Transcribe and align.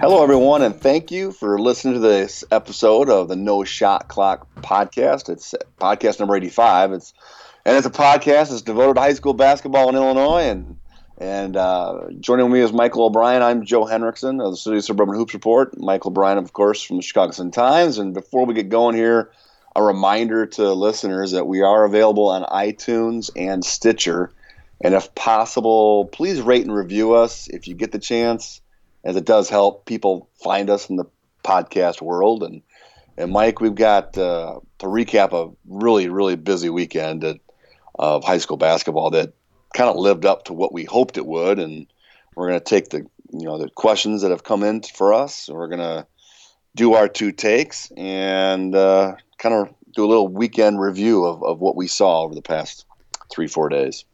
Hello, 0.00 0.22
everyone, 0.22 0.62
and 0.62 0.74
thank 0.74 1.10
you 1.10 1.30
for 1.30 1.60
listening 1.60 1.94
to 1.94 2.00
this 2.00 2.42
episode 2.50 3.10
of 3.10 3.28
the 3.28 3.36
No 3.36 3.64
Shot 3.64 4.08
Clock 4.08 4.48
podcast. 4.56 5.28
It's 5.28 5.54
podcast 5.78 6.18
number 6.18 6.34
85. 6.34 6.92
It's 6.92 7.14
and 7.66 7.76
it's 7.76 7.86
a 7.86 7.90
podcast 7.90 8.48
that's 8.48 8.62
devoted 8.62 8.94
to 8.94 9.00
high 9.00 9.12
school 9.12 9.34
basketball 9.34 9.90
in 9.90 9.96
Illinois. 9.96 10.44
And 10.44 10.78
and 11.18 11.54
uh, 11.54 12.06
joining 12.18 12.50
me 12.50 12.60
is 12.60 12.72
Michael 12.72 13.04
O'Brien. 13.04 13.42
I'm 13.42 13.66
Joe 13.66 13.84
Henricksen 13.84 14.40
of 14.40 14.52
the 14.52 14.56
City 14.56 14.78
of 14.78 14.84
Suburban 14.84 15.14
Hoops 15.14 15.34
Report. 15.34 15.78
Michael 15.78 16.12
O'Brien, 16.12 16.38
of 16.38 16.54
course, 16.54 16.82
from 16.82 16.96
the 16.96 17.02
Chicago 17.02 17.32
Sun 17.32 17.50
Times. 17.50 17.98
And 17.98 18.14
before 18.14 18.46
we 18.46 18.54
get 18.54 18.70
going 18.70 18.96
here, 18.96 19.30
a 19.74 19.82
reminder 19.82 20.46
to 20.46 20.72
listeners 20.72 21.32
that 21.32 21.46
we 21.46 21.62
are 21.62 21.84
available 21.84 22.28
on 22.28 22.42
iTunes 22.44 23.30
and 23.36 23.64
Stitcher. 23.64 24.32
And 24.80 24.94
if 24.94 25.14
possible, 25.14 26.06
please 26.06 26.40
rate 26.40 26.64
and 26.64 26.74
review 26.74 27.14
us 27.14 27.48
if 27.48 27.68
you 27.68 27.74
get 27.74 27.92
the 27.92 27.98
chance 27.98 28.60
as 29.04 29.16
it 29.16 29.24
does 29.24 29.48
help 29.48 29.86
people 29.86 30.28
find 30.42 30.70
us 30.70 30.90
in 30.90 30.96
the 30.96 31.06
podcast 31.44 32.02
world. 32.02 32.42
And 32.42 32.62
and 33.16 33.32
Mike, 33.32 33.60
we've 33.60 33.74
got 33.74 34.16
uh, 34.16 34.60
to 34.78 34.86
recap 34.86 35.32
a 35.32 35.54
really 35.66 36.08
really 36.08 36.36
busy 36.36 36.70
weekend 36.70 37.24
at, 37.24 37.36
of 37.94 38.24
high 38.24 38.38
school 38.38 38.56
basketball 38.56 39.10
that 39.10 39.34
kind 39.74 39.90
of 39.90 39.96
lived 39.96 40.24
up 40.24 40.44
to 40.44 40.52
what 40.52 40.72
we 40.72 40.84
hoped 40.84 41.16
it 41.16 41.26
would. 41.26 41.58
And 41.58 41.86
we're 42.34 42.48
going 42.48 42.60
to 42.60 42.64
take 42.64 42.88
the 42.88 43.06
you 43.32 43.46
know 43.46 43.58
the 43.58 43.68
questions 43.68 44.22
that 44.22 44.30
have 44.30 44.44
come 44.44 44.62
in 44.62 44.82
for 44.82 45.12
us. 45.12 45.48
We're 45.48 45.68
going 45.68 45.80
to 45.80 46.06
do 46.74 46.94
our 46.94 47.08
two 47.08 47.32
takes 47.32 47.90
and 47.96 48.74
uh, 48.74 49.16
kind 49.40 49.54
of 49.54 49.74
do 49.94 50.04
a 50.04 50.06
little 50.06 50.28
weekend 50.28 50.80
review 50.80 51.24
of, 51.24 51.42
of 51.42 51.58
what 51.58 51.74
we 51.74 51.88
saw 51.88 52.22
over 52.22 52.34
the 52.34 52.42
past 52.42 52.84
three 53.30 53.48
four 53.48 53.68
days. 53.68 54.04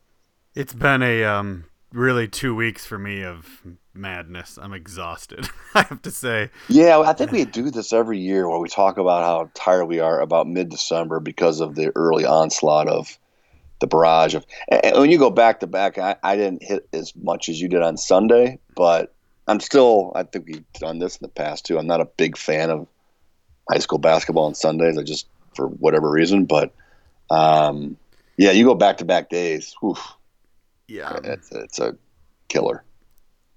It's 0.54 0.72
been 0.72 1.02
a 1.02 1.24
um, 1.24 1.64
really 1.92 2.28
two 2.28 2.54
weeks 2.54 2.86
for 2.86 2.98
me 2.98 3.22
of 3.22 3.62
madness. 3.92 4.58
I'm 4.60 4.72
exhausted. 4.72 5.48
I 5.74 5.82
have 5.82 6.00
to 6.02 6.10
say. 6.10 6.50
Yeah, 6.68 7.00
I 7.00 7.12
think 7.12 7.32
we 7.32 7.44
do 7.44 7.70
this 7.70 7.92
every 7.92 8.18
year 8.18 8.48
where 8.48 8.58
we 8.58 8.68
talk 8.68 8.96
about 8.96 9.22
how 9.22 9.50
tired 9.54 9.86
we 9.86 10.00
are 10.00 10.20
about 10.20 10.46
mid-December 10.46 11.20
because 11.20 11.60
of 11.60 11.74
the 11.74 11.92
early 11.94 12.24
onslaught 12.24 12.88
of 12.88 13.18
the 13.80 13.86
barrage 13.86 14.34
of. 14.34 14.46
And 14.68 14.96
when 14.98 15.10
you 15.10 15.18
go 15.18 15.30
back 15.30 15.60
to 15.60 15.66
back, 15.66 15.98
I, 15.98 16.16
I 16.22 16.36
didn't 16.36 16.62
hit 16.62 16.88
as 16.92 17.14
much 17.14 17.48
as 17.48 17.60
you 17.60 17.68
did 17.68 17.82
on 17.82 17.96
Sunday, 17.96 18.58
but 18.74 19.14
I'm 19.46 19.60
still. 19.60 20.12
I 20.14 20.22
think 20.22 20.46
we've 20.46 20.72
done 20.74 20.98
this 20.98 21.16
in 21.16 21.24
the 21.24 21.28
past 21.28 21.66
too. 21.66 21.78
I'm 21.78 21.86
not 21.86 22.00
a 22.00 22.06
big 22.06 22.36
fan 22.36 22.70
of 22.70 22.86
high 23.70 23.78
school 23.78 23.98
basketball 23.98 24.44
on 24.46 24.54
Sundays. 24.54 24.96
I 24.98 25.02
just 25.02 25.26
for 25.54 25.66
whatever 25.68 26.10
reason, 26.10 26.44
but 26.44 26.72
um, 27.30 27.96
yeah, 28.36 28.50
you 28.52 28.64
go 28.64 28.74
back 28.74 28.98
to 28.98 29.04
back 29.04 29.30
days. 29.30 29.74
Whew, 29.80 29.96
Yeah, 30.88 31.18
it's, 31.24 31.50
it's 31.52 31.78
a 31.78 31.96
killer. 32.48 32.84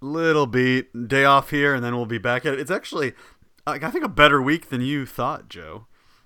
little 0.01 0.47
beat 0.47 1.07
day 1.07 1.25
off 1.25 1.49
here, 1.49 1.73
and 1.73 1.83
then 1.83 1.95
we'll 1.95 2.05
be 2.05 2.17
back 2.17 2.45
at 2.45 2.53
it. 2.53 2.59
It's 2.59 2.71
actually, 2.71 3.13
like, 3.67 3.83
I 3.83 3.91
think, 3.91 4.05
a 4.05 4.09
better 4.09 4.41
week 4.41 4.69
than 4.69 4.81
you 4.81 5.05
thought, 5.05 5.49
Joe. 5.49 5.85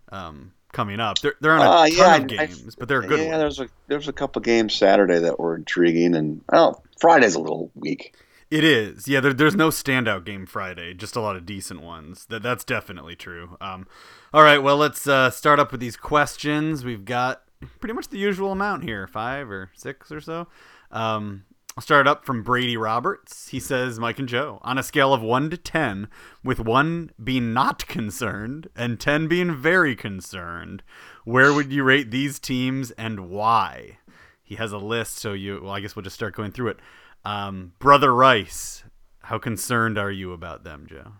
Um, 0.09 0.53
coming 0.71 0.99
up, 0.99 1.19
there 1.19 1.33
there 1.41 1.51
aren't 1.51 1.63
a 1.63 1.67
Uh, 1.69 1.87
ton 1.87 1.91
yeah, 1.97 2.15
of 2.15 2.21
I- 2.39 2.45
games, 2.45 2.75
but 2.75 2.87
they're 2.87 3.01
good 3.01 3.19
yeah, 3.19 3.37
ones. 3.37 3.39
there's 3.39 3.59
a 3.61 3.69
there's 3.87 4.07
a 4.07 4.13
couple 4.13 4.41
games 4.43 4.75
Saturday 4.75 5.17
that 5.19 5.39
were 5.39 5.55
intriguing, 5.55 6.13
and 6.15 6.41
oh, 6.53 6.75
Friday's 6.99 7.33
a 7.35 7.39
little 7.39 7.71
weak. 7.75 8.13
It 8.51 8.63
is, 8.63 9.07
yeah. 9.07 9.19
There, 9.19 9.33
there's 9.33 9.55
no 9.55 9.69
standout 9.69 10.25
game 10.25 10.45
Friday, 10.45 10.93
just 10.93 11.15
a 11.15 11.21
lot 11.21 11.35
of 11.35 11.45
decent 11.45 11.81
ones. 11.81 12.25
That 12.25 12.43
that's 12.43 12.63
definitely 12.63 13.15
true. 13.15 13.57
Um, 13.59 13.87
all 14.33 14.43
right, 14.43 14.59
well, 14.59 14.77
let's 14.77 15.07
uh, 15.07 15.29
start 15.31 15.59
up 15.59 15.71
with 15.71 15.81
these 15.81 15.97
questions. 15.97 16.85
We've 16.85 17.05
got 17.05 17.43
pretty 17.79 17.93
much 17.93 18.09
the 18.09 18.17
usual 18.17 18.51
amount 18.51 18.83
here, 18.83 19.07
five 19.07 19.49
or 19.49 19.71
six 19.73 20.11
or 20.11 20.21
so. 20.21 20.47
Um, 20.91 21.45
I'll 21.75 21.81
start 21.81 22.07
up 22.07 22.23
from 22.23 22.43
Brady 22.43 22.77
Roberts. 22.77 23.47
He 23.47 23.59
says, 23.59 23.99
Mike 23.99 24.19
and 24.19 24.29
Joe, 24.29 24.59
on 24.61 24.77
a 24.77 24.83
scale 24.83 25.11
of 25.11 25.23
one 25.23 25.49
to 25.49 25.57
ten, 25.57 26.07
with 26.43 26.59
one 26.59 27.09
being 27.23 27.51
not 27.53 27.87
concerned 27.87 28.67
and 28.75 28.99
ten 28.99 29.27
being 29.27 29.55
very 29.55 29.95
concerned, 29.95 30.83
where 31.25 31.51
would 31.51 31.71
you 31.71 31.83
rate 31.83 32.11
these 32.11 32.37
teams 32.37 32.91
and 32.91 33.31
why? 33.31 33.97
He 34.43 34.55
has 34.55 34.71
a 34.71 34.77
list, 34.77 35.17
so 35.17 35.33
you. 35.33 35.61
Well, 35.63 35.71
I 35.71 35.79
guess 35.79 35.95
we'll 35.95 36.03
just 36.03 36.15
start 36.15 36.35
going 36.35 36.51
through 36.51 36.67
it. 36.67 36.79
Um, 37.25 37.73
Brother 37.79 38.13
Rice, 38.13 38.83
how 39.21 39.39
concerned 39.39 39.97
are 39.97 40.11
you 40.11 40.33
about 40.33 40.63
them, 40.63 40.87
Joe? 40.89 41.13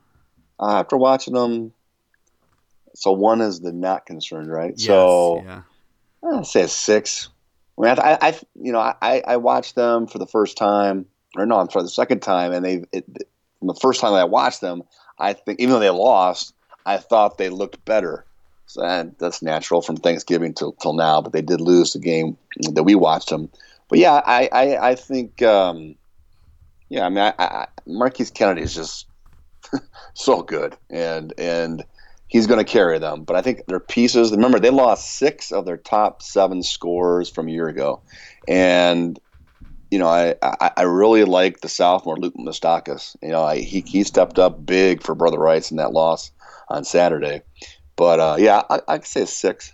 Uh, 0.60 0.80
after 0.80 0.98
watching 0.98 1.34
them, 1.34 1.74
so 2.96 3.12
one 3.12 3.42
is 3.42 3.62
the 3.62 3.72
not 3.72 4.06
concerned, 4.06 4.52
right? 4.52 4.74
Yes, 4.76 4.88
so 4.88 5.44
yeah, 5.46 5.62
I'd 6.24 6.46
say 6.46 6.62
a 6.62 6.68
six. 6.68 7.30
I 7.78 7.82
mean, 7.82 8.00
I, 8.00 8.18
I 8.22 8.40
you 8.56 8.72
know, 8.72 8.80
I, 8.80 9.24
I 9.26 9.38
watched 9.38 9.76
them 9.76 10.08
for 10.08 10.20
the 10.20 10.28
first 10.28 10.58
time, 10.58 11.06
or 11.36 11.46
no, 11.46 11.58
I'm 11.58 11.70
sorry, 11.70 11.84
the 11.84 11.90
second 11.90 12.22
time, 12.22 12.52
and 12.52 12.64
they, 12.64 12.84
it, 12.92 13.06
from 13.60 13.68
the 13.68 13.76
first 13.76 14.00
time 14.00 14.14
that 14.14 14.20
I 14.20 14.26
watched 14.26 14.62
them, 14.62 14.84
I 15.18 15.34
think 15.34 15.60
even 15.60 15.74
though 15.74 15.80
they 15.80 15.90
lost, 15.90 16.54
I 16.86 16.98
thought 16.98 17.38
they 17.38 17.50
looked 17.50 17.84
better. 17.86 18.26
So 18.68 18.82
that, 18.82 19.20
that's 19.20 19.42
natural 19.42 19.82
from 19.82 19.98
Thanksgiving 19.98 20.54
till 20.54 20.74
till 20.74 20.94
now, 20.94 21.22
but 21.22 21.32
they 21.32 21.42
did 21.42 21.62
lose 21.62 21.94
the 21.94 22.00
game 22.00 22.38
that 22.72 22.84
we 22.84 22.96
watched 22.96 23.30
them. 23.30 23.50
But 23.94 24.00
yeah, 24.00 24.24
I 24.26 24.50
I, 24.52 24.90
I 24.90 24.96
think, 24.96 25.44
um, 25.44 25.94
yeah, 26.90 27.06
I 27.06 27.10
mean, 27.10 27.20
I, 27.20 27.34
I, 27.38 27.68
Marquise 27.86 28.32
Kennedy 28.32 28.64
is 28.64 28.74
just 28.74 29.06
so 30.16 30.42
good, 30.42 30.76
and 30.90 31.32
and 31.38 31.86
he's 32.26 32.48
going 32.48 32.58
to 32.58 32.72
carry 32.72 32.98
them. 32.98 33.24
But 33.24 33.36
I 33.36 33.44
think 33.44 33.68
their 33.68 33.80
pieces. 33.80 34.32
Remember, 34.32 34.60
they 34.60 34.72
lost 34.72 35.12
six 35.20 35.52
of 35.52 35.66
their 35.66 35.78
top 35.78 36.24
seven 36.24 36.64
scores 36.64 37.30
from 37.30 37.48
a 37.48 37.52
year 37.52 37.68
ago, 37.68 38.02
and 38.48 39.20
you 39.92 40.00
know, 40.00 40.08
I 40.08 40.34
I, 40.42 40.72
I 40.78 40.82
really 40.82 41.24
like 41.24 41.62
the 41.62 41.70
sophomore 41.70 42.18
Luke 42.18 42.34
Mustakis. 42.36 43.16
You 43.22 43.30
know, 43.30 43.44
I, 43.44 43.60
he 43.60 43.82
he 43.86 44.04
stepped 44.04 44.40
up 44.40 44.66
big 44.66 45.04
for 45.04 45.14
Brother 45.14 45.38
Rice 45.38 45.70
in 45.70 45.78
that 45.78 45.94
loss 45.94 46.32
on 46.68 46.84
Saturday. 46.84 47.44
But 47.96 48.20
uh, 48.20 48.38
yeah, 48.40 48.64
I, 48.72 48.80
I 48.88 48.98
could 48.98 49.06
say 49.06 49.26
six. 49.26 49.72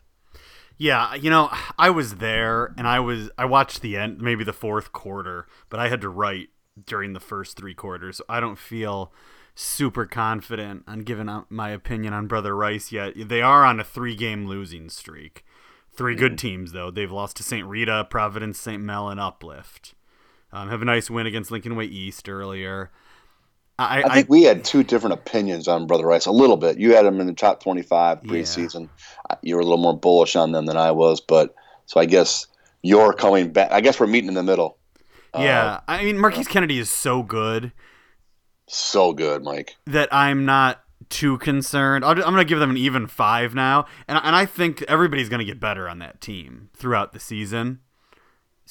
Yeah. 0.80 1.14
You 1.14 1.30
know, 1.30 1.52
I 1.78 1.92
was 1.92 2.16
there, 2.16 2.74
and 2.76 2.88
I 2.88 3.00
was 3.00 3.30
I 3.38 3.46
watched 3.46 3.82
the 3.82 3.96
end, 3.96 4.20
maybe 4.20 4.44
the 4.44 4.54
fourth 4.54 4.92
quarter, 4.92 5.46
but 5.70 5.80
I 5.80 5.90
had 5.90 6.02
to 6.02 6.10
write 6.10 6.50
during 6.84 7.14
the 7.14 7.20
first 7.20 7.56
three 7.56 7.76
quarters. 7.76 8.18
So 8.18 8.24
I 8.28 8.40
don't 8.40 8.58
feel 8.58 9.14
super 9.54 10.06
confident 10.06 10.84
on 10.88 11.02
giving 11.02 11.30
out 11.30 11.52
my 11.52 11.70
opinion 11.70 12.14
on 12.14 12.28
Brother 12.28 12.56
Rice 12.56 12.92
yet. 12.92 13.14
They 13.28 13.42
are 13.42 13.66
on 13.66 13.80
a 13.80 13.84
three-game 13.84 14.48
losing 14.48 14.90
streak. 14.90 15.46
Three 15.92 16.16
good 16.16 16.38
teams 16.38 16.72
though. 16.72 16.92
They've 16.92 17.12
lost 17.12 17.36
to 17.38 17.44
St. 17.44 17.68
Rita, 17.68 18.08
Providence, 18.10 18.58
St. 18.60 18.82
Mel, 18.82 19.10
and 19.10 19.20
Uplift. 19.20 19.96
Um, 20.52 20.70
have 20.70 20.82
a 20.82 20.86
nice 20.86 21.10
win 21.10 21.28
against 21.28 21.52
Lincoln 21.52 21.76
Way 21.76 21.86
East 21.86 22.30
earlier. 22.30 22.90
I, 23.84 24.04
I 24.04 24.14
think 24.14 24.30
we 24.30 24.44
had 24.44 24.64
two 24.64 24.84
different 24.84 25.14
opinions 25.14 25.68
on 25.68 25.88
Brother 25.88 26.06
Rice. 26.06 26.26
A 26.26 26.32
little 26.32 26.58
bit. 26.58 26.78
You 26.80 26.96
had 26.96 27.06
him 27.06 27.20
in 27.20 27.28
the 27.28 27.34
top 27.34 27.64
twenty-five 27.64 28.22
preseason. 28.24 28.90
Uh, 29.30 29.36
You 29.42 29.56
were 29.56 29.62
a 29.62 29.64
little 29.64 29.78
more 29.78 29.98
bullish 29.98 30.36
on 30.36 30.52
them 30.52 30.66
than 30.66 30.78
I 30.78 30.92
was, 30.92 31.22
but 31.22 31.56
so 31.86 32.00
I 32.00 32.06
guess 32.06 32.48
you're 32.82 33.14
coming 33.14 33.52
back. 33.52 33.72
I 33.72 33.82
guess 33.82 34.00
we're 34.00 34.08
meeting 34.08 34.28
in 34.28 34.34
the 34.36 34.44
middle. 34.44 34.78
Uh, 35.34 35.42
yeah, 35.42 35.80
I 35.88 36.04
mean 36.04 36.18
Marquise 36.18 36.48
Kennedy 36.48 36.80
is 36.80 36.90
so 36.90 37.24
good 37.24 37.72
so 38.70 39.14
good, 39.14 39.44
Mike. 39.44 39.76
that 39.88 40.14
I'm 40.14 40.46
not 40.46 40.82
too 41.10 41.38
concerned. 41.40 42.06
I'll, 42.06 42.12
I'm 42.12 42.18
going 42.18 42.38
to 42.38 42.46
give 42.46 42.60
them 42.60 42.70
an 42.70 42.78
even 42.78 43.08
five 43.08 43.56
now, 43.56 43.86
and 44.08 44.20
and 44.24 44.36
I 44.36 44.46
think 44.46 44.82
everybody's 44.84 45.30
going 45.30 45.40
to 45.40 45.46
get 45.46 45.60
better 45.60 45.90
on 45.90 46.00
that 46.00 46.22
team 46.22 46.70
throughout 46.76 47.12
the 47.14 47.20
season. 47.20 47.80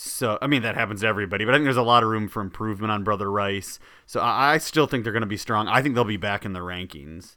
So 0.00 0.38
I 0.41 0.47
mean 0.47 0.62
that 0.62 0.76
happens 0.76 1.00
to 1.00 1.09
everybody, 1.09 1.44
but 1.44 1.54
I 1.54 1.56
think 1.56 1.64
there's 1.64 1.76
a 1.76 1.82
lot 1.82 2.04
of 2.04 2.09
room 2.09 2.28
for 2.28 2.41
improvement 2.41 2.92
on 2.92 3.03
Brother 3.03 3.31
Rice. 3.31 3.81
So 4.06 4.20
I, 4.20 4.54
I 4.54 4.59
still 4.59 4.86
think 4.86 5.03
they're 5.03 5.12
going 5.12 5.22
to 5.22 5.26
be 5.26 5.36
strong. 5.36 5.66
I 5.66 5.82
think 5.82 5.94
they'll 5.97 6.04
be 6.04 6.16
back 6.16 6.44
in 6.44 6.53
the 6.53 6.60
rankings 6.60 7.34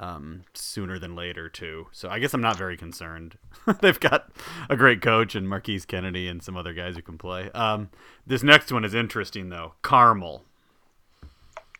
um, 0.00 0.42
sooner 0.52 0.98
than 0.98 1.14
later 1.14 1.48
too. 1.48 1.86
So 1.92 2.08
I 2.08 2.18
guess 2.18 2.34
I'm 2.34 2.40
not 2.40 2.56
very 2.58 2.76
concerned. 2.76 3.38
They've 3.80 4.00
got 4.00 4.30
a 4.68 4.76
great 4.76 5.02
coach 5.02 5.36
and 5.36 5.48
Marquise 5.48 5.84
Kennedy 5.84 6.26
and 6.26 6.42
some 6.42 6.56
other 6.56 6.72
guys 6.72 6.96
who 6.96 7.02
can 7.02 7.18
play. 7.18 7.50
Um, 7.52 7.90
this 8.26 8.42
next 8.42 8.72
one 8.72 8.84
is 8.84 8.94
interesting 8.94 9.50
though. 9.50 9.74
Carmel. 9.82 10.44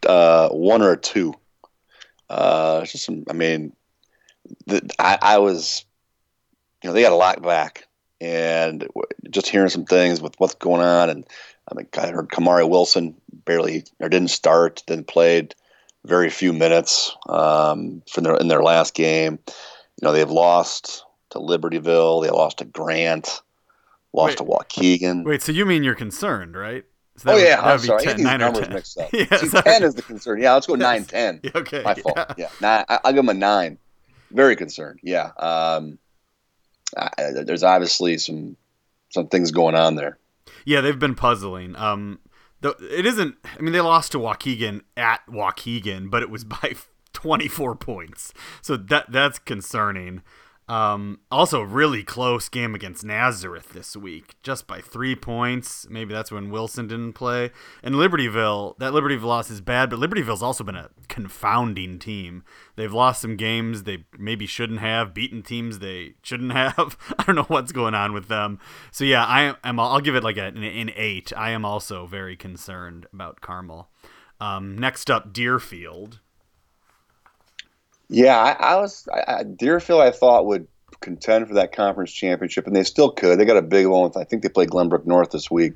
uh, 0.06 0.48
one 0.50 0.82
or 0.82 0.96
two. 0.96 1.34
Uh, 2.28 2.84
just 2.84 3.04
some, 3.04 3.24
I 3.28 3.32
mean, 3.32 3.72
the, 4.66 4.88
I, 4.98 5.18
I 5.20 5.38
was, 5.38 5.84
you 6.82 6.88
know, 6.88 6.94
they 6.94 7.02
got 7.02 7.12
a 7.12 7.16
lot 7.16 7.42
back, 7.42 7.86
and 8.20 8.86
just 9.30 9.48
hearing 9.48 9.68
some 9.70 9.84
things 9.84 10.20
with 10.20 10.34
what's 10.38 10.54
going 10.54 10.82
on, 10.82 11.08
and 11.10 11.26
I 11.70 11.74
mean, 11.74 11.86
I 11.96 12.08
heard 12.08 12.28
Kamari 12.28 12.68
Wilson 12.68 13.14
barely 13.44 13.84
or 14.00 14.08
didn't 14.08 14.30
start, 14.30 14.82
then 14.86 15.04
played 15.04 15.54
very 16.04 16.30
few 16.30 16.52
minutes 16.52 17.14
um, 17.28 18.02
from 18.10 18.24
their 18.24 18.36
in 18.36 18.48
their 18.48 18.62
last 18.62 18.94
game. 18.94 19.38
You 19.48 20.06
know, 20.06 20.12
they've 20.12 20.30
lost 20.30 21.04
to 21.30 21.38
Libertyville, 21.38 22.22
they 22.24 22.30
lost 22.30 22.58
to 22.58 22.64
Grant, 22.64 23.40
lost 24.12 24.30
Wait. 24.30 24.36
to 24.38 24.44
Waukegan. 24.44 25.24
Wait, 25.24 25.42
so 25.42 25.52
you 25.52 25.64
mean 25.66 25.84
you're 25.84 25.94
concerned, 25.94 26.56
right? 26.56 26.84
So 27.16 27.30
Oh 27.30 27.34
would- 27.34 27.42
yeah, 27.44 27.60
I'm 27.60 27.78
sorry. 27.80 28.00
I 28.02 28.04
10, 28.04 28.16
get 28.16 28.16
these 28.16 28.38
numbers 28.38 28.64
10. 28.66 28.72
mixed 28.74 28.98
up. 28.98 29.10
Yeah, 29.12 29.36
See, 29.36 29.48
ten 29.62 29.82
is 29.82 29.94
the 29.94 30.02
concern. 30.02 30.40
Yeah, 30.40 30.54
let's 30.54 30.66
go 30.66 30.74
nine, 30.76 31.04
ten. 31.04 31.40
Okay. 31.54 31.82
My 31.82 31.94
fault. 31.94 32.16
yeah. 32.16 32.34
Yeah, 32.38 32.48
Nine, 32.60 32.84
I, 32.88 32.98
I'll 33.04 33.12
give 33.12 33.18
them 33.24 33.28
a 33.28 33.34
nine. 33.34 33.78
Very 34.30 34.56
concerned. 34.56 35.00
Yeah. 35.02 35.30
Um, 35.38 35.98
There's 37.16 37.62
obviously 37.62 38.18
some 38.18 38.56
some 39.10 39.28
things 39.28 39.50
going 39.50 39.74
on 39.74 39.96
there. 39.96 40.18
Yeah, 40.64 40.80
they've 40.80 40.98
been 40.98 41.14
puzzling. 41.14 41.76
Um, 41.76 42.20
it 42.62 43.06
isn't. 43.06 43.36
I 43.58 43.60
mean, 43.62 43.72
they 43.72 43.80
lost 43.80 44.12
to 44.12 44.18
Waukegan 44.18 44.82
at 44.96 45.20
Waukegan, 45.26 46.10
but 46.10 46.22
it 46.22 46.30
was 46.30 46.44
by 46.44 46.74
24 47.12 47.76
points. 47.76 48.32
So 48.62 48.76
that 48.76 49.10
that's 49.10 49.38
concerning. 49.38 50.22
Um, 50.70 51.18
also, 51.32 51.62
really 51.62 52.04
close 52.04 52.48
game 52.48 52.76
against 52.76 53.04
Nazareth 53.04 53.70
this 53.70 53.96
week, 53.96 54.36
just 54.40 54.68
by 54.68 54.80
three 54.80 55.16
points. 55.16 55.84
Maybe 55.90 56.14
that's 56.14 56.30
when 56.30 56.48
Wilson 56.48 56.86
didn't 56.86 57.14
play. 57.14 57.50
And 57.82 57.96
Libertyville, 57.96 58.78
that 58.78 58.92
Libertyville 58.92 59.24
loss 59.24 59.50
is 59.50 59.60
bad, 59.60 59.90
but 59.90 59.98
Libertyville's 59.98 60.44
also 60.44 60.62
been 60.62 60.76
a 60.76 60.90
confounding 61.08 61.98
team. 61.98 62.44
They've 62.76 62.92
lost 62.92 63.20
some 63.20 63.34
games 63.34 63.82
they 63.82 64.04
maybe 64.16 64.46
shouldn't 64.46 64.78
have, 64.78 65.12
beaten 65.12 65.42
teams 65.42 65.80
they 65.80 66.14
shouldn't 66.22 66.52
have. 66.76 66.96
I 67.18 67.24
don't 67.24 67.34
know 67.34 67.46
what's 67.48 67.72
going 67.72 67.96
on 67.96 68.12
with 68.12 68.28
them. 68.28 68.60
So 68.92 69.02
yeah, 69.02 69.24
I 69.24 69.56
am. 69.64 69.80
I'll 69.80 70.00
give 70.00 70.14
it 70.14 70.22
like 70.22 70.36
an, 70.36 70.62
an 70.62 70.92
eight. 70.94 71.32
I 71.36 71.50
am 71.50 71.64
also 71.64 72.06
very 72.06 72.36
concerned 72.36 73.06
about 73.12 73.40
Carmel. 73.40 73.90
Um, 74.40 74.78
next 74.78 75.10
up, 75.10 75.32
Deerfield. 75.32 76.20
Yeah, 78.10 78.36
I, 78.36 78.72
I 78.72 78.76
was 78.76 79.08
I, 79.08 79.44
Deerfield. 79.44 80.02
I 80.02 80.10
thought 80.10 80.46
would 80.46 80.66
contend 81.00 81.48
for 81.48 81.54
that 81.54 81.72
conference 81.72 82.12
championship, 82.12 82.66
and 82.66 82.74
they 82.74 82.82
still 82.82 83.10
could. 83.10 83.38
They 83.38 83.44
got 83.44 83.56
a 83.56 83.62
big 83.62 83.86
one. 83.86 84.02
With, 84.02 84.16
I 84.16 84.24
think 84.24 84.42
they 84.42 84.48
play 84.48 84.66
Glenbrook 84.66 85.06
North 85.06 85.30
this 85.30 85.50
week. 85.50 85.74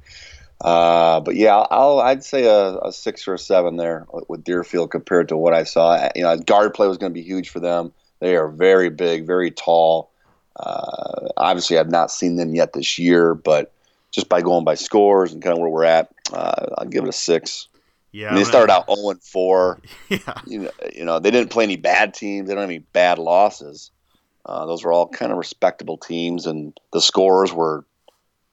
Uh, 0.61 1.21
but 1.21 1.37
yeah, 1.37 1.57
I'll, 1.71 2.01
I'd 2.01 2.25
say 2.25 2.47
a, 2.47 2.79
a, 2.79 2.93
six 2.93 3.27
or 3.29 3.35
a 3.35 3.39
seven 3.39 3.77
there 3.77 4.07
with 4.29 4.45
Deerfield 4.45 4.91
compared 4.91 5.29
to 5.29 5.37
what 5.37 5.55
I 5.55 5.65
saw. 5.65 6.09
You 6.17 6.23
know, 6.23 6.37
guard 6.39 6.75
play 6.75 6.89
was 6.89 6.99
going 6.99 7.13
to 7.13 7.15
be 7.15 7.23
huge 7.23 7.51
for 7.51 7.61
them. 7.61 7.93
They 8.21 8.37
are 8.37 8.49
very 8.49 8.91
big, 8.91 9.27
very 9.27 9.51
tall. 9.51 10.11
Uh, 10.57 11.29
obviously, 11.37 11.79
I've 11.79 11.91
not 11.91 12.11
seen 12.11 12.37
them 12.37 12.55
yet 12.55 12.73
this 12.73 12.99
year, 12.99 13.35
but 13.35 13.73
just 14.11 14.29
by 14.29 14.41
going 14.41 14.65
by 14.65 14.75
scores 14.75 15.33
and 15.33 15.43
kind 15.43 15.53
of 15.53 15.61
where 15.61 15.69
we're 15.71 15.85
at, 15.85 16.11
uh, 16.33 16.67
I'll 16.79 16.87
give 16.87 17.05
it 17.05 17.09
a 17.09 17.13
six. 17.13 17.69
Yeah, 18.15 18.29
I 18.29 18.31
mean, 18.31 18.45
they 18.45 18.45
started 18.45 18.73
out 18.73 18.87
0 18.87 19.11
and 19.11 19.21
4. 19.21 19.81
Yeah. 20.09 20.19
You 20.47 20.59
know, 20.61 20.71
you 20.95 21.05
know, 21.05 21.19
they 21.19 21.33
didn't 21.33 21.51
play 21.51 21.65
any 21.65 21.75
bad 21.75 22.15
teams. 22.15 22.47
They 22.47 22.55
don't 22.55 22.61
have 22.61 22.71
any 22.71 22.79
bad 22.79 23.19
losses. 23.19 23.91
Uh, 24.47 24.67
those 24.67 24.85
were 24.85 24.93
all 24.93 25.09
kind 25.09 25.33
of 25.33 25.39
respectable 25.39 25.99
teams, 25.99 26.47
and 26.47 26.79
the 26.93 27.01
scores 27.01 27.53
were. 27.53 27.85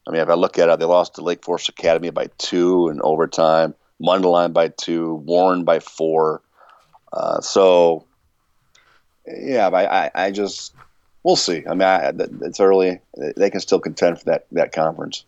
I 0.07 0.11
mean, 0.11 0.21
if 0.21 0.29
I 0.29 0.33
look 0.33 0.57
at 0.57 0.67
it, 0.67 0.79
they 0.79 0.85
lost 0.85 1.13
to 1.15 1.21
Lake 1.21 1.43
Forest 1.43 1.69
Academy 1.69 2.09
by 2.09 2.29
two 2.39 2.89
in 2.89 3.01
overtime, 3.03 3.75
Mundelein 4.01 4.51
by 4.51 4.69
two, 4.69 5.13
Warren 5.13 5.63
by 5.63 5.79
four. 5.79 6.41
Uh, 7.13 7.39
so, 7.41 8.07
yeah, 9.27 9.67
I, 9.67 10.05
I, 10.05 10.11
I, 10.15 10.31
just 10.31 10.73
we'll 11.21 11.35
see. 11.35 11.63
I 11.67 11.75
mean, 11.75 11.83
I, 11.83 12.11
it's 12.41 12.59
early; 12.59 12.99
they 13.37 13.51
can 13.51 13.61
still 13.61 13.79
contend 13.79 14.17
for 14.17 14.25
that 14.25 14.47
that 14.53 14.71
conference. 14.71 15.23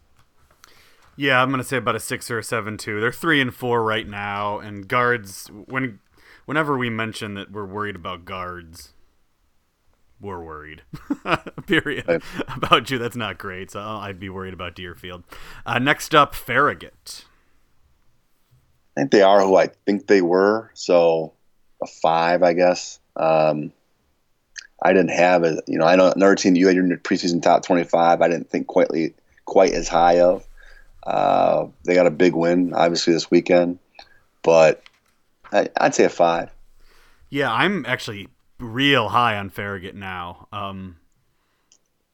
Yeah, 1.16 1.42
I'm 1.42 1.52
gonna 1.52 1.64
say 1.64 1.78
about 1.78 1.96
a 1.96 2.00
six 2.00 2.30
or 2.32 2.40
a 2.40 2.44
seven 2.44 2.78
too. 2.78 3.00
They're 3.00 3.12
three 3.12 3.40
and 3.42 3.54
four 3.54 3.84
right 3.84 4.08
now, 4.08 4.60
and 4.60 4.88
guards. 4.88 5.48
When, 5.48 6.00
whenever 6.46 6.78
we 6.78 6.90
mention 6.90 7.36
that 7.36 7.52
we're 7.52 7.66
worried 7.66 7.96
about 7.96 8.26
guards, 8.26 8.94
we're 10.20 10.44
worried. 10.44 10.82
Period. 11.68 12.08
Right. 12.08 12.22
About 12.56 12.90
you, 12.90 12.98
that's 12.98 13.16
not 13.16 13.38
great. 13.38 13.72
So 13.72 13.80
I'd 13.80 14.20
be 14.20 14.30
worried 14.30 14.54
about 14.54 14.76
Deerfield. 14.76 15.24
Uh, 15.66 15.80
next 15.80 16.16
up, 16.16 16.34
Farragut. 16.34 17.26
I 18.96 19.02
think 19.02 19.12
they 19.12 19.22
are 19.22 19.42
who 19.42 19.56
I 19.56 19.68
think 19.86 20.08
they 20.08 20.22
were. 20.22 20.72
So 20.74 21.34
a 21.82 21.88
five, 21.88 22.44
I 22.44 22.54
guess. 22.54 23.00
Um, 23.16 23.72
I 24.82 24.94
didn't 24.94 25.12
have 25.12 25.44
it. 25.44 25.64
You 25.68 25.78
know, 25.78 25.86
I 25.86 25.96
know 25.96 26.12
another 26.12 26.36
team 26.36 26.56
you 26.56 26.68
had 26.68 26.76
your 26.76 26.86
preseason 26.98 27.42
top 27.42 27.64
twenty-five. 27.64 28.22
I 28.22 28.28
didn't 28.28 28.50
think 28.50 28.68
quite 28.68 28.90
quite 29.46 29.74
as 29.74 29.88
high 29.88 30.20
of. 30.22 30.48
Uh, 31.06 31.68
they 31.84 31.96
got 31.96 32.08
a 32.08 32.12
big 32.12 32.34
win, 32.34 32.74
obviously, 32.74 33.14
this 33.14 33.30
weekend, 33.30 33.80
but 34.42 34.84
I, 35.52 35.70
would 35.82 35.96
say 35.96 36.06
a 36.06 36.10
five. 36.10 36.54
Yeah, 37.30 37.52
I'm 37.52 37.86
actually 37.86 38.30
real 38.60 39.10
high 39.10 39.38
on 39.38 39.50
Farragut 39.50 39.96
now. 39.96 40.48
Um, 40.52 40.98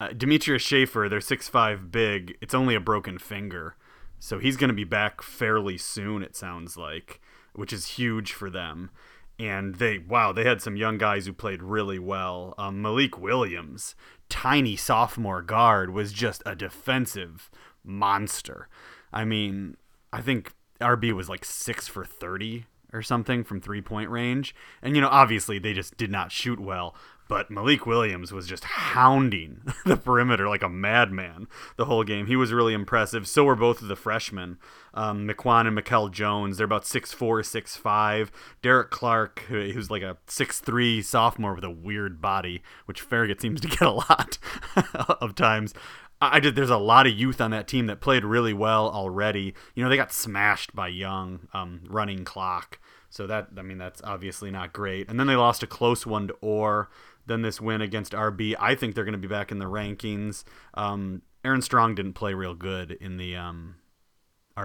uh, 0.00 0.08
Demetrius 0.08 0.62
Schaefer, 0.62 1.08
they're 1.08 1.20
six 1.20 1.48
five 1.48 1.92
big. 1.92 2.36
It's 2.40 2.54
only 2.54 2.74
a 2.74 2.80
broken 2.80 3.18
finger, 3.18 3.76
so 4.18 4.38
he's 4.38 4.56
going 4.56 4.68
to 4.68 4.74
be 4.74 4.84
back 4.84 5.22
fairly 5.22 5.78
soon. 5.78 6.22
It 6.22 6.34
sounds 6.34 6.76
like, 6.76 7.20
which 7.54 7.72
is 7.72 7.86
huge 7.86 8.32
for 8.32 8.50
them. 8.50 8.90
And 9.38 9.76
they, 9.76 9.98
wow, 9.98 10.32
they 10.32 10.44
had 10.44 10.60
some 10.60 10.76
young 10.76 10.98
guys 10.98 11.24
who 11.24 11.32
played 11.32 11.62
really 11.62 11.98
well. 11.98 12.54
Um, 12.58 12.82
Malik 12.82 13.18
Williams, 13.18 13.94
tiny 14.28 14.76
sophomore 14.76 15.40
guard, 15.40 15.90
was 15.90 16.12
just 16.12 16.42
a 16.44 16.54
defensive 16.54 17.50
monster. 17.84 18.68
I 19.12 19.24
mean, 19.24 19.76
I 20.12 20.20
think 20.20 20.54
RB 20.80 21.12
was 21.12 21.28
like 21.28 21.44
six 21.44 21.88
for 21.88 22.04
30 22.04 22.66
or 22.92 23.02
something 23.02 23.44
from 23.44 23.60
three 23.60 23.82
point 23.82 24.10
range. 24.10 24.54
And, 24.82 24.94
you 24.94 25.02
know, 25.02 25.08
obviously 25.08 25.58
they 25.58 25.72
just 25.72 25.96
did 25.96 26.10
not 26.10 26.32
shoot 26.32 26.58
well, 26.58 26.94
but 27.28 27.50
Malik 27.50 27.86
Williams 27.86 28.32
was 28.32 28.48
just 28.48 28.64
hounding 28.64 29.62
the 29.86 29.96
perimeter 29.96 30.48
like 30.48 30.64
a 30.64 30.68
madman 30.68 31.46
the 31.76 31.84
whole 31.84 32.02
game. 32.02 32.26
He 32.26 32.34
was 32.34 32.52
really 32.52 32.74
impressive. 32.74 33.28
So 33.28 33.44
were 33.44 33.54
both 33.54 33.80
of 33.80 33.88
the 33.88 33.96
freshmen, 33.96 34.58
um, 34.94 35.28
McQuan 35.28 35.66
and 35.66 35.76
Mikel 35.76 36.08
Jones. 36.08 36.56
They're 36.56 36.64
about 36.64 36.84
6'4, 36.84 37.16
6'5. 37.16 38.30
Derek 38.62 38.90
Clark, 38.90 39.44
who's 39.48 39.90
like 39.90 40.02
a 40.02 40.16
6'3 40.26 41.04
sophomore 41.04 41.54
with 41.54 41.64
a 41.64 41.70
weird 41.70 42.20
body, 42.20 42.62
which 42.86 43.00
Farragut 43.00 43.40
seems 43.40 43.60
to 43.60 43.68
get 43.68 43.82
a 43.82 43.90
lot 43.90 44.38
of 45.20 45.36
times. 45.36 45.72
I 46.20 46.40
did. 46.40 46.54
There's 46.54 46.70
a 46.70 46.76
lot 46.76 47.06
of 47.06 47.14
youth 47.14 47.40
on 47.40 47.50
that 47.52 47.66
team 47.66 47.86
that 47.86 48.00
played 48.00 48.24
really 48.24 48.52
well 48.52 48.90
already. 48.90 49.54
You 49.74 49.82
know, 49.82 49.88
they 49.88 49.96
got 49.96 50.12
smashed 50.12 50.74
by 50.74 50.88
Young, 50.88 51.48
um, 51.54 51.80
running 51.88 52.24
clock. 52.24 52.78
So 53.08 53.26
that 53.26 53.48
I 53.56 53.62
mean, 53.62 53.78
that's 53.78 54.02
obviously 54.04 54.50
not 54.50 54.72
great. 54.72 55.08
And 55.08 55.18
then 55.18 55.26
they 55.26 55.36
lost 55.36 55.62
a 55.62 55.66
close 55.66 56.06
one 56.06 56.28
to 56.28 56.34
Orr. 56.40 56.90
Then 57.26 57.42
this 57.42 57.60
win 57.60 57.80
against 57.80 58.12
RB. 58.12 58.54
I 58.58 58.74
think 58.74 58.94
they're 58.94 59.04
going 59.04 59.12
to 59.12 59.18
be 59.18 59.28
back 59.28 59.50
in 59.50 59.58
the 59.58 59.66
rankings. 59.66 60.44
Um, 60.74 61.22
Aaron 61.44 61.62
Strong 61.62 61.94
didn't 61.94 62.14
play 62.14 62.34
real 62.34 62.54
good 62.54 62.92
in 62.92 63.16
the 63.16 63.36
um, 63.36 63.76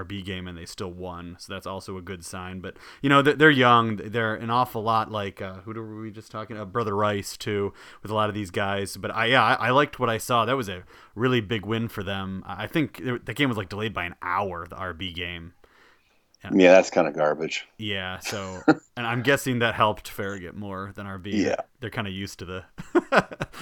RB 0.04 0.24
game 0.24 0.48
and 0.48 0.58
they 0.58 0.66
still 0.66 0.92
won. 0.92 1.38
So 1.40 1.54
that's 1.54 1.68
also 1.68 1.98
a 1.98 2.02
good 2.02 2.26
sign. 2.26 2.60
But 2.60 2.78
you 3.02 3.10
know 3.10 3.22
they're 3.22 3.50
young. 3.50 3.98
They're 3.98 4.36
an 4.36 4.50
awful 4.50 4.84
lot 4.84 5.12
like 5.12 5.42
uh, 5.42 5.56
who 5.62 5.74
were 5.74 6.02
we 6.02 6.12
just 6.12 6.32
talking 6.32 6.56
about? 6.56 6.72
Brother 6.72 6.96
Rice 6.96 7.38
too, 7.38 7.74
with 8.02 8.12
a 8.12 8.16
lot 8.16 8.30
of 8.30 8.36
these 8.36 8.52
guys. 8.52 8.98
But 8.98 9.12
I 9.16 9.28
yeah 9.28 9.44
I, 9.44 9.72
liked 9.72 10.00
what 10.00 10.10
I 10.10 10.18
saw. 10.18 10.46
That 10.46 10.58
was 10.58 10.70
a 10.70 10.84
really 11.16 11.42
big 11.42 11.66
win 11.66 11.88
for 11.88 12.04
them. 12.04 12.44
I 12.46 12.68
think 12.68 13.02
the 13.04 13.34
game 13.34 13.50
was 13.50 13.58
like 13.58 13.70
delayed 13.70 13.94
by 13.94 14.06
an 14.06 14.16
hour. 14.22 14.66
The 14.68 14.76
RB 14.76 15.14
game. 15.14 15.54
Yeah, 16.54 16.74
that's 16.74 16.90
kind 16.90 17.08
of 17.08 17.16
garbage. 17.16 17.68
Yeah, 17.78 18.20
so 18.20 18.62
and 18.98 19.08
I'm 19.08 19.22
guessing 19.22 19.60
that 19.60 19.76
helped 19.76 20.10
Farragut 20.10 20.56
more 20.56 20.92
than 20.96 21.06
RB. 21.06 21.32
Yeah, 21.32 21.56
they're 21.80 21.90
kind 21.90 22.08
of 22.08 22.14
used 22.14 22.40
to 22.40 22.46
the 22.46 22.64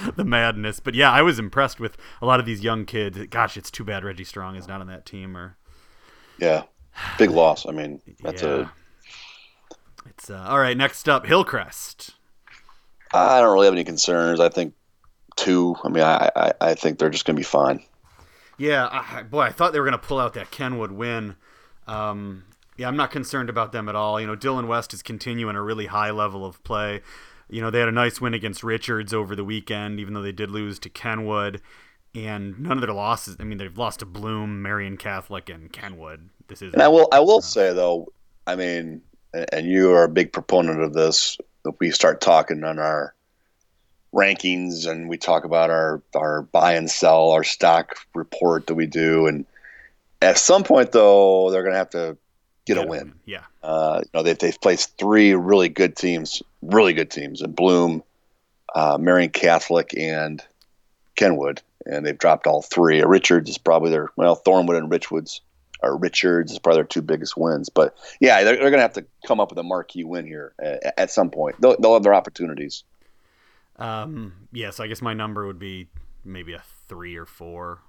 the 0.16 0.24
madness. 0.24 0.80
But 0.80 0.94
yeah, 0.94 1.10
I 1.10 1.22
was 1.22 1.38
impressed 1.38 1.80
with 1.80 1.96
a 2.20 2.26
lot 2.26 2.40
of 2.40 2.46
these 2.46 2.62
young 2.62 2.84
kids. 2.84 3.18
Gosh, 3.30 3.56
it's 3.56 3.70
too 3.70 3.84
bad 3.84 4.04
Reggie 4.04 4.24
Strong 4.24 4.56
is 4.56 4.68
not 4.68 4.80
on 4.80 4.86
that 4.88 5.06
team, 5.06 5.36
or 5.36 5.56
yeah, 6.38 6.64
big 7.18 7.30
loss. 7.30 7.66
I 7.66 7.72
mean, 7.72 8.00
that's 8.22 8.42
yeah. 8.42 8.48
a. 8.48 8.70
It's 10.08 10.30
uh, 10.30 10.44
all 10.48 10.58
right. 10.58 10.76
Next 10.76 11.08
up, 11.08 11.26
Hillcrest. 11.26 12.14
I 13.12 13.40
don't 13.40 13.52
really 13.52 13.66
have 13.66 13.74
any 13.74 13.84
concerns. 13.84 14.40
I 14.40 14.48
think 14.48 14.74
two. 15.36 15.76
I 15.84 15.88
mean, 15.88 16.02
I 16.02 16.30
I, 16.34 16.52
I 16.60 16.74
think 16.74 16.98
they're 16.98 17.10
just 17.10 17.24
going 17.24 17.36
to 17.36 17.40
be 17.40 17.44
fine. 17.44 17.82
Yeah, 18.56 18.88
I, 18.90 19.22
boy, 19.22 19.40
I 19.40 19.50
thought 19.50 19.72
they 19.72 19.80
were 19.80 19.86
going 19.86 20.00
to 20.00 20.06
pull 20.06 20.20
out 20.20 20.34
that 20.34 20.50
Kenwood 20.50 20.92
win. 20.92 21.36
Um, 21.86 22.44
yeah, 22.76 22.88
I'm 22.88 22.96
not 22.96 23.10
concerned 23.10 23.50
about 23.50 23.72
them 23.72 23.88
at 23.88 23.96
all. 23.96 24.20
You 24.20 24.26
know, 24.26 24.36
Dylan 24.36 24.68
West 24.68 24.94
is 24.94 25.02
continuing 25.02 25.56
a 25.56 25.62
really 25.62 25.86
high 25.86 26.10
level 26.10 26.46
of 26.46 26.62
play. 26.62 27.02
You 27.48 27.60
know, 27.60 27.70
they 27.70 27.80
had 27.80 27.88
a 27.88 27.92
nice 27.92 28.20
win 28.20 28.32
against 28.32 28.62
Richards 28.62 29.12
over 29.12 29.36
the 29.36 29.44
weekend, 29.44 30.00
even 30.00 30.14
though 30.14 30.22
they 30.22 30.32
did 30.32 30.50
lose 30.50 30.78
to 30.80 30.88
Kenwood 30.88 31.60
and 32.14 32.58
none 32.60 32.78
of 32.78 32.80
their 32.82 32.94
losses. 32.94 33.36
I 33.40 33.44
mean, 33.44 33.58
they've 33.58 33.76
lost 33.76 34.00
to 34.00 34.06
Bloom, 34.06 34.62
Marian 34.62 34.96
Catholic, 34.96 35.48
and 35.48 35.72
Kenwood. 35.72 36.28
This 36.48 36.62
is. 36.62 36.72
And 36.72 36.82
I 36.82 36.88
will. 36.88 37.08
I 37.12 37.20
will 37.20 37.38
uh, 37.38 37.42
say 37.42 37.72
though. 37.72 38.12
I 38.46 38.56
mean, 38.56 39.02
and 39.52 39.66
you 39.66 39.92
are 39.92 40.04
a 40.04 40.08
big 40.08 40.32
proponent 40.32 40.80
of 40.80 40.92
this. 40.92 41.38
If 41.64 41.74
we 41.80 41.90
start 41.90 42.20
talking 42.20 42.62
on 42.62 42.78
our 42.78 43.14
rankings 44.12 44.86
and 44.86 45.08
we 45.08 45.16
talk 45.16 45.44
about 45.44 45.70
our 45.70 46.02
our 46.14 46.42
buy 46.42 46.74
and 46.74 46.90
sell, 46.90 47.30
our 47.30 47.44
stock 47.44 47.96
report 48.14 48.66
that 48.68 48.74
we 48.74 48.86
do, 48.86 49.26
and 49.26 49.46
at 50.22 50.38
some 50.38 50.62
point 50.62 50.92
though, 50.92 51.50
they're 51.50 51.62
going 51.62 51.72
to 51.72 51.78
have 51.78 51.90
to 51.90 52.16
get 52.64 52.78
a 52.78 52.86
win. 52.86 53.14
Yeah. 53.26 53.42
Uh, 53.62 54.00
you 54.02 54.10
know, 54.14 54.22
they, 54.22 54.32
they've 54.34 54.60
placed 54.60 54.96
three 54.98 55.34
really 55.34 55.68
good 55.68 55.96
teams, 55.96 56.42
really 56.62 56.92
good 56.92 57.10
teams, 57.10 57.42
in 57.42 57.52
Bloom, 57.52 58.02
uh, 58.74 58.98
Marian 58.98 59.30
Catholic, 59.30 59.94
and 59.96 60.42
Kenwood 61.16 61.62
and 61.86 62.04
they've 62.04 62.18
dropped 62.18 62.46
all 62.46 62.62
three. 62.62 63.02
Richards 63.02 63.50
is 63.50 63.58
probably 63.58 63.90
their 63.90 64.08
well, 64.16 64.36
Thornwood 64.36 64.78
and 64.78 64.90
Richwoods 64.90 65.40
or 65.82 65.96
Richards 65.96 66.52
is 66.52 66.58
probably 66.58 66.78
their 66.78 66.84
two 66.84 67.02
biggest 67.02 67.36
wins. 67.36 67.68
But 67.68 67.96
yeah, 68.20 68.42
they're, 68.42 68.56
they're 68.56 68.70
going 68.70 68.74
to 68.74 68.80
have 68.80 68.94
to 68.94 69.06
come 69.26 69.40
up 69.40 69.50
with 69.50 69.58
a 69.58 69.62
marquee 69.62 70.04
win 70.04 70.26
here 70.26 70.54
at, 70.58 70.94
at 70.98 71.10
some 71.10 71.30
point. 71.30 71.60
They'll, 71.60 71.76
they'll, 71.78 71.94
have 71.94 72.02
their 72.02 72.14
opportunities. 72.14 72.84
Um, 73.76 74.32
yeah, 74.52 74.70
so 74.70 74.84
I 74.84 74.86
guess 74.86 75.02
my 75.02 75.14
number 75.14 75.46
would 75.46 75.58
be 75.58 75.88
maybe 76.24 76.54
a 76.54 76.62
three 76.88 77.16
or 77.16 77.26
four. 77.26 77.80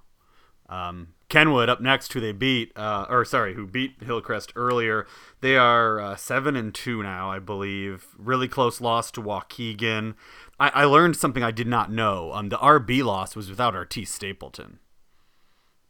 Um, 0.68 1.08
Kenwood 1.28 1.68
up 1.68 1.80
next, 1.80 2.12
who 2.12 2.20
they 2.20 2.32
beat, 2.32 2.72
uh, 2.76 3.06
or 3.08 3.24
sorry, 3.24 3.54
who 3.54 3.66
beat 3.66 4.02
Hillcrest 4.04 4.52
earlier. 4.56 5.06
They 5.40 5.56
are 5.56 6.00
uh, 6.00 6.16
seven 6.16 6.56
and 6.56 6.74
two 6.74 7.02
now, 7.02 7.30
I 7.30 7.38
believe. 7.38 8.06
Really 8.18 8.48
close 8.48 8.80
loss 8.80 9.10
to 9.12 9.22
Waukegan. 9.22 10.14
I, 10.58 10.68
I 10.70 10.84
learned 10.84 11.16
something 11.16 11.42
I 11.42 11.50
did 11.50 11.66
not 11.66 11.90
know. 11.92 12.32
Um, 12.32 12.48
the 12.48 12.56
RB 12.58 13.04
loss 13.04 13.36
was 13.36 13.48
without 13.50 13.74
Artis 13.76 14.10
Stapleton, 14.10 14.78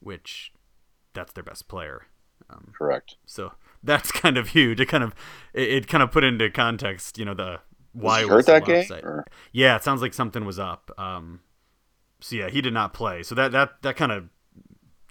which 0.01 0.53
that's 1.15 1.33
their 1.33 1.45
best 1.45 1.69
player. 1.69 2.03
Um, 2.51 2.73
Correct. 2.77 3.17
So 3.27 3.53
that's 3.83 4.11
kind 4.23 4.37
of 4.37 4.49
huge. 4.49 4.81
It 4.81 4.87
kind 4.87 5.05
of 5.05 5.15
it, 5.55 5.69
it 5.71 5.89
kind 5.89 6.03
of 6.03 6.11
put 6.11 6.25
into 6.25 6.51
context, 6.51 7.19
you 7.19 7.25
know, 7.25 7.35
the 7.35 7.61
why 7.93 8.25
Was 8.25 8.31
was 8.35 8.47
hurt 8.47 8.67
that 8.67 8.67
game? 8.67 9.05
or- 9.05 9.25
Yeah, 9.53 9.77
it 9.77 9.85
sounds 9.85 10.03
like 10.03 10.15
something 10.15 10.45
was 10.45 10.59
up. 10.59 10.91
Um, 10.99 11.41
so 12.21 12.37
yeah, 12.37 12.49
he 12.49 12.61
did 12.61 12.75
not 12.75 12.93
play. 12.93 13.23
So 13.23 13.35
that 13.35 13.53
that 13.53 13.83
that 13.83 13.97
kind 13.97 14.13
of 14.13 14.29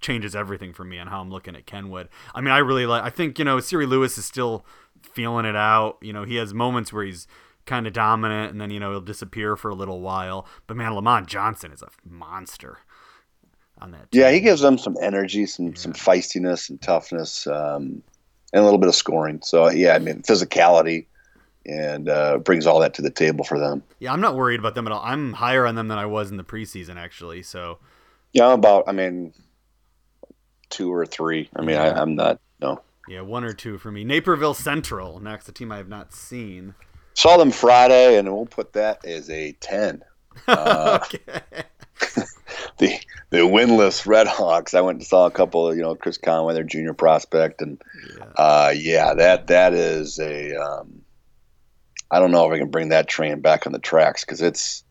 changes 0.01 0.35
everything 0.35 0.73
for 0.73 0.83
me 0.83 0.99
on 0.99 1.07
how 1.07 1.19
I'm 1.21 1.31
looking 1.31 1.55
at 1.55 1.65
Kenwood. 1.65 2.09
I 2.35 2.41
mean, 2.41 2.51
I 2.51 2.59
really 2.59 2.85
like. 2.85 3.03
I 3.03 3.09
think 3.09 3.39
you 3.39 3.45
know, 3.45 3.59
Siri 3.59 3.85
Lewis 3.85 4.17
is 4.17 4.25
still 4.25 4.65
feeling 5.01 5.45
it 5.45 5.55
out. 5.55 5.97
You 6.01 6.13
know, 6.13 6.23
he 6.23 6.35
has 6.35 6.53
moments 6.53 6.91
where 6.93 7.03
he's 7.05 7.27
kind 7.65 7.87
of 7.87 7.93
dominant, 7.93 8.51
and 8.51 8.61
then 8.61 8.71
you 8.71 8.79
know 8.79 8.91
he'll 8.91 9.01
disappear 9.01 9.55
for 9.55 9.69
a 9.69 9.75
little 9.75 10.01
while. 10.01 10.47
But 10.67 10.77
man, 10.77 10.93
Lamont 10.93 11.27
Johnson 11.27 11.71
is 11.71 11.81
a 11.81 11.89
monster 12.07 12.79
on 13.79 13.91
that. 13.91 14.11
Team. 14.11 14.21
Yeah, 14.21 14.31
he 14.31 14.39
gives 14.39 14.61
them 14.61 14.77
some 14.77 14.95
energy, 15.01 15.45
some 15.45 15.75
some 15.75 15.93
feistiness 15.93 16.69
and 16.69 16.81
toughness, 16.81 17.47
um, 17.47 18.01
and 18.53 18.61
a 18.61 18.63
little 18.63 18.79
bit 18.79 18.89
of 18.89 18.95
scoring. 18.95 19.41
So 19.43 19.69
yeah, 19.69 19.93
I 19.93 19.99
mean 19.99 20.21
physicality, 20.21 21.05
and 21.65 22.09
uh, 22.09 22.37
brings 22.37 22.65
all 22.65 22.79
that 22.79 22.93
to 22.95 23.01
the 23.01 23.11
table 23.11 23.43
for 23.43 23.59
them. 23.59 23.83
Yeah, 23.99 24.13
I'm 24.13 24.21
not 24.21 24.35
worried 24.35 24.59
about 24.59 24.75
them 24.75 24.87
at 24.87 24.93
all. 24.93 25.01
I'm 25.03 25.33
higher 25.33 25.65
on 25.65 25.75
them 25.75 25.87
than 25.87 25.97
I 25.97 26.05
was 26.05 26.31
in 26.31 26.37
the 26.37 26.43
preseason, 26.43 26.95
actually. 26.97 27.41
So 27.41 27.79
Yeah, 28.33 28.47
I'm 28.47 28.59
about 28.59 28.85
I 28.87 28.91
mean 28.91 29.33
two 30.69 30.93
or 30.93 31.05
three. 31.05 31.49
I 31.55 31.61
mean, 31.61 31.77
I, 31.77 31.91
I'm 31.91 32.15
not 32.15 32.39
no. 32.59 32.81
yeah, 33.07 33.21
one 33.21 33.43
or 33.43 33.53
two 33.53 33.77
for 33.77 33.91
me. 33.91 34.03
Naperville 34.03 34.53
Central 34.53 35.19
next, 35.19 35.47
a 35.49 35.51
team 35.51 35.71
I 35.71 35.77
have 35.77 35.89
not 35.89 36.13
seen. 36.13 36.75
Saw 37.15 37.37
them 37.37 37.51
Friday, 37.51 38.17
and 38.17 38.31
we'll 38.31 38.45
put 38.45 38.73
that 38.73 39.03
as 39.05 39.29
a 39.29 39.53
ten. 39.53 40.03
Uh, 40.49 40.99
okay. 41.01 41.63
the 42.77 42.99
the 43.29 43.37
winless 43.37 44.05
Red 44.05 44.27
Hawks. 44.27 44.73
I 44.73 44.81
went 44.81 44.97
and 44.99 45.07
saw 45.07 45.25
a 45.25 45.31
couple 45.31 45.67
of 45.67 45.77
you 45.77 45.81
know 45.81 45.95
Chris 45.95 46.17
Conway, 46.17 46.53
their 46.53 46.63
junior 46.63 46.93
prospect, 46.93 47.61
and 47.61 47.81
Yeah. 48.17 48.25
uh, 48.37 48.73
yeah, 48.75 49.13
that 49.13 49.47
that 49.47 49.73
is 49.73 50.19
a. 50.19 50.53
Um, 50.55 51.01
I 52.11 52.19
don't 52.19 52.31
know 52.31 52.45
if 52.45 52.53
I 52.53 52.59
can 52.59 52.69
bring 52.69 52.89
that 52.89 53.07
train 53.07 53.39
back 53.39 53.65
on 53.65 53.71
the 53.73 53.79
tracks 53.79 54.23
because 54.25 54.41
it's 54.41 54.83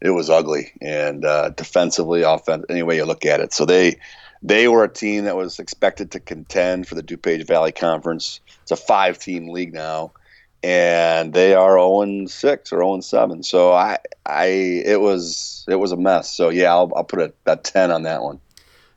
it 0.00 0.10
was 0.10 0.30
ugly 0.30 0.72
and 0.80 1.24
uh, 1.26 1.50
defensively, 1.50 2.22
offense, 2.22 2.64
any 2.70 2.82
way 2.82 2.96
you 2.96 3.04
look 3.04 3.26
at 3.26 3.40
it. 3.40 3.52
So 3.52 3.66
they 3.66 4.00
they 4.42 4.66
were 4.66 4.84
a 4.84 4.92
team 4.92 5.24
that 5.24 5.36
was 5.36 5.58
expected 5.58 6.12
to 6.12 6.20
contend 6.20 6.88
for 6.88 6.94
the 6.94 7.02
DuPage 7.02 7.46
Valley 7.46 7.72
Conference. 7.72 8.40
It's 8.62 8.70
a 8.70 8.76
five 8.76 9.18
team 9.18 9.48
league 9.50 9.74
now, 9.74 10.12
and 10.62 11.32
they 11.32 11.54
are 11.54 11.78
0 11.78 12.26
6 12.26 12.72
or 12.72 12.76
0 12.76 13.00
7. 13.00 13.42
So 13.42 13.72
I 13.72 13.98
I 14.26 14.46
it 14.46 15.00
was 15.00 15.64
it 15.68 15.76
was 15.76 15.92
a 15.92 15.96
mess. 15.96 16.30
So 16.34 16.48
yeah, 16.50 16.70
I'll, 16.70 16.90
I'll 16.94 17.04
put 17.04 17.20
a, 17.20 17.32
a 17.46 17.56
ten 17.56 17.90
on 17.90 18.02
that 18.02 18.22
one. 18.22 18.40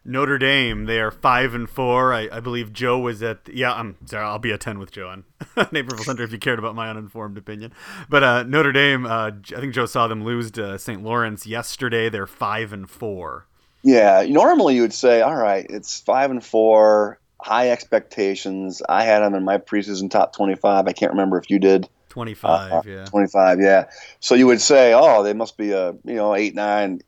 Notre 0.06 0.38
Dame, 0.38 0.84
they 0.84 1.00
are 1.00 1.12
five 1.12 1.54
and 1.54 1.70
four. 1.70 2.14
I, 2.14 2.28
I 2.30 2.42
believe 2.42 2.74
Joe 2.74 3.00
was 3.00 3.24
at. 3.24 3.48
Yeah, 3.52 3.74
I'm 3.74 3.96
sorry. 4.06 4.26
I'll 4.26 4.40
be 4.40 4.52
a 4.52 4.58
ten 4.58 4.78
with 4.78 4.92
Joe 4.92 5.08
on 5.08 5.24
Naperville 5.72 6.04
Center 6.04 6.24
if 6.24 6.32
you 6.34 6.40
cared 6.40 6.60
about 6.60 6.76
my 6.76 6.90
uninformed 6.90 7.38
opinion. 7.38 7.74
But 8.10 8.24
uh, 8.24 8.44
Notre 8.44 8.74
Dame, 8.74 9.06
uh, 9.06 9.32
I 9.56 9.60
think 9.62 9.74
Joe 9.74 9.86
saw 9.86 10.08
them 10.08 10.26
lose 10.26 10.52
to 10.52 10.78
St. 10.78 11.02
Lawrence 11.02 11.46
yesterday. 11.46 12.10
They're 12.10 12.28
five 12.28 12.74
and 12.74 12.90
four. 12.90 13.48
Yeah, 13.84 14.26
normally 14.28 14.76
you 14.76 14.82
would 14.82 14.94
say, 14.94 15.22
all 15.22 15.36
right, 15.36 15.66
it's 15.70 16.00
five 16.00 16.32
and 16.32 16.44
four, 16.44 17.20
high 17.44 17.70
expectations. 17.70 18.82
I 18.88 19.04
had 19.04 19.20
them 19.20 19.36
in 19.36 19.44
my 19.44 19.58
preseason 19.58 20.10
top 20.10 20.36
twenty-five. 20.36 20.88
I 20.88 20.94
can't 20.94 21.12
remember 21.12 21.38
if 21.38 21.50
you 21.50 21.60
did. 21.60 21.90
25, 22.10 22.72
Uh, 22.72 22.82
yeah. 22.86 23.06
25 23.06 23.60
yeah 23.60 23.86
so 24.20 24.36
you 24.36 24.46
would 24.46 24.62
say 24.62 24.94
oh 24.94 25.24
they 25.24 25.34
must 25.34 25.58
be 25.58 25.72
a 25.72 25.94
you 26.06 26.14
know 26.14 26.36
8 26.36 26.54
9 26.54 27.02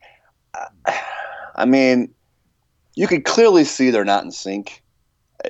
i 1.56 1.66
mean 1.66 2.12
you 2.96 3.06
could 3.06 3.24
clearly 3.24 3.66
see 3.66 3.92
they're 3.92 4.04
not 4.04 4.24
in 4.24 4.32
sync 4.32 4.82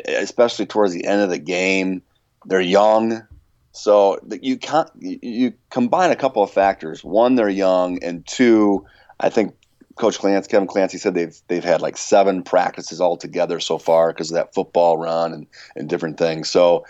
especially 0.09 0.65
towards 0.65 0.91
the 0.91 1.05
end 1.05 1.21
of 1.21 1.29
the 1.29 1.39
game 1.39 2.01
they're 2.43 2.59
young 2.59 3.25
so 3.71 4.19
you 4.41 4.57
can't 4.57 4.89
you 4.99 5.53
combine 5.69 6.11
a 6.11 6.17
couple 6.17 6.43
of 6.43 6.51
factors 6.51 7.01
one 7.01 7.35
they're 7.35 7.47
young 7.47 8.03
and 8.03 8.27
two 8.27 8.85
i 9.21 9.29
think 9.29 9.55
coach 9.95 10.19
Clancy, 10.19 10.49
kevin 10.49 10.67
clancy 10.67 10.97
said 10.97 11.13
they've 11.13 11.37
they've 11.47 11.63
had 11.63 11.81
like 11.81 11.97
seven 11.97 12.43
practices 12.43 12.99
all 12.99 13.17
together 13.17 13.59
so 13.59 13.77
far 13.77 14.11
because 14.11 14.29
of 14.31 14.35
that 14.35 14.53
football 14.53 14.97
run 14.97 15.33
and, 15.33 15.47
and 15.75 15.89
different 15.89 16.17
things 16.17 16.49
so 16.49 16.85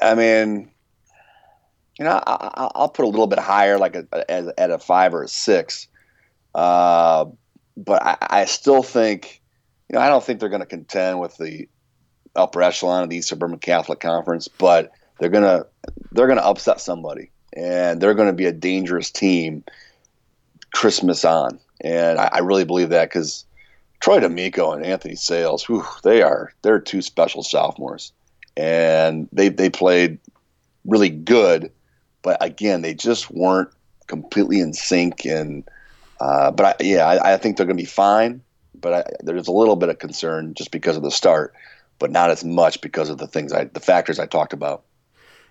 I- 0.00 0.14
mean 0.14 0.72
you 1.98 2.04
know, 2.04 2.20
I, 2.26 2.50
I, 2.54 2.70
I'll 2.74 2.88
put 2.88 3.04
a 3.04 3.08
little 3.08 3.26
bit 3.26 3.38
higher, 3.38 3.78
like 3.78 3.94
a, 3.94 4.06
at, 4.30 4.58
at 4.58 4.70
a 4.70 4.78
five 4.78 5.14
or 5.14 5.24
a 5.24 5.28
six. 5.28 5.88
Uh, 6.54 7.26
but 7.76 8.02
I, 8.02 8.16
I 8.20 8.44
still 8.46 8.82
think, 8.82 9.40
you 9.88 9.94
know, 9.94 10.00
I 10.00 10.08
don't 10.08 10.24
think 10.24 10.40
they're 10.40 10.48
going 10.48 10.60
to 10.60 10.66
contend 10.66 11.20
with 11.20 11.36
the 11.36 11.68
upper 12.34 12.62
echelon 12.62 13.02
of 13.02 13.10
the 13.10 13.16
East 13.16 13.28
Suburban 13.28 13.58
Catholic 13.58 14.00
Conference, 14.00 14.48
but 14.48 14.90
they're 15.18 15.28
gonna 15.28 15.66
they're 16.10 16.26
gonna 16.26 16.40
upset 16.40 16.80
somebody, 16.80 17.30
and 17.54 18.00
they're 18.00 18.14
going 18.14 18.28
to 18.28 18.32
be 18.34 18.46
a 18.46 18.52
dangerous 18.52 19.10
team. 19.10 19.64
Christmas 20.74 21.24
on, 21.24 21.60
and 21.80 22.18
I, 22.18 22.30
I 22.32 22.38
really 22.38 22.64
believe 22.64 22.90
that 22.90 23.08
because 23.08 23.44
Troy 24.00 24.20
D'Amico 24.20 24.72
and 24.72 24.84
Anthony 24.84 25.14
Sales, 25.14 25.64
whew, 25.64 25.84
they 26.02 26.22
are 26.22 26.52
they're 26.62 26.80
two 26.80 27.02
special 27.02 27.42
sophomores, 27.42 28.12
and 28.56 29.28
they 29.32 29.48
they 29.48 29.70
played 29.70 30.18
really 30.84 31.08
good, 31.08 31.70
but 32.22 32.36
again, 32.40 32.82
they 32.82 32.94
just 32.94 33.30
weren't 33.30 33.70
completely 34.06 34.60
in 34.60 34.72
sync. 34.72 35.24
And 35.24 35.64
uh, 36.20 36.50
but 36.50 36.66
I, 36.66 36.84
yeah, 36.84 37.06
I, 37.06 37.34
I 37.34 37.36
think 37.36 37.56
they're 37.56 37.66
going 37.66 37.76
to 37.76 37.82
be 37.82 37.86
fine. 37.86 38.42
But 38.74 38.92
I, 38.92 39.04
there's 39.20 39.48
a 39.48 39.52
little 39.52 39.76
bit 39.76 39.88
of 39.88 39.98
concern 39.98 40.54
just 40.54 40.70
because 40.70 40.96
of 40.96 41.02
the 41.02 41.10
start, 41.10 41.54
but 41.98 42.10
not 42.10 42.30
as 42.30 42.44
much 42.44 42.80
because 42.80 43.10
of 43.10 43.18
the 43.18 43.26
things 43.26 43.52
I, 43.52 43.64
the 43.64 43.80
factors 43.80 44.18
I 44.18 44.26
talked 44.26 44.52
about. 44.52 44.82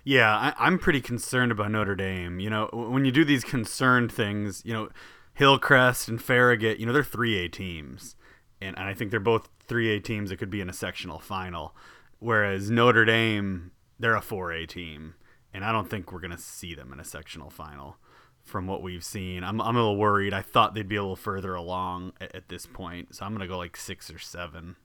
Yeah, 0.04 0.34
I, 0.34 0.54
I'm 0.58 0.78
pretty 0.78 1.00
concerned 1.00 1.52
about 1.52 1.70
Notre 1.70 1.94
Dame. 1.94 2.40
You 2.40 2.50
know, 2.50 2.68
when 2.72 3.04
you 3.04 3.12
do 3.12 3.24
these 3.24 3.44
concerned 3.44 4.12
things, 4.12 4.62
you 4.64 4.72
know, 4.72 4.88
Hillcrest 5.34 6.08
and 6.08 6.22
Farragut, 6.22 6.78
you 6.78 6.86
know, 6.86 6.92
they're 6.92 7.02
3A 7.02 7.52
teams. 7.52 8.16
And, 8.60 8.78
and 8.78 8.88
I 8.88 8.94
think 8.94 9.10
they're 9.10 9.20
both 9.20 9.48
3A 9.68 10.04
teams 10.04 10.30
that 10.30 10.36
could 10.36 10.50
be 10.50 10.60
in 10.60 10.68
a 10.70 10.74
sectional 10.74 11.18
final. 11.18 11.74
Whereas 12.18 12.70
Notre 12.70 13.04
Dame, 13.04 13.72
they're 13.98 14.16
a 14.16 14.20
4A 14.20 14.68
team. 14.68 15.14
And 15.52 15.64
I 15.64 15.72
don't 15.72 15.90
think 15.90 16.12
we're 16.12 16.20
going 16.20 16.30
to 16.30 16.38
see 16.38 16.74
them 16.74 16.92
in 16.92 17.00
a 17.00 17.04
sectional 17.04 17.50
final 17.50 17.96
from 18.44 18.66
what 18.66 18.82
we've 18.82 19.04
seen. 19.04 19.44
I'm, 19.44 19.60
I'm 19.60 19.76
a 19.76 19.80
little 19.80 19.96
worried. 19.96 20.34
I 20.34 20.42
thought 20.42 20.74
they'd 20.74 20.88
be 20.88 20.96
a 20.96 21.02
little 21.02 21.16
further 21.16 21.54
along 21.54 22.12
at, 22.20 22.34
at 22.34 22.48
this 22.48 22.66
point. 22.66 23.14
So 23.14 23.24
I'm 23.24 23.32
going 23.32 23.40
to 23.40 23.52
go 23.52 23.58
like 23.58 23.76
six 23.76 24.10
or 24.10 24.18
seven. 24.18 24.76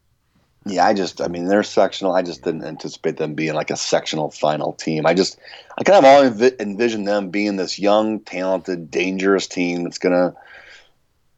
Yeah, 0.69 0.85
I 0.85 0.93
just, 0.93 1.21
I 1.21 1.27
mean, 1.27 1.45
they're 1.45 1.63
sectional. 1.63 2.13
I 2.13 2.21
just 2.21 2.43
didn't 2.43 2.63
anticipate 2.63 3.17
them 3.17 3.33
being 3.33 3.53
like 3.53 3.69
a 3.69 3.77
sectional 3.77 4.31
final 4.31 4.73
team. 4.73 5.05
I 5.05 5.13
just, 5.13 5.39
I 5.77 5.83
kind 5.83 5.97
of 5.97 6.05
always 6.05 6.31
envi- 6.31 6.59
envisioned 6.59 7.07
them 7.07 7.29
being 7.29 7.55
this 7.55 7.79
young, 7.79 8.19
talented, 8.21 8.89
dangerous 8.91 9.47
team 9.47 9.83
that's 9.83 9.97
going 9.97 10.13
to, 10.13 10.35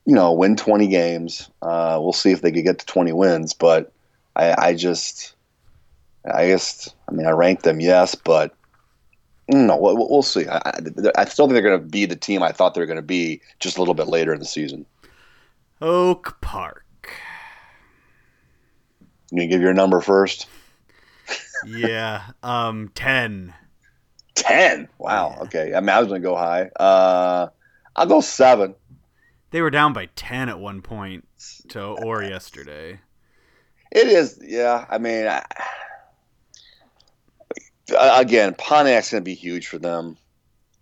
you 0.05 0.15
know, 0.15 0.33
win 0.33 0.55
20 0.55 0.87
games. 0.87 1.49
Uh, 1.61 1.97
we'll 2.01 2.13
see 2.13 2.31
if 2.31 2.41
they 2.41 2.51
could 2.51 2.63
get 2.63 2.79
to 2.79 2.85
20 2.85 3.11
wins, 3.13 3.53
but 3.53 3.91
I, 4.35 4.55
I 4.57 4.73
just, 4.73 5.35
I 6.25 6.47
guess, 6.47 6.89
I 7.07 7.11
mean, 7.11 7.27
I 7.27 7.31
ranked 7.31 7.63
them, 7.63 7.79
yes, 7.79 8.15
but 8.15 8.55
no, 9.47 9.77
we'll, 9.77 9.97
we'll 10.09 10.21
see. 10.21 10.47
I, 10.47 10.57
I, 10.57 10.79
I 11.17 11.25
still 11.25 11.47
think 11.47 11.53
they're 11.53 11.61
going 11.61 11.79
to 11.79 11.85
be 11.85 12.05
the 12.05 12.15
team 12.15 12.43
I 12.43 12.51
thought 12.51 12.73
they 12.73 12.81
were 12.81 12.87
going 12.87 12.97
to 12.97 13.01
be 13.01 13.41
just 13.59 13.77
a 13.77 13.81
little 13.81 13.95
bit 13.95 14.07
later 14.07 14.33
in 14.33 14.39
the 14.39 14.45
season. 14.45 14.85
Oak 15.81 16.37
Park. 16.41 16.85
You 19.31 19.37
gonna 19.37 19.47
give 19.47 19.61
your 19.61 19.73
number 19.73 20.01
first? 20.01 20.47
Yeah, 21.65 22.23
um, 22.41 22.89
10. 22.95 23.53
10. 24.35 24.87
Wow. 24.97 25.35
Yeah. 25.35 25.43
Okay. 25.43 25.73
I 25.75 25.79
mean, 25.79 25.89
I 25.89 25.99
was 25.99 26.09
to 26.09 26.19
go 26.19 26.35
high. 26.35 26.69
Uh, 26.79 27.47
I'll 27.95 28.05
go 28.05 28.21
seven. 28.21 28.75
They 29.51 29.61
were 29.61 29.69
down 29.69 29.93
by 29.93 30.07
10 30.15 30.49
at 30.49 30.59
one 30.59 30.81
point 30.81 31.27
to 31.69 31.81
Or 31.81 32.23
yesterday. 32.23 32.99
It 33.91 34.07
is. 34.07 34.39
Yeah. 34.41 34.85
I 34.89 34.99
mean, 34.99 35.27
I, 35.27 35.43
again, 38.21 38.53
Pontiac's 38.53 39.09
to 39.09 39.21
be 39.21 39.33
huge 39.33 39.67
for 39.67 39.79
them. 39.79 40.17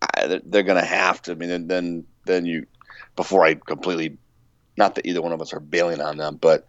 I, 0.01 0.27
they're, 0.27 0.41
they're 0.45 0.63
going 0.63 0.81
to 0.81 0.87
have 0.87 1.21
to. 1.23 1.31
I 1.31 1.35
mean, 1.35 1.49
then, 1.49 1.67
then, 1.67 2.05
then 2.25 2.45
you, 2.45 2.67
before 3.15 3.45
I 3.45 3.55
completely, 3.55 4.17
not 4.77 4.95
that 4.95 5.05
either 5.05 5.21
one 5.21 5.31
of 5.31 5.41
us 5.41 5.53
are 5.53 5.59
bailing 5.59 6.01
on 6.01 6.17
them, 6.17 6.37
but, 6.39 6.67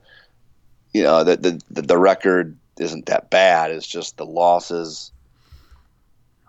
you 0.93 1.03
know, 1.03 1.25
the, 1.25 1.37
the, 1.37 1.61
the, 1.71 1.83
the 1.83 1.99
record 1.99 2.57
isn't 2.79 3.07
that 3.07 3.31
bad. 3.31 3.71
It's 3.71 3.87
just 3.87 4.17
the 4.17 4.27
losses. 4.27 5.13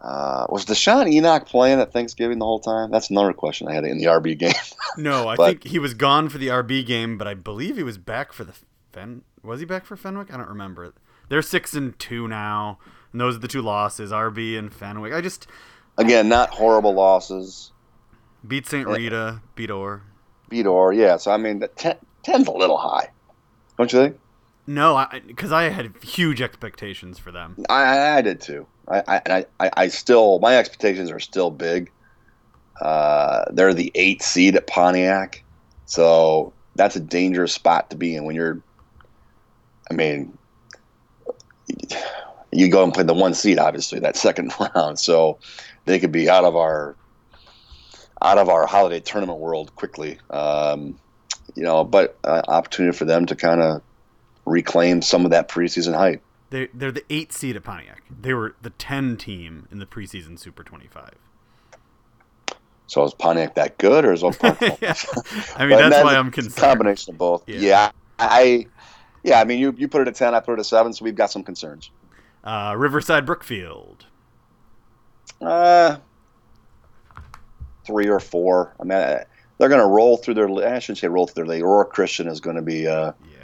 Uh, 0.01 0.45
was 0.49 0.65
Deshaun 0.65 1.11
Enoch 1.11 1.45
playing 1.45 1.79
at 1.81 1.91
Thanksgiving 1.91 2.39
the 2.39 2.45
whole 2.45 2.59
time? 2.61 2.89
That's 2.89 3.09
another 3.09 3.33
question 3.33 3.67
I 3.67 3.73
had 3.73 3.83
in 3.83 3.97
the 3.97 4.05
RB 4.05 4.37
game. 4.37 4.53
No, 4.97 5.27
I 5.29 5.35
But- 5.35 5.45
think 5.61 5.67
he 5.67 5.77
was 5.79 5.93
gone 5.93 6.29
for 6.29 6.37
the 6.39 6.47
RB 6.47 6.85
game, 6.85 7.17
but 7.17 7.27
I 7.27 7.33
believe 7.35 7.77
he 7.77 7.83
was 7.83 7.97
back 7.97 8.33
for 8.33 8.43
the 8.43 8.53
Fen. 8.91 9.21
Was 9.43 9.59
he 9.59 9.65
back 9.65 9.85
for 9.85 9.95
Fenwick? 9.95 10.33
I 10.33 10.37
don't 10.37 10.49
remember. 10.49 10.93
They're 11.29 11.41
six 11.43 11.73
and 11.75 11.97
two 11.99 12.27
now, 12.27 12.79
and 13.11 13.21
those 13.21 13.35
are 13.35 13.39
the 13.39 13.47
two 13.47 13.61
losses: 13.61 14.11
RB 14.11 14.57
and 14.57 14.73
Fenwick. 14.73 15.13
I 15.13 15.21
just 15.21 15.45
again 15.97 16.27
not 16.27 16.49
horrible 16.49 16.93
losses. 16.95 17.71
Beat 18.45 18.65
St. 18.65 18.87
Rita, 18.87 19.41
beat 19.55 19.69
Orr. 19.69 20.01
Beat 20.49 20.65
Orr, 20.65 20.91
yeah. 20.91 21.17
So 21.17 21.31
I 21.31 21.37
mean, 21.37 21.63
ten, 21.75 21.95
ten's 22.23 22.47
a 22.47 22.51
little 22.51 22.77
high, 22.77 23.09
don't 23.77 23.93
you 23.93 23.99
think? 23.99 24.19
No, 24.69 25.03
because 25.25 25.51
I, 25.51 25.65
I, 25.65 25.69
had 25.69 25.95
huge 26.03 26.43
expectations 26.43 27.17
for 27.17 27.31
them. 27.31 27.57
I, 27.69 28.17
I 28.17 28.21
did 28.21 28.39
too. 28.39 28.67
I, 28.87 29.19
I, 29.59 29.71
I, 29.75 29.87
still 29.87 30.37
my 30.37 30.57
expectations 30.57 31.09
are 31.09 31.19
still 31.19 31.49
big. 31.49 31.91
Uh, 32.79 33.45
they're 33.51 33.73
the 33.73 33.91
eight 33.95 34.21
seed 34.21 34.55
at 34.55 34.67
Pontiac, 34.67 35.43
so 35.87 36.53
that's 36.75 36.95
a 36.95 36.99
dangerous 36.99 37.51
spot 37.51 37.89
to 37.89 37.95
be 37.95 38.15
in 38.15 38.25
when 38.25 38.35
you're. 38.35 38.61
I 39.89 39.95
mean, 39.95 40.37
you 42.51 42.69
go 42.69 42.83
and 42.83 42.93
play 42.93 43.05
the 43.05 43.15
one 43.15 43.33
seed, 43.33 43.57
obviously 43.57 43.99
that 44.01 44.15
second 44.15 44.53
round, 44.75 44.99
so 44.99 45.39
they 45.85 45.97
could 45.97 46.11
be 46.11 46.29
out 46.29 46.45
of 46.45 46.55
our 46.55 46.95
out 48.21 48.37
of 48.37 48.49
our 48.49 48.67
holiday 48.67 48.99
tournament 48.99 49.39
world 49.39 49.75
quickly. 49.75 50.19
Um, 50.29 50.99
you 51.55 51.63
know, 51.63 51.83
but 51.83 52.19
uh, 52.23 52.43
opportunity 52.47 52.95
for 52.95 53.05
them 53.05 53.25
to 53.25 53.35
kind 53.35 53.61
of 53.61 53.81
reclaim 54.49 55.01
some 55.01 55.25
of 55.25 55.31
that 55.31 55.47
preseason 55.47 55.95
hype. 55.95 56.21
They 56.49 56.67
they're 56.73 56.91
the 56.91 57.05
eight 57.09 57.31
seed 57.31 57.55
at 57.55 57.63
Pontiac. 57.63 58.03
They 58.09 58.33
were 58.33 58.55
the 58.61 58.71
ten 58.71 59.17
team 59.17 59.67
in 59.71 59.79
the 59.79 59.85
preseason 59.85 60.39
Super 60.39 60.63
Twenty 60.63 60.87
Five. 60.87 61.15
So 62.87 63.03
is 63.03 63.13
Pontiac 63.13 63.53
that 63.55 63.77
good, 63.77 64.03
or 64.03 64.13
is 64.13 64.23
Oak 64.23 64.39
Park? 64.39 64.59
yeah. 64.81 64.95
I 65.55 65.65
mean, 65.67 65.77
that's 65.77 66.03
why 66.03 66.15
I'm 66.15 66.31
concerned. 66.31 66.55
Combination 66.55 67.13
of 67.13 67.19
both. 67.19 67.47
Yeah. 67.47 67.59
yeah. 67.59 67.91
I, 68.17 68.65
yeah, 69.23 69.39
I 69.39 69.45
mean, 69.45 69.59
you 69.59 69.73
you 69.77 69.87
put 69.87 70.01
it 70.01 70.07
at 70.07 70.15
ten, 70.15 70.33
I 70.33 70.39
put 70.39 70.53
it 70.53 70.59
at 70.59 70.65
seven, 70.65 70.91
so 70.93 71.05
we've 71.05 71.15
got 71.15 71.31
some 71.31 71.43
concerns. 71.43 71.91
Uh, 72.43 72.73
Riverside 72.77 73.25
Brookfield. 73.25 74.05
Uh, 75.39 75.97
three 77.85 78.07
or 78.07 78.19
four. 78.19 78.75
I 78.79 78.83
mean, 78.83 79.19
they're 79.57 79.69
going 79.69 79.81
to 79.81 79.87
roll 79.87 80.17
through 80.17 80.33
their. 80.33 80.49
I 80.49 80.79
shouldn't 80.79 80.99
say 80.99 81.07
roll 81.07 81.27
through 81.27 81.45
their 81.45 81.53
league. 81.53 81.63
Aurora 81.63 81.85
Christian 81.85 82.27
is 82.27 82.39
going 82.39 82.55
to 82.55 82.61
be 82.61 82.85
a, 82.85 83.13
yeah. 83.31 83.38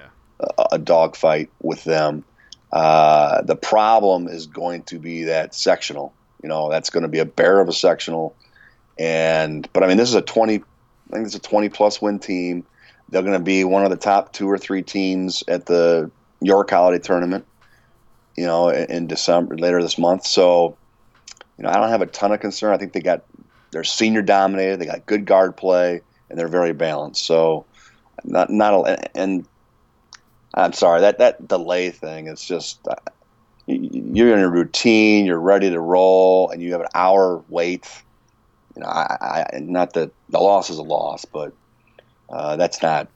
A, 0.72 0.80
dogfight 0.80 1.50
with 1.62 1.84
them. 1.84 2.24
Uh, 2.72 3.42
the 3.44 3.56
problem 3.56 4.28
is 4.28 4.48
going 4.48 4.84
to 4.84 5.00
be 5.00 5.24
that 5.24 5.56
sectional. 5.56 6.14
You 6.44 6.50
know, 6.50 6.70
that's 6.70 6.90
going 6.90 7.04
to 7.04 7.10
be 7.10 7.20
a 7.20 7.26
bear 7.26 7.60
of 7.60 7.70
a 7.70 7.74
sectional. 7.74 8.36
And 9.00 9.68
but 9.74 9.84
I 9.84 9.88
mean, 9.88 9.98
this 9.98 10.10
is 10.10 10.16
a 10.16 10.22
twenty. 10.22 10.56
I 10.56 11.14
think 11.14 11.26
it's 11.26 11.36
a 11.36 11.40
twenty 11.40 11.70
plus 11.70 12.02
win 12.02 12.20
team. 12.20 12.66
They're 13.10 13.22
going 13.22 13.34
to 13.34 13.40
be 13.40 13.64
one 13.64 13.84
of 13.84 13.92
the 13.92 13.98
top 13.98 14.34
two 14.34 14.50
or 14.50 14.58
three 14.58 14.82
teams 14.82 15.44
at 15.48 15.68
the 15.68 16.10
York 16.42 16.70
Holiday 16.70 17.02
Tournament. 17.02 17.46
You 18.36 18.46
know, 18.46 18.70
in, 18.70 18.92
in 18.92 19.08
December 19.08 19.58
later 19.58 19.82
this 19.82 19.98
month. 19.98 20.26
So, 20.26 20.76
you 21.58 21.64
know, 21.64 21.70
I 21.70 21.76
don't 21.76 21.90
have 21.90 22.02
a 22.02 22.08
ton 22.08 22.34
of 22.34 22.42
concern. 22.42 22.74
I 22.74 22.78
think 22.78 22.92
they 22.92 23.00
got 23.00 23.24
they're 23.72 23.84
senior 23.84 24.22
dominated. 24.22 24.80
They 24.80 24.86
got 24.86 25.06
good 25.06 25.26
guard 25.26 25.56
play, 25.56 26.02
and 26.30 26.38
they're 26.38 26.50
very 26.50 26.74
balanced. 26.74 27.26
So, 27.26 27.66
not 28.26 28.50
not 28.50 28.74
a, 28.74 29.18
and 29.18 29.46
I'm 30.56 30.74
sorry 30.74 31.02
that 31.02 31.18
that 31.18 31.48
delay 31.48 31.92
thing. 31.92 32.28
It's 32.28 32.46
just 32.46 32.80
uh, 32.88 32.96
you're 33.68 34.34
in 34.34 34.40
a 34.40 34.50
routine. 34.50 35.26
You're 35.26 35.40
ready 35.40 35.70
to 35.70 35.80
roll, 35.80 36.50
and 36.50 36.62
you 36.62 36.72
have 36.72 36.82
an 36.82 36.88
hour 36.96 37.44
wait. 37.50 37.88
You 38.76 38.82
know, 38.82 38.88
I, 38.88 39.46
I 39.54 39.60
not 39.60 39.94
that 39.94 40.12
the 40.30 40.40
loss 40.40 40.70
is 40.70 40.78
a 40.78 40.84
loss, 40.84 41.26
but 41.26 41.54
uh, 42.30 42.56
that's 42.56 42.82
not 42.82 43.10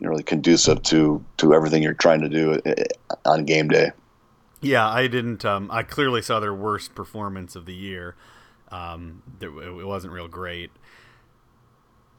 really 0.00 0.24
conducive 0.24 0.82
to 0.84 1.24
to 1.38 1.54
everything 1.54 1.82
you're 1.82 1.94
trying 1.94 2.20
to 2.22 2.28
do 2.28 2.54
uh, 2.54 2.74
on 3.24 3.44
game 3.44 3.68
day. 3.68 3.92
Yeah, 4.60 4.88
I 4.88 5.06
didn't. 5.06 5.44
Um, 5.44 5.70
I 5.70 5.84
clearly 5.84 6.20
saw 6.20 6.40
their 6.40 6.54
worst 6.54 6.96
performance 6.96 7.54
of 7.54 7.64
the 7.64 7.74
year. 7.74 8.16
Um, 8.70 9.22
it 9.40 9.86
wasn't 9.86 10.12
real 10.12 10.28
great. 10.28 10.70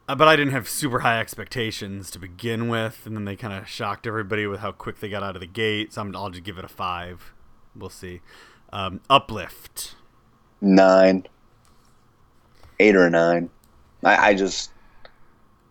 Uh, 0.09 0.15
but 0.15 0.27
I 0.27 0.35
didn't 0.35 0.53
have 0.53 0.67
super 0.67 1.01
high 1.01 1.19
expectations 1.19 2.09
to 2.09 2.17
begin 2.17 2.67
with, 2.67 3.05
and 3.05 3.15
then 3.15 3.25
they 3.25 3.35
kind 3.35 3.53
of 3.53 3.69
shocked 3.69 4.07
everybody 4.07 4.47
with 4.47 4.59
how 4.59 4.71
quick 4.71 4.99
they 4.99 5.07
got 5.07 5.21
out 5.21 5.35
of 5.35 5.39
the 5.39 5.45
gate. 5.45 5.93
So 5.93 6.01
i 6.01 6.03
will 6.03 6.31
just 6.31 6.43
give 6.43 6.57
it 6.57 6.65
a 6.65 6.67
five. 6.67 7.31
We'll 7.75 7.91
see. 7.91 8.21
Um, 8.73 9.01
uplift. 9.07 9.93
Nine. 10.61 11.27
Eight 12.79 12.95
or 12.95 13.07
nine. 13.11 13.51
I, 14.03 14.29
I 14.29 14.33
just, 14.33 14.71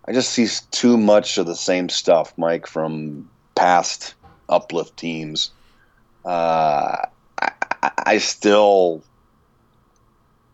I 0.04 0.12
just 0.12 0.30
see 0.30 0.46
too 0.70 0.96
much 0.96 1.36
of 1.38 1.46
the 1.46 1.56
same 1.56 1.88
stuff, 1.88 2.32
Mike, 2.38 2.68
from 2.68 3.28
past 3.56 4.14
uplift 4.48 4.96
teams. 4.96 5.50
Uh, 6.24 7.06
I, 7.42 7.50
I 7.82 8.18
still 8.18 9.02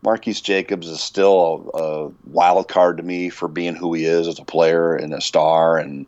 Marquise 0.05 0.39
Jacobs 0.39 0.87
is 0.87 1.01
still 1.01 1.71
a, 1.73 1.77
a, 1.77 2.11
wild 2.25 2.67
card 2.67 2.97
to 2.97 3.03
me 3.03 3.29
for 3.29 3.47
being 3.47 3.75
who 3.75 3.91
he 3.95 4.05
is 4.05 4.27
as 4.27 4.37
a 4.37 4.45
player 4.45 4.95
and 4.95 5.13
a 5.13 5.19
star 5.19 5.79
and 5.79 6.05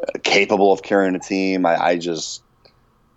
uh, 0.00 0.18
capable 0.22 0.72
of 0.72 0.82
carrying 0.82 1.16
a 1.16 1.18
team. 1.18 1.66
I, 1.66 1.76
I, 1.76 1.98
just, 1.98 2.44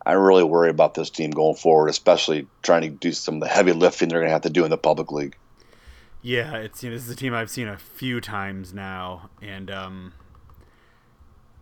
I 0.04 0.14
really 0.14 0.44
worry 0.44 0.72
about 0.72 0.96
this 0.96 1.12
team 1.12 1.30
going 1.30 1.56
forward, 1.56 1.90
especially 1.90 2.48
trying 2.64 2.82
to 2.82 2.90
do 2.90 3.12
some 3.12 3.36
of 3.36 3.42
the 3.42 3.48
heavy 3.48 3.72
lifting 3.72 4.10
they're 4.10 4.20
going 4.20 4.30
to 4.30 4.34
have 4.34 4.42
to 4.42 4.50
do 4.50 4.66
in 4.66 4.72
the 4.72 4.80
public 4.80 5.12
league. 5.12 5.38
Yeah, 6.24 6.56
it's 6.56 6.84
you 6.84 6.90
know, 6.90 6.96
this 6.96 7.06
is 7.06 7.12
a 7.12 7.16
team 7.16 7.36
I've 7.36 7.52
seen 7.52 7.68
a 7.68 7.78
few 7.78 8.20
times 8.20 8.74
now, 8.74 9.30
and 9.44 9.70
um, 9.70 10.14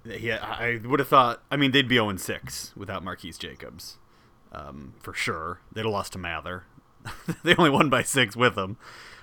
yeah, 0.06 0.38
I 0.42 0.80
would 0.86 1.02
have 1.02 1.10
thought. 1.10 1.44
I 1.52 1.58
mean, 1.58 1.72
they'd 1.72 1.90
be 1.90 1.96
0 1.96 2.16
6 2.16 2.72
without 2.74 3.04
Marquise 3.04 3.38
Jacobs, 3.38 3.98
um, 4.54 4.94
for 5.02 5.14
sure. 5.14 5.60
They'd 5.74 5.82
have 5.82 5.92
lost 5.92 6.14
to 6.14 6.18
Mather. 6.18 6.64
they 7.44 7.56
only 7.56 7.70
won 7.70 7.90
by 7.90 8.04
six 8.04 8.36
with 8.36 8.58
him. 8.58 8.78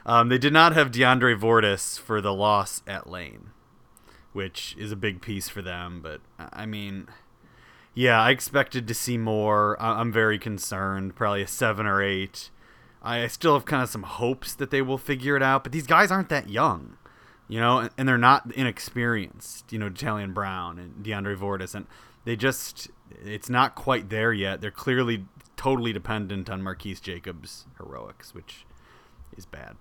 Um, 0.06 0.28
they 0.28 0.38
did 0.38 0.52
not 0.52 0.72
have 0.74 0.90
DeAndre 0.90 1.38
Vortis 1.38 1.98
for 1.98 2.20
the 2.20 2.32
loss 2.32 2.82
at 2.86 3.08
Lane, 3.08 3.50
which 4.32 4.74
is 4.78 4.92
a 4.92 4.96
big 4.96 5.20
piece 5.20 5.48
for 5.48 5.62
them. 5.62 6.00
But 6.02 6.20
I 6.38 6.66
mean, 6.66 7.08
yeah, 7.94 8.20
I 8.20 8.30
expected 8.30 8.88
to 8.88 8.94
see 8.94 9.18
more. 9.18 9.80
I'm 9.80 10.12
very 10.12 10.38
concerned. 10.38 11.16
Probably 11.16 11.42
a 11.42 11.46
seven 11.46 11.86
or 11.86 12.02
eight. 12.02 12.50
I 13.02 13.26
still 13.28 13.54
have 13.54 13.64
kind 13.64 13.82
of 13.82 13.88
some 13.88 14.02
hopes 14.02 14.54
that 14.54 14.70
they 14.70 14.82
will 14.82 14.98
figure 14.98 15.36
it 15.36 15.42
out, 15.42 15.64
but 15.64 15.72
these 15.72 15.86
guys 15.86 16.10
aren't 16.10 16.28
that 16.28 16.50
young, 16.50 16.98
you 17.48 17.58
know, 17.58 17.88
and 17.96 18.06
they're 18.06 18.18
not 18.18 18.52
inexperienced. 18.54 19.72
You 19.72 19.78
know, 19.78 19.86
Italian 19.86 20.32
Brown 20.32 20.78
and 20.78 21.04
DeAndre 21.04 21.36
Vortis, 21.36 21.74
and 21.74 21.86
they 22.24 22.36
just 22.36 22.88
it's 23.24 23.48
not 23.48 23.74
quite 23.74 24.10
there 24.10 24.32
yet. 24.32 24.60
They're 24.60 24.70
clearly 24.70 25.24
totally 25.60 25.92
dependent 25.92 26.48
on 26.48 26.62
Marquise 26.62 27.00
Jacobs' 27.00 27.66
heroics, 27.76 28.34
which 28.34 28.64
is 29.36 29.44
bad. 29.44 29.76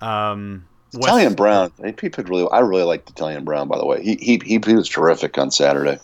Um, 0.00 0.68
West- 0.92 1.08
Italian 1.08 1.34
Brown, 1.34 1.72
he 1.84 1.90
picked 1.90 2.16
really. 2.28 2.48
I 2.52 2.60
really 2.60 2.84
liked 2.84 3.10
Italian 3.10 3.44
Brown, 3.44 3.66
by 3.66 3.76
the 3.76 3.84
way. 3.84 4.04
He 4.04 4.14
he 4.14 4.40
he, 4.44 4.60
he 4.64 4.74
was 4.76 4.88
terrific 4.88 5.36
on 5.36 5.50
Saturday 5.50 5.98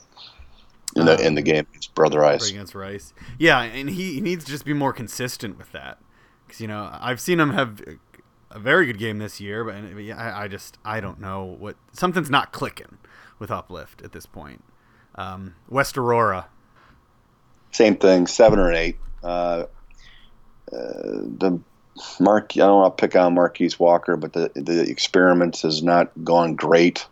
in 0.96 1.06
the 1.06 1.14
uh, 1.14 1.22
in 1.22 1.36
the 1.36 1.42
game 1.42 1.66
against 1.70 1.94
Brother 1.94 2.18
Rice. 2.18 2.50
Against 2.50 2.74
Rice, 2.74 3.14
yeah, 3.38 3.62
and 3.62 3.90
he, 3.90 4.14
he 4.14 4.20
needs 4.20 4.44
to 4.44 4.50
just 4.50 4.64
be 4.64 4.72
more 4.72 4.92
consistent 4.92 5.56
with 5.56 5.70
that 5.70 5.98
because 6.44 6.60
you 6.60 6.66
know 6.66 6.90
I've 6.92 7.20
seen 7.20 7.38
him 7.38 7.50
have 7.50 7.80
a 8.50 8.58
very 8.58 8.86
good 8.86 8.98
game 8.98 9.18
this 9.18 9.40
year, 9.40 9.62
but 9.62 9.76
I, 10.18 10.44
I 10.44 10.48
just 10.48 10.78
I 10.84 10.98
don't 10.98 11.20
know 11.20 11.44
what 11.44 11.76
something's 11.92 12.30
not 12.30 12.52
clicking 12.52 12.98
with 13.38 13.52
Uplift 13.52 14.02
at 14.02 14.10
this 14.10 14.26
point. 14.26 14.64
Um, 15.14 15.54
West 15.68 15.96
Aurora, 15.96 16.48
same 17.72 17.96
thing, 17.96 18.26
seven 18.26 18.58
or 18.58 18.72
eight. 18.72 18.98
Uh, 19.22 19.64
uh, 20.72 21.02
the 21.38 21.60
Mark, 22.20 22.52
I 22.54 22.60
don't 22.60 22.80
want 22.80 22.96
to 22.96 23.00
pick 23.00 23.16
on 23.16 23.34
Marquise 23.34 23.78
Walker, 23.78 24.16
but 24.16 24.32
the 24.32 24.50
the 24.54 24.82
experiment 24.82 25.60
has 25.62 25.82
not 25.82 26.10
gone 26.22 26.54
great 26.54 27.06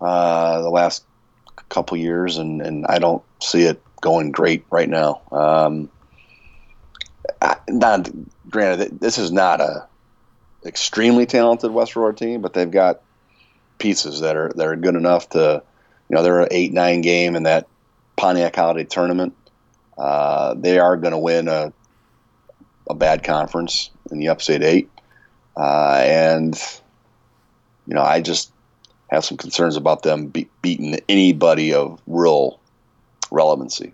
uh, 0.00 0.60
the 0.62 0.70
last 0.70 1.04
couple 1.68 1.96
years, 1.96 2.38
and, 2.38 2.60
and 2.60 2.86
I 2.86 2.98
don't 2.98 3.22
see 3.40 3.62
it 3.62 3.82
going 4.00 4.32
great 4.32 4.64
right 4.70 4.88
now. 4.88 5.22
Um, 5.30 5.88
not 7.68 8.10
granted, 8.50 9.00
this 9.00 9.18
is 9.18 9.32
not 9.32 9.60
a 9.60 9.86
extremely 10.66 11.26
talented 11.26 11.70
West 11.70 11.96
Aurora 11.96 12.14
team, 12.14 12.40
but 12.40 12.54
they've 12.54 12.70
got 12.70 13.00
pieces 13.78 14.20
that 14.20 14.36
are 14.36 14.52
that 14.56 14.66
are 14.66 14.76
good 14.76 14.94
enough 14.94 15.28
to, 15.30 15.62
you 16.08 16.16
know, 16.16 16.22
they're 16.22 16.40
an 16.40 16.48
eight 16.50 16.72
nine 16.72 17.00
game 17.00 17.36
in 17.36 17.44
that 17.44 17.66
Pontiac 18.16 18.56
Holiday 18.56 18.84
tournament. 18.84 19.34
Uh, 19.96 20.54
they 20.54 20.78
are 20.78 20.96
going 20.96 21.12
to 21.12 21.18
win 21.18 21.48
a, 21.48 21.72
a 22.88 22.94
bad 22.94 23.22
conference 23.22 23.90
in 24.10 24.18
the 24.18 24.28
Upstate 24.28 24.62
Eight, 24.62 24.90
uh, 25.56 26.00
and 26.02 26.54
you 27.86 27.94
know 27.94 28.02
I 28.02 28.20
just 28.20 28.52
have 29.08 29.24
some 29.24 29.36
concerns 29.36 29.76
about 29.76 30.02
them 30.02 30.26
be- 30.26 30.50
beating 30.62 30.98
anybody 31.08 31.72
of 31.72 32.00
real 32.06 32.58
relevancy. 33.30 33.92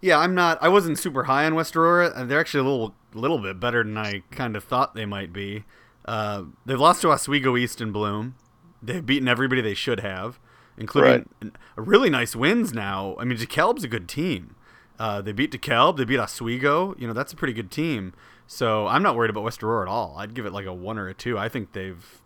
Yeah, 0.00 0.18
I'm 0.18 0.34
not. 0.34 0.58
I 0.62 0.68
wasn't 0.68 0.98
super 0.98 1.24
high 1.24 1.44
on 1.46 1.54
West 1.54 1.76
Aurora. 1.76 2.24
They're 2.26 2.40
actually 2.40 2.60
a 2.60 2.70
little, 2.70 2.94
little 3.14 3.38
bit 3.38 3.58
better 3.58 3.82
than 3.82 3.96
I 3.96 4.22
kind 4.30 4.54
of 4.56 4.64
thought 4.64 4.94
they 4.94 5.06
might 5.06 5.32
be. 5.32 5.64
Uh, 6.04 6.44
they've 6.66 6.78
lost 6.80 7.00
to 7.02 7.10
Oswego 7.10 7.56
East 7.56 7.80
and 7.80 7.92
Bloom. 7.92 8.34
They've 8.82 9.04
beaten 9.04 9.28
everybody 9.28 9.62
they 9.62 9.74
should 9.74 10.00
have. 10.00 10.38
including 10.76 11.28
a 11.76 11.80
really 11.82 12.10
nice 12.10 12.36
wins 12.36 12.72
now. 12.74 13.16
I 13.18 13.24
mean, 13.24 13.38
DeKalb's 13.38 13.84
a 13.84 13.88
good 13.88 14.08
team. 14.08 14.56
Uh, 14.98 15.20
they 15.20 15.32
beat 15.32 15.50
DeKalb, 15.50 15.96
they 15.96 16.04
beat 16.04 16.18
Oswego. 16.18 16.94
You 16.98 17.06
know, 17.06 17.12
that's 17.12 17.32
a 17.32 17.36
pretty 17.36 17.52
good 17.52 17.70
team. 17.70 18.12
So 18.46 18.86
I'm 18.86 19.02
not 19.02 19.16
worried 19.16 19.30
about 19.30 19.44
West 19.44 19.62
Aurora 19.62 19.88
at 19.88 19.90
all. 19.90 20.16
I'd 20.18 20.34
give 20.34 20.46
it 20.46 20.52
like 20.52 20.66
a 20.66 20.72
one 20.72 20.98
or 20.98 21.08
a 21.08 21.14
two. 21.14 21.38
I 21.38 21.48
think 21.48 21.72
they've 21.72 22.22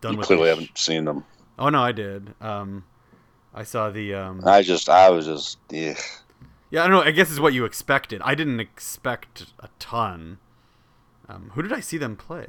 done. 0.00 0.14
You 0.14 0.20
clearly 0.20 0.48
haven't 0.48 0.76
seen 0.76 1.04
them. 1.04 1.24
Oh 1.58 1.68
no, 1.68 1.82
I 1.82 1.92
did. 1.92 2.34
Um, 2.40 2.84
I 3.54 3.62
saw 3.62 3.90
the. 3.90 4.14
Um, 4.14 4.42
I 4.44 4.62
just, 4.62 4.88
I 4.88 5.10
was 5.10 5.26
just, 5.26 5.58
yeah. 5.70 5.94
yeah, 6.70 6.84
I 6.84 6.88
don't 6.88 6.96
know. 6.96 7.02
I 7.02 7.10
guess 7.10 7.30
is 7.30 7.40
what 7.40 7.54
you 7.54 7.64
expected. 7.64 8.20
I 8.22 8.34
didn't 8.34 8.60
expect 8.60 9.46
a 9.60 9.68
ton. 9.78 10.38
Um, 11.28 11.50
who 11.54 11.62
did 11.62 11.72
I 11.72 11.80
see 11.80 11.98
them 11.98 12.16
play? 12.16 12.48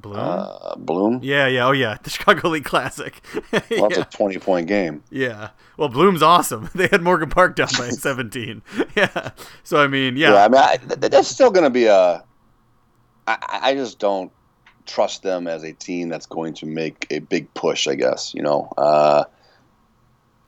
Bloom. 0.00 0.16
Uh, 0.18 0.76
Bloom. 0.76 1.20
yeah, 1.22 1.46
yeah. 1.48 1.66
Oh 1.66 1.72
yeah, 1.72 1.96
the 2.02 2.10
Chicago 2.10 2.48
Elite 2.48 2.64
Classic. 2.64 3.20
Well, 3.52 3.60
that's 3.88 3.96
yeah. 3.96 4.02
a 4.02 4.04
twenty-point 4.04 4.66
game. 4.68 5.02
Yeah. 5.10 5.50
Well, 5.76 5.88
Bloom's 5.88 6.22
awesome. 6.22 6.70
They 6.74 6.86
had 6.88 7.02
Morgan 7.02 7.30
Park 7.30 7.56
down 7.56 7.68
by 7.78 7.88
17. 7.90 8.62
Yeah. 8.96 9.30
So 9.64 9.78
I 9.82 9.86
mean, 9.88 10.16
Yeah, 10.16 10.32
yeah. 10.32 10.44
I 10.44 10.48
mean, 10.48 10.60
I, 10.60 10.76
th- 10.76 11.10
that's 11.10 11.28
still 11.28 11.50
going 11.50 11.64
to 11.64 11.70
be 11.70 11.86
a. 11.86 12.22
I, 13.26 13.36
I 13.62 13.74
just 13.74 13.98
don't 13.98 14.30
trust 14.86 15.22
them 15.22 15.46
as 15.46 15.64
a 15.64 15.72
team 15.72 16.08
that's 16.08 16.26
going 16.26 16.54
to 16.54 16.66
make 16.66 17.06
a 17.10 17.18
big 17.18 17.52
push. 17.54 17.86
I 17.88 17.94
guess 17.94 18.32
you 18.34 18.42
know, 18.42 18.72
uh, 18.78 19.24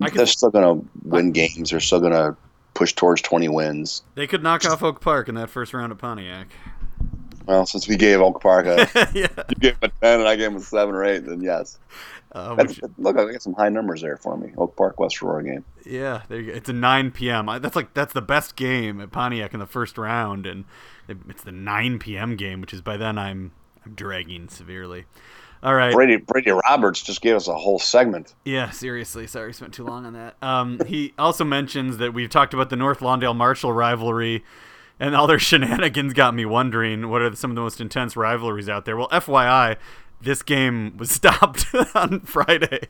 could- 0.03 0.15
they're 0.15 0.27
still 0.27 0.51
going 0.51 0.81
to 0.81 0.89
win 1.05 1.33
games. 1.33 1.71
They're 1.71 1.81
still 1.81 2.01
going 2.01 2.13
to 2.13 2.37
push 2.75 2.93
towards 2.95 3.21
twenty 3.23 3.49
wins. 3.49 4.03
They 4.15 4.27
could 4.27 4.43
knock 4.43 4.65
off 4.65 4.83
Oak 4.83 5.01
Park 5.01 5.29
in 5.29 5.35
that 5.35 5.51
first 5.51 5.75
round 5.75 5.93
of 5.93 5.99
Pontiac. 5.99 6.49
Well, 7.47 7.67
since 7.67 7.89
we 7.89 7.97
gave 7.97 8.21
Oak 8.21 8.41
Park 8.41 8.67
a, 8.67 8.89
yeah. 9.15 9.27
you 9.49 9.57
gave 9.59 9.81
them 9.81 9.91
a 9.91 10.01
ten 10.01 10.21
and 10.21 10.29
I 10.29 10.37
gave 10.37 10.53
them 10.53 10.61
a 10.61 10.65
seven 10.65 10.95
or 10.95 11.05
eight, 11.05 11.25
then 11.25 11.41
yes. 11.41 11.79
Uh, 12.33 12.55
which, 12.55 12.81
look, 12.97 13.19
I 13.19 13.33
got 13.33 13.43
some 13.43 13.55
high 13.55 13.71
numbers 13.71 14.03
there 14.03 14.17
for 14.17 14.37
me. 14.37 14.53
Oak 14.57 14.77
Park, 14.77 15.01
West 15.01 15.21
Aurora 15.21 15.43
game. 15.43 15.65
yeah. 15.85 16.23
There 16.29 16.39
you 16.39 16.53
go. 16.53 16.57
It's 16.57 16.69
a 16.69 16.73
9 16.73 17.11
p.m. 17.11 17.49
I, 17.49 17.59
that's 17.59 17.75
like 17.75 17.93
that's 17.93 18.13
the 18.13 18.23
best 18.23 18.55
game 18.55 19.01
at 19.01 19.11
Pontiac 19.11 19.53
in 19.53 19.59
the 19.59 19.67
first 19.67 19.99
round, 19.99 20.47
and 20.47 20.65
it, 21.09 21.17
it's 21.29 21.43
the 21.43 21.53
9 21.53 21.99
p.m. 21.99 22.37
game, 22.37 22.61
which 22.61 22.73
is 22.73 22.83
by 22.83 22.97
then 22.97 23.19
I'm 23.19 23.51
I'm 23.85 23.95
dragging 23.95 24.49
severely. 24.49 25.07
All 25.63 25.75
right. 25.75 25.93
Brady 25.93 26.17
Brady 26.17 26.53
Roberts 26.53 27.03
just 27.03 27.21
gave 27.21 27.37
us 27.37 27.49
a 27.49 27.55
whole 27.55 27.79
segment. 27.79 28.35
Yeah, 28.45 28.71
seriously. 28.71 29.27
Sorry, 29.27 29.53
spent 29.53 29.75
too 29.75 29.85
long 29.85 30.07
on 30.07 30.15
that. 30.15 30.37
Um, 30.41 30.81
he 30.87 31.13
also 31.19 31.45
mentions 31.45 31.99
that 31.99 32.15
we've 32.15 32.31
talked 32.31 32.55
about 32.55 32.71
the 32.71 32.77
North 32.77 33.01
Lawndale 33.01 33.37
Marshall 33.37 33.73
rivalry, 33.73 34.45
and 35.01 35.17
all 35.17 35.27
their 35.27 35.39
shenanigans 35.41 36.13
got 36.13 36.35
me 36.35 36.45
wondering 36.45 37.09
what 37.09 37.23
are 37.23 37.35
some 37.35 37.51
of 37.51 37.55
the 37.57 37.63
most 37.63 37.81
intense 37.81 38.17
rivalries 38.17 38.69
out 38.69 38.85
there. 38.85 38.97
Well, 38.97 39.09
FYI, 39.09 39.77
this 40.21 40.43
game 40.43 40.97
was 40.99 41.11
stopped 41.21 41.67
on 41.95 42.21
Friday 42.21 42.87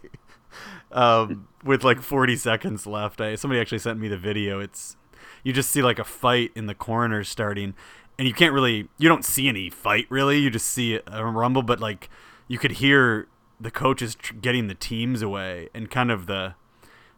um, 0.92 1.48
with 1.64 1.84
like 1.84 2.02
40 2.02 2.36
seconds 2.36 2.86
left. 2.86 3.20
I, 3.20 3.36
somebody 3.36 3.60
actually 3.60 3.78
sent 3.78 3.98
me 3.98 4.08
the 4.08 4.18
video. 4.18 4.60
It's 4.60 4.96
you 5.44 5.52
just 5.52 5.70
see 5.70 5.80
like 5.80 5.98
a 5.98 6.04
fight 6.04 6.50
in 6.54 6.66
the 6.66 6.74
corner 6.74 7.24
starting, 7.24 7.74
and 8.18 8.26
you 8.26 8.34
can't 8.34 8.52
really 8.52 8.88
you 8.98 9.08
don't 9.08 9.24
see 9.24 9.48
any 9.48 9.70
fight 9.70 10.06
really. 10.10 10.38
You 10.38 10.50
just 10.50 10.66
see 10.66 11.00
a 11.06 11.24
rumble, 11.24 11.62
but 11.62 11.80
like 11.80 12.10
you 12.48 12.58
could 12.58 12.72
hear 12.72 13.28
the 13.60 13.70
coaches 13.70 14.14
tr- 14.14 14.34
getting 14.34 14.66
the 14.66 14.74
teams 14.74 15.22
away 15.22 15.68
and 15.74 15.90
kind 15.90 16.10
of 16.10 16.26
the 16.26 16.54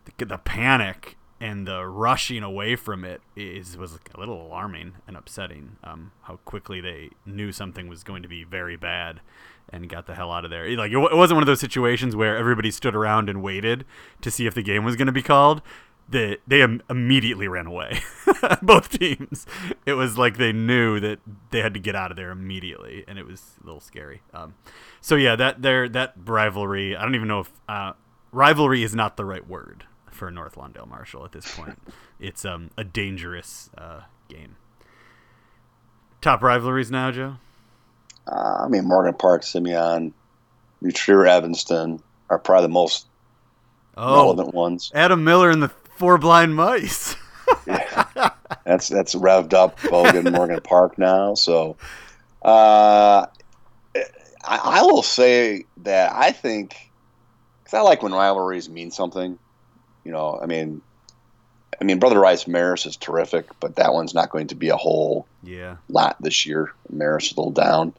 the, 0.04 0.24
the 0.24 0.38
panic 0.38 1.16
and 1.42 1.66
the 1.66 1.84
rushing 1.84 2.44
away 2.44 2.76
from 2.76 3.04
it 3.04 3.20
is 3.34 3.76
was 3.76 3.98
a 4.14 4.20
little 4.20 4.46
alarming 4.46 4.94
and 5.08 5.16
upsetting. 5.16 5.76
Um, 5.82 6.12
how 6.22 6.36
quickly 6.44 6.80
they 6.80 7.10
knew 7.26 7.50
something 7.50 7.88
was 7.88 8.04
going 8.04 8.22
to 8.22 8.28
be 8.28 8.44
very 8.44 8.76
bad 8.76 9.20
and 9.68 9.88
got 9.88 10.06
the 10.06 10.14
hell 10.14 10.30
out 10.30 10.44
of 10.44 10.52
there. 10.52 10.70
Like 10.76 10.92
it, 10.92 10.98
it 10.98 11.16
wasn't 11.16 11.34
one 11.34 11.42
of 11.42 11.48
those 11.48 11.58
situations 11.58 12.14
where 12.14 12.36
everybody 12.36 12.70
stood 12.70 12.94
around 12.94 13.28
and 13.28 13.42
waited 13.42 13.84
to 14.20 14.30
see 14.30 14.46
if 14.46 14.54
the 14.54 14.62
game 14.62 14.84
was 14.84 14.94
going 14.94 15.06
to 15.06 15.12
be 15.12 15.20
called. 15.20 15.62
They 16.08 16.36
they 16.46 16.62
im- 16.62 16.80
immediately 16.88 17.48
ran 17.48 17.66
away. 17.66 18.02
Both 18.62 18.96
teams. 19.00 19.44
It 19.84 19.94
was 19.94 20.16
like 20.16 20.36
they 20.36 20.52
knew 20.52 21.00
that 21.00 21.18
they 21.50 21.60
had 21.60 21.74
to 21.74 21.80
get 21.80 21.96
out 21.96 22.12
of 22.12 22.16
there 22.16 22.30
immediately, 22.30 23.02
and 23.08 23.18
it 23.18 23.26
was 23.26 23.56
a 23.60 23.66
little 23.66 23.80
scary. 23.80 24.22
Um, 24.32 24.54
so 25.00 25.16
yeah, 25.16 25.34
that 25.34 25.62
there 25.62 25.88
that 25.88 26.14
rivalry. 26.24 26.94
I 26.94 27.02
don't 27.02 27.16
even 27.16 27.26
know 27.26 27.40
if 27.40 27.50
uh, 27.68 27.94
rivalry 28.30 28.84
is 28.84 28.94
not 28.94 29.16
the 29.16 29.24
right 29.24 29.48
word 29.48 29.86
for 30.22 30.30
North 30.30 30.54
Lawndale 30.54 30.86
Marshall 30.86 31.24
at 31.24 31.32
this 31.32 31.52
point. 31.56 31.76
it's 32.20 32.44
um, 32.44 32.70
a 32.78 32.84
dangerous 32.84 33.70
uh, 33.76 34.02
game. 34.28 34.54
Top 36.20 36.44
rivalries 36.44 36.92
now, 36.92 37.10
Joe. 37.10 37.38
Uh, 38.28 38.58
I 38.60 38.68
mean, 38.68 38.84
Morgan 38.84 39.14
Park, 39.14 39.42
Simeon, 39.42 40.14
New 40.80 40.92
Trier, 40.92 41.26
Evanston 41.26 42.00
are 42.30 42.38
probably 42.38 42.66
the 42.66 42.72
most 42.72 43.08
Oh, 43.96 44.14
relevant 44.14 44.54
ones. 44.54 44.92
Adam 44.94 45.24
Miller 45.24 45.50
and 45.50 45.60
the 45.60 45.70
Four 45.96 46.18
Blind 46.18 46.54
Mice. 46.54 47.16
That's 48.64 48.88
that's 48.88 49.16
revved 49.16 49.54
up 49.54 49.76
Bogan 49.80 50.30
Morgan 50.30 50.60
Park 50.64 50.98
now. 50.98 51.34
So, 51.34 51.76
uh, 52.42 53.26
I, 53.96 54.00
I 54.44 54.82
will 54.82 55.02
say 55.02 55.64
that 55.78 56.12
I 56.14 56.30
think 56.30 56.92
because 57.64 57.74
I 57.76 57.80
like 57.80 58.04
when 58.04 58.12
rivalries 58.12 58.68
mean 58.68 58.92
something. 58.92 59.36
You 60.04 60.12
know, 60.12 60.38
I 60.40 60.46
mean, 60.46 60.82
I 61.80 61.84
mean, 61.84 61.98
Brother 61.98 62.18
Rice 62.18 62.46
Maris 62.46 62.86
is 62.86 62.96
terrific, 62.96 63.46
but 63.60 63.76
that 63.76 63.92
one's 63.92 64.14
not 64.14 64.30
going 64.30 64.48
to 64.48 64.54
be 64.54 64.68
a 64.68 64.76
whole 64.76 65.26
yeah, 65.42 65.76
lot 65.88 66.16
this 66.20 66.46
year. 66.46 66.72
Maris 66.90 67.26
is 67.26 67.32
a 67.32 67.40
little 67.40 67.52
down. 67.52 67.94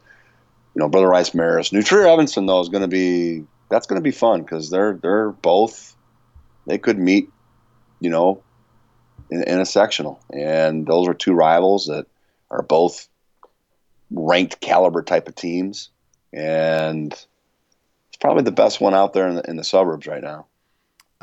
You 0.74 0.80
know, 0.80 0.88
Brother 0.88 1.08
Rice 1.08 1.34
Maris. 1.34 1.72
New 1.72 1.82
Trier 1.82 2.06
Evanston 2.06 2.46
though 2.46 2.60
is 2.60 2.68
going 2.68 2.82
to 2.82 2.88
be 2.88 3.44
that's 3.68 3.86
going 3.86 4.00
to 4.00 4.04
be 4.04 4.10
fun 4.10 4.42
because 4.42 4.70
they're 4.70 4.94
they're 4.94 5.30
both 5.30 5.94
they 6.66 6.78
could 6.78 6.98
meet. 6.98 7.30
You 8.00 8.10
know, 8.10 8.42
in, 9.30 9.42
in 9.44 9.60
a 9.60 9.66
sectional, 9.66 10.20
and 10.32 10.86
those 10.86 11.08
are 11.08 11.14
two 11.14 11.32
rivals 11.32 11.86
that 11.86 12.06
are 12.50 12.62
both 12.62 13.08
ranked 14.10 14.60
caliber 14.60 15.02
type 15.02 15.28
of 15.28 15.34
teams, 15.34 15.90
and 16.32 17.12
it's 17.12 18.16
probably 18.20 18.42
the 18.42 18.52
best 18.52 18.80
one 18.80 18.94
out 18.94 19.12
there 19.12 19.28
in 19.28 19.36
the, 19.36 19.50
in 19.50 19.56
the 19.56 19.64
suburbs 19.64 20.06
right 20.06 20.22
now. 20.22 20.46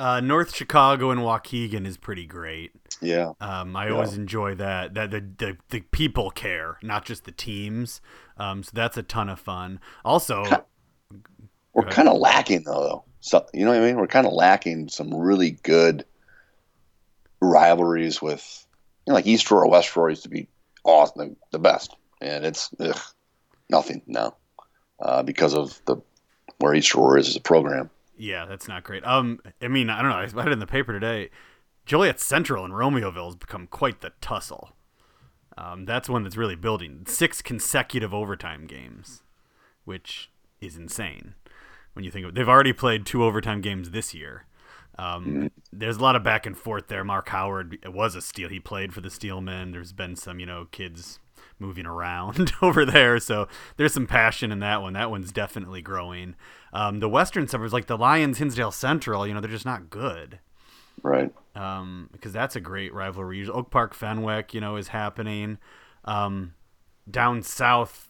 Uh, 0.02 0.20
North 0.20 0.56
Chicago 0.56 1.12
and 1.12 1.22
Waukegan 1.22 1.86
is 1.86 1.96
pretty 1.96 2.26
great. 2.26 2.72
Yeah, 3.02 3.34
Um, 3.40 3.76
I 3.76 3.88
Yeah. 3.88 3.94
always 3.94 4.16
enjoy 4.16 4.56
that. 4.56 4.96
That 4.96 5.12
the, 5.12 5.22
the 5.22 5.58
the 5.70 5.82
people 5.92 6.32
care, 6.32 6.78
not 6.82 7.06
just 7.06 7.26
the 7.26 7.32
teams. 7.32 8.02
Um, 8.38 8.64
so 8.64 8.72
that's 8.74 8.98
a 8.98 9.04
ton 9.04 9.30
of 9.30 9.40
fun. 9.40 9.80
Also, 10.04 10.44
we're 11.74 11.86
kind 11.86 12.10
of 12.10 12.18
lacking 12.18 12.64
though, 12.64 12.82
though. 12.82 13.04
So 13.20 13.46
you 13.54 13.64
know 13.64 13.72
what 13.72 13.82
I 13.82 13.86
mean? 13.86 13.96
We're 13.98 14.08
kind 14.08 14.26
of 14.26 14.34
lacking 14.34 14.90
some 14.90 15.14
really 15.14 15.52
good 15.64 16.04
rivalries 17.40 18.22
with, 18.22 18.66
you 19.06 19.12
know, 19.12 19.16
like 19.16 19.28
East 19.28 19.52
or 19.52 19.68
West 19.68 19.96
Aurora 19.96 20.12
used 20.12 20.24
to 20.24 20.30
be 20.30 20.48
awesome, 20.84 21.18
the, 21.30 21.36
the 21.52 21.60
best, 21.60 21.96
and 22.22 22.44
it's 22.46 22.70
ugh, 22.80 23.00
nothing 23.70 24.02
now 24.08 24.36
uh, 25.00 25.22
because 25.24 25.54
of 25.54 25.80
the 25.86 25.98
where 26.58 26.74
East 26.74 26.96
Aurora 26.96 27.20
is 27.20 27.30
as 27.30 27.36
a 27.36 27.42
program. 27.42 27.90
Yeah, 28.22 28.46
that's 28.46 28.68
not 28.68 28.84
great. 28.84 29.06
Um, 29.06 29.40
I 29.62 29.68
mean, 29.68 29.90
I 29.90 30.02
don't 30.02 30.12
know. 30.12 30.18
I 30.18 30.26
read 30.26 30.48
it 30.48 30.54
in 30.54 30.60
the 30.60 30.68
paper 30.68 30.94
today. 30.94 31.32
Joliet 31.88 32.20
Central 32.20 32.64
and 32.64 32.74
Romeoville 32.74 33.26
has 33.26 33.36
become 33.36 33.66
quite 33.66 34.02
the 34.02 34.12
tussle. 34.22 34.74
Um, 35.58 35.86
that's 35.86 36.08
one 36.08 36.22
that's 36.22 36.38
really 36.38 36.56
building 36.56 37.04
six 37.08 37.42
consecutive 37.42 38.14
overtime 38.14 38.68
games, 38.68 39.24
which 39.86 40.30
is 40.62 40.78
insane 40.78 41.34
when 41.94 42.06
you 42.06 42.12
think 42.12 42.24
of 42.26 42.30
it. 42.30 42.36
They've 42.36 42.48
already 42.48 42.74
played 42.74 43.08
two 43.08 43.24
overtime 43.24 43.60
games 43.60 43.90
this 43.90 44.14
year. 44.14 44.46
Um, 45.00 45.50
There's 45.74 45.98
a 45.98 46.02
lot 46.02 46.16
of 46.16 46.24
back 46.24 46.46
and 46.46 46.56
forth 46.56 46.88
there. 46.90 47.04
Mark 47.04 47.30
Howard 47.30 47.80
it 47.82 47.92
was 47.92 48.14
a 48.14 48.22
steal. 48.22 48.50
He 48.50 48.60
played 48.60 48.94
for 48.94 49.02
the 49.02 49.10
Steelmen. 49.10 49.72
There's 49.72 49.94
been 49.94 50.16
some, 50.16 50.40
you 50.40 50.46
know, 50.46 50.68
kids 50.72 51.20
moving 51.58 51.88
around 51.88 52.54
over 52.62 52.86
there, 52.86 53.20
so 53.20 53.48
there's 53.78 53.94
some 53.94 54.06
passion 54.06 54.52
in 54.52 54.60
that 54.60 54.82
one. 54.84 54.94
That 54.94 55.10
one's 55.10 55.32
definitely 55.32 55.82
growing. 55.82 56.36
Um, 56.74 57.00
the 57.00 57.10
western 57.10 57.48
suburbs, 57.48 57.74
like 57.74 57.88
the 57.88 57.98
Lions, 57.98 58.38
Hinsdale 58.38 58.72
Central, 58.72 59.28
you 59.28 59.34
know, 59.34 59.42
they're 59.42 59.50
just 59.52 59.66
not 59.66 59.90
good 59.90 60.40
Right. 61.04 61.34
um, 61.56 62.10
because 62.12 62.32
that's 62.34 62.56
a 62.56 62.62
great 62.62 62.94
rivalry. 62.94 63.48
Oak 63.50 63.72
Park 63.72 63.94
Fenwick, 63.94 64.54
you 64.54 64.62
know, 64.62 64.78
is 64.78 64.90
happening. 64.90 65.58
Um, 66.06 66.54
down 67.10 67.42
south, 67.44 68.10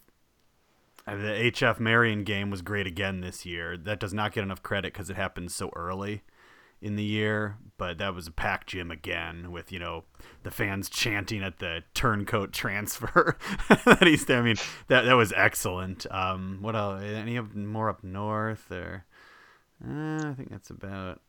uh, 1.08 1.15
the 1.15 1.52
HF 1.52 1.80
Marian 1.80 2.24
game 2.24 2.52
was 2.52 2.62
great 2.62 2.86
again 2.86 3.21
this 3.21 3.45
year. 3.45 3.78
That 3.78 4.00
does 4.00 4.13
not 4.13 4.34
get 4.34 4.43
enough 4.43 4.62
credit 4.62 4.93
because 4.93 5.10
it 5.10 5.15
happened 5.15 5.52
so 5.52 5.71
early 5.76 6.21
in 6.82 6.96
the 6.96 7.04
year, 7.04 7.58
but 7.78 7.98
that 8.00 8.15
was 8.15 8.28
a 8.28 8.32
packed 8.32 8.67
gym 8.67 8.89
again 8.91 9.52
with 9.52 9.72
you 9.72 9.80
know 9.80 10.04
the 10.44 10.52
fans 10.52 10.89
chanting 10.89 11.44
at 11.44 11.60
the 11.60 11.84
turncoat 11.94 12.52
transfer 12.54 13.38
that 13.86 14.04
he's 14.08 14.26
there. 14.26 14.39
I 14.39 14.41
mean 14.41 14.56
that 14.88 15.04
that 15.06 15.13
was 15.13 15.32
excellent. 15.36 16.06
Um, 16.12 16.60
what 16.62 16.76
else? 16.76 17.04
Any 17.04 17.36
of 17.38 17.56
more 17.56 17.89
up 17.89 18.04
north 18.04 18.72
or? 18.72 19.06
Uh, 19.84 20.30
I 20.30 20.34
think 20.36 20.50
that's 20.52 20.70
about 20.70 21.22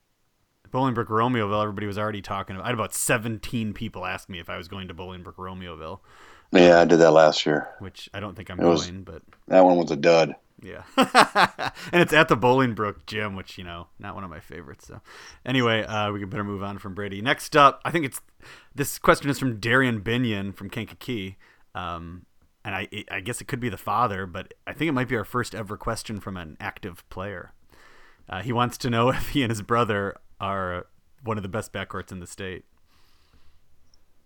Bolingbrook 0.71 1.07
Romeoville, 1.09 1.63
everybody 1.63 1.87
was 1.87 1.99
already 1.99 2.23
talking 2.23 2.57
about. 2.57 2.65
I 2.65 2.69
had 2.69 2.75
about 2.75 2.95
17 2.95 3.73
people 3.75 4.05
ask 4.07 4.29
me 4.29 4.39
if 4.41 4.49
I 4.51 4.57
was 4.57 4.69
going 4.69 4.89
to 4.89 4.95
Bolingbrook 4.95 5.37
Romeoville. 5.37 6.01
Yeah, 6.51 6.81
I 6.81 6.85
did 6.85 6.99
that 7.01 7.13
last 7.13 7.47
year. 7.47 7.69
Which 7.79 8.09
I 8.15 8.21
don't 8.21 8.35
think 8.37 8.51
I'm 8.51 8.61
It 8.61 8.65
was- 8.67 8.87
going, 8.87 9.05
but 9.05 9.23
That 9.49 9.65
one 9.65 9.77
was 9.77 9.91
a 9.91 9.97
dud. 9.97 10.35
Yeah. 10.63 10.83
and 11.93 12.01
it's 12.01 12.13
at 12.13 12.29
the 12.29 12.37
Bolingbrook 12.37 13.07
gym, 13.07 13.35
which, 13.35 13.59
you 13.59 13.65
know, 13.65 13.89
not 13.99 14.15
one 14.15 14.25
of 14.25 14.31
my 14.31 14.41
favorites. 14.41 14.87
So 14.87 15.01
anyway, 15.45 15.83
uh, 15.85 16.13
we 16.13 16.21
can 16.21 16.29
better 16.29 16.45
move 16.45 16.63
on 16.63 16.79
from 16.79 16.95
Brady. 16.95 17.21
Next 17.21 17.57
up, 17.57 17.81
I 17.85 17.91
think 17.91 18.05
it's 18.05 18.21
this 18.75 18.99
question 18.99 19.29
is 19.29 19.39
from 19.39 19.59
Darian 19.59 20.01
Binion 20.01 20.55
from 20.55 20.71
Kankakee. 20.71 21.37
Um, 21.75 22.27
and 22.65 22.75
I, 22.75 22.89
I 23.11 23.21
guess 23.21 23.41
it 23.41 23.49
could 23.49 23.61
be 23.61 23.69
the 23.69 23.77
father, 23.77 24.27
but 24.27 24.55
I 24.67 24.73
think 24.73 24.89
it 24.89 24.93
might 24.93 25.09
be 25.09 25.17
our 25.17 25.25
first 25.25 25.55
ever 25.55 25.77
question 25.77 26.21
from 26.21 26.37
an 26.37 26.57
active 26.61 27.09
player. 27.11 27.53
Uh, 28.29 28.41
he 28.41 28.53
wants 28.53 28.79
to 28.79 28.91
know 28.91 29.09
if 29.11 29.31
he 29.31 29.43
and 29.43 29.51
his 29.51 29.63
brother 29.63 30.17
are 30.41 30.87
one 31.25 31.37
of 31.37 31.43
the 31.43 31.49
best 31.49 31.73
backcourts 31.73 32.13
in 32.13 32.21
the 32.21 32.27
state. 32.27 32.65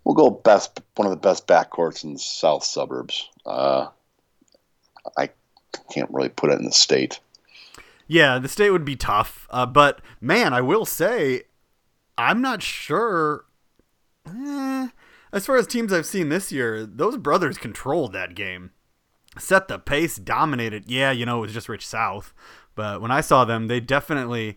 We'll 0.05 0.15
go 0.15 0.31
best 0.31 0.81
one 0.95 1.07
of 1.07 1.11
the 1.11 1.17
best 1.17 1.49
backcourts 1.49 2.05
in 2.05 2.13
the 2.13 2.19
south 2.19 2.63
suburbs. 2.63 3.29
Uh, 3.45 3.89
I 5.17 5.31
can't 5.93 6.11
really 6.11 6.29
put 6.29 6.51
it 6.51 6.59
in 6.59 6.65
the 6.65 6.73
state. 6.73 7.21
Yeah, 8.09 8.39
the 8.39 8.49
state 8.49 8.71
would 8.71 8.85
be 8.85 8.97
tough, 8.97 9.49
uh, 9.51 9.67
but 9.67 10.01
man, 10.21 10.55
I 10.55 10.61
will 10.61 10.85
say, 10.85 11.43
I'm 12.17 12.41
not 12.41 12.63
sure. 12.63 13.45
Eh, 14.27 14.89
as 15.33 15.47
far 15.47 15.57
as 15.57 15.67
teams 15.67 15.93
I've 15.93 16.07
seen 16.07 16.29
this 16.29 16.53
year, 16.53 16.87
those 16.87 17.17
brothers 17.17 17.59
controlled 17.59 18.13
that 18.13 18.35
game, 18.35 18.71
set 19.39 19.69
the 19.69 19.79
pace, 19.79 20.17
dominated. 20.17 20.85
Yeah, 20.87 21.11
you 21.11 21.27
know 21.27 21.39
it 21.39 21.43
was 21.43 21.53
just 21.53 21.69
Rich 21.69 21.87
South, 21.87 22.33
but 22.75 23.01
when 23.01 23.11
I 23.11 23.21
saw 23.21 23.45
them, 23.45 23.67
they 23.67 23.81
definitely 23.81 24.57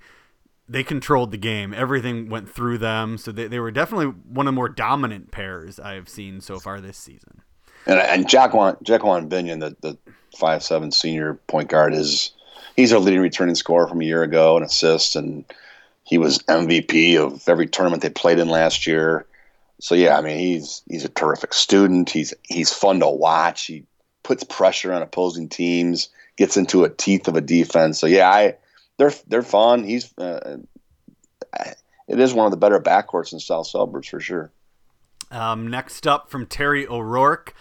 they 0.68 0.84
controlled 0.84 1.32
the 1.32 1.38
game. 1.38 1.74
Everything 1.74 2.30
went 2.30 2.48
through 2.48 2.78
them, 2.78 3.18
so 3.18 3.32
they, 3.32 3.48
they 3.48 3.60
were 3.60 3.72
definitely 3.72 4.08
one 4.08 4.46
of 4.46 4.54
the 4.54 4.56
more 4.56 4.70
dominant 4.70 5.32
pairs 5.32 5.80
I 5.80 5.94
have 5.94 6.08
seen 6.08 6.40
so 6.40 6.60
far 6.60 6.80
this 6.80 6.98
season. 6.98 7.42
And 7.88 8.00
and 8.00 8.28
Jaquan 8.28 8.82
Jaquan 8.84 9.28
Binion, 9.28 9.60
the 9.60 9.76
the 9.82 9.98
five 10.38 10.64
seven 10.64 10.92
senior 10.92 11.36
point 11.48 11.70
guard, 11.70 11.94
is 11.94 12.32
he's 12.76 12.94
our 12.94 13.00
leading 13.00 13.22
returning 13.22 13.56
scorer 13.56 13.88
from 13.88 14.02
a 14.02 14.06
year 14.06 14.24
ago, 14.24 14.58
and 14.58 14.66
assists 14.66 15.16
and 15.16 15.46
he 16.04 16.18
was 16.18 16.40
MVP 16.40 17.18
of 17.18 17.48
every 17.48 17.68
tournament 17.68 18.02
they 18.02 18.10
played 18.10 18.40
in 18.40 18.50
last 18.50 18.88
year. 18.88 19.28
So 19.80 19.94
yeah, 19.94 20.18
I 20.18 20.22
mean 20.22 20.40
he's 20.40 20.82
he's 20.90 21.06
a 21.06 21.10
terrific 21.10 21.54
student. 21.54 22.10
He's 22.10 22.34
he's 22.44 22.74
fun 22.74 23.00
to 23.02 23.08
watch. 23.08 23.66
He 23.66 23.86
puts 24.24 24.44
pressure 24.44 24.92
on 24.92 25.02
opposing 25.02 25.50
teams, 25.50 26.10
gets 26.36 26.58
into 26.58 26.84
a 26.84 26.90
teeth 26.90 27.28
of 27.28 27.36
a 27.36 27.42
defense. 27.42 28.00
So 28.00 28.08
yeah, 28.08 28.30
I 28.30 28.56
they're 28.98 29.14
they're 29.28 29.44
fun. 29.44 29.84
He's 29.84 30.12
uh, 30.18 30.58
it 32.08 32.20
is 32.20 32.34
one 32.34 32.46
of 32.46 32.52
the 32.52 32.58
better 32.58 32.80
backcourts 32.80 33.32
in 33.32 33.40
South 33.40 33.68
Suburbs 33.68 34.08
for 34.08 34.20
sure. 34.20 34.52
Um, 35.32 35.68
next 35.68 36.08
up 36.08 36.32
from 36.32 36.48
Terry 36.48 36.88
O'Rourke. 36.88 37.54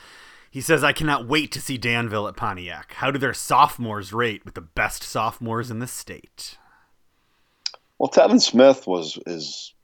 He 0.51 0.61
says, 0.61 0.83
I 0.83 0.93
cannot 0.93 1.27
wait 1.27 1.53
to 1.53 1.61
see 1.61 1.77
Danville 1.77 2.29
at 2.29 2.37
Pontiac. 2.37 2.95
How 2.95 3.11
do 3.11 3.19
their 3.19 3.35
sophomores 3.35 4.13
rate 4.13 4.45
with 4.45 4.55
the 4.55 4.61
best 4.61 5.03
sophomores 5.03 5.71
in 5.71 5.79
the 5.79 5.87
state? 5.87 6.57
Well, 7.99 8.11
Tevin 8.11 8.41
Smith 8.41 8.87
was 8.87 9.19
is 9.27 9.75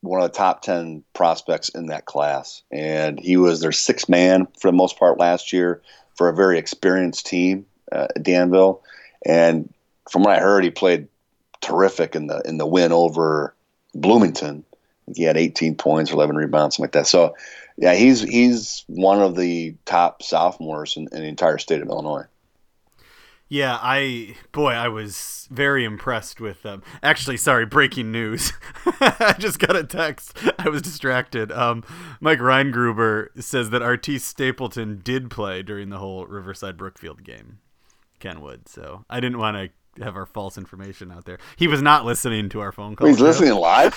one 0.00 0.22
of 0.22 0.30
the 0.30 0.36
top 0.36 0.62
ten 0.62 1.02
prospects 1.14 1.68
in 1.68 1.86
that 1.86 2.04
class, 2.04 2.62
and 2.70 3.18
he 3.18 3.36
was 3.36 3.60
their 3.60 3.72
sixth 3.72 4.08
man 4.08 4.46
for 4.58 4.68
the 4.68 4.76
most 4.76 4.98
part 4.98 5.18
last 5.18 5.52
year 5.52 5.82
for 6.14 6.28
a 6.28 6.34
very 6.34 6.58
experienced 6.58 7.26
team 7.26 7.66
uh, 7.92 8.08
at 8.14 8.22
Danville. 8.22 8.82
And 9.24 9.72
from 10.10 10.22
what 10.22 10.36
I 10.36 10.40
heard, 10.40 10.64
he 10.64 10.70
played 10.70 11.08
terrific 11.60 12.14
in 12.14 12.28
the 12.28 12.40
in 12.44 12.58
the 12.58 12.66
win 12.66 12.92
over 12.92 13.54
Bloomington. 13.94 14.64
He 15.14 15.22
had 15.22 15.36
18 15.36 15.76
points, 15.76 16.10
11 16.10 16.34
rebounds, 16.34 16.76
something 16.76 16.84
like 16.84 16.92
that. 16.92 17.06
So, 17.06 17.36
yeah, 17.76 17.94
he's 17.94 18.20
he's 18.22 18.84
one 18.86 19.20
of 19.20 19.36
the 19.36 19.74
top 19.84 20.22
sophomores 20.22 20.96
in, 20.96 21.08
in 21.12 21.20
the 21.20 21.28
entire 21.28 21.58
state 21.58 21.82
of 21.82 21.88
Illinois. 21.88 22.24
Yeah, 23.48 23.78
I 23.80 24.34
boy, 24.50 24.72
I 24.72 24.88
was 24.88 25.46
very 25.50 25.84
impressed 25.84 26.40
with 26.40 26.62
them. 26.62 26.82
Actually, 27.02 27.36
sorry, 27.36 27.64
breaking 27.64 28.10
news. 28.10 28.52
I 29.00 29.36
just 29.38 29.60
got 29.60 29.76
a 29.76 29.84
text. 29.84 30.36
I 30.58 30.68
was 30.68 30.82
distracted. 30.82 31.52
Um, 31.52 31.84
Mike 32.20 32.40
Reingruber 32.40 33.28
says 33.40 33.70
that 33.70 33.82
RT 33.82 34.20
Stapleton 34.20 35.00
did 35.04 35.30
play 35.30 35.62
during 35.62 35.90
the 35.90 35.98
whole 35.98 36.26
Riverside 36.26 36.76
Brookfield 36.76 37.22
game. 37.22 37.58
Kenwood. 38.18 38.68
So 38.68 39.04
I 39.08 39.20
didn't 39.20 39.38
want 39.38 39.56
to 39.56 39.70
have 40.02 40.16
our 40.16 40.26
false 40.26 40.58
information 40.58 41.10
out 41.10 41.24
there. 41.24 41.38
He 41.56 41.66
was 41.66 41.82
not 41.82 42.04
listening 42.04 42.48
to 42.50 42.60
our 42.60 42.72
phone 42.72 42.96
call. 42.96 43.06
He's 43.08 43.20
listening 43.20 43.54
live. 43.54 43.96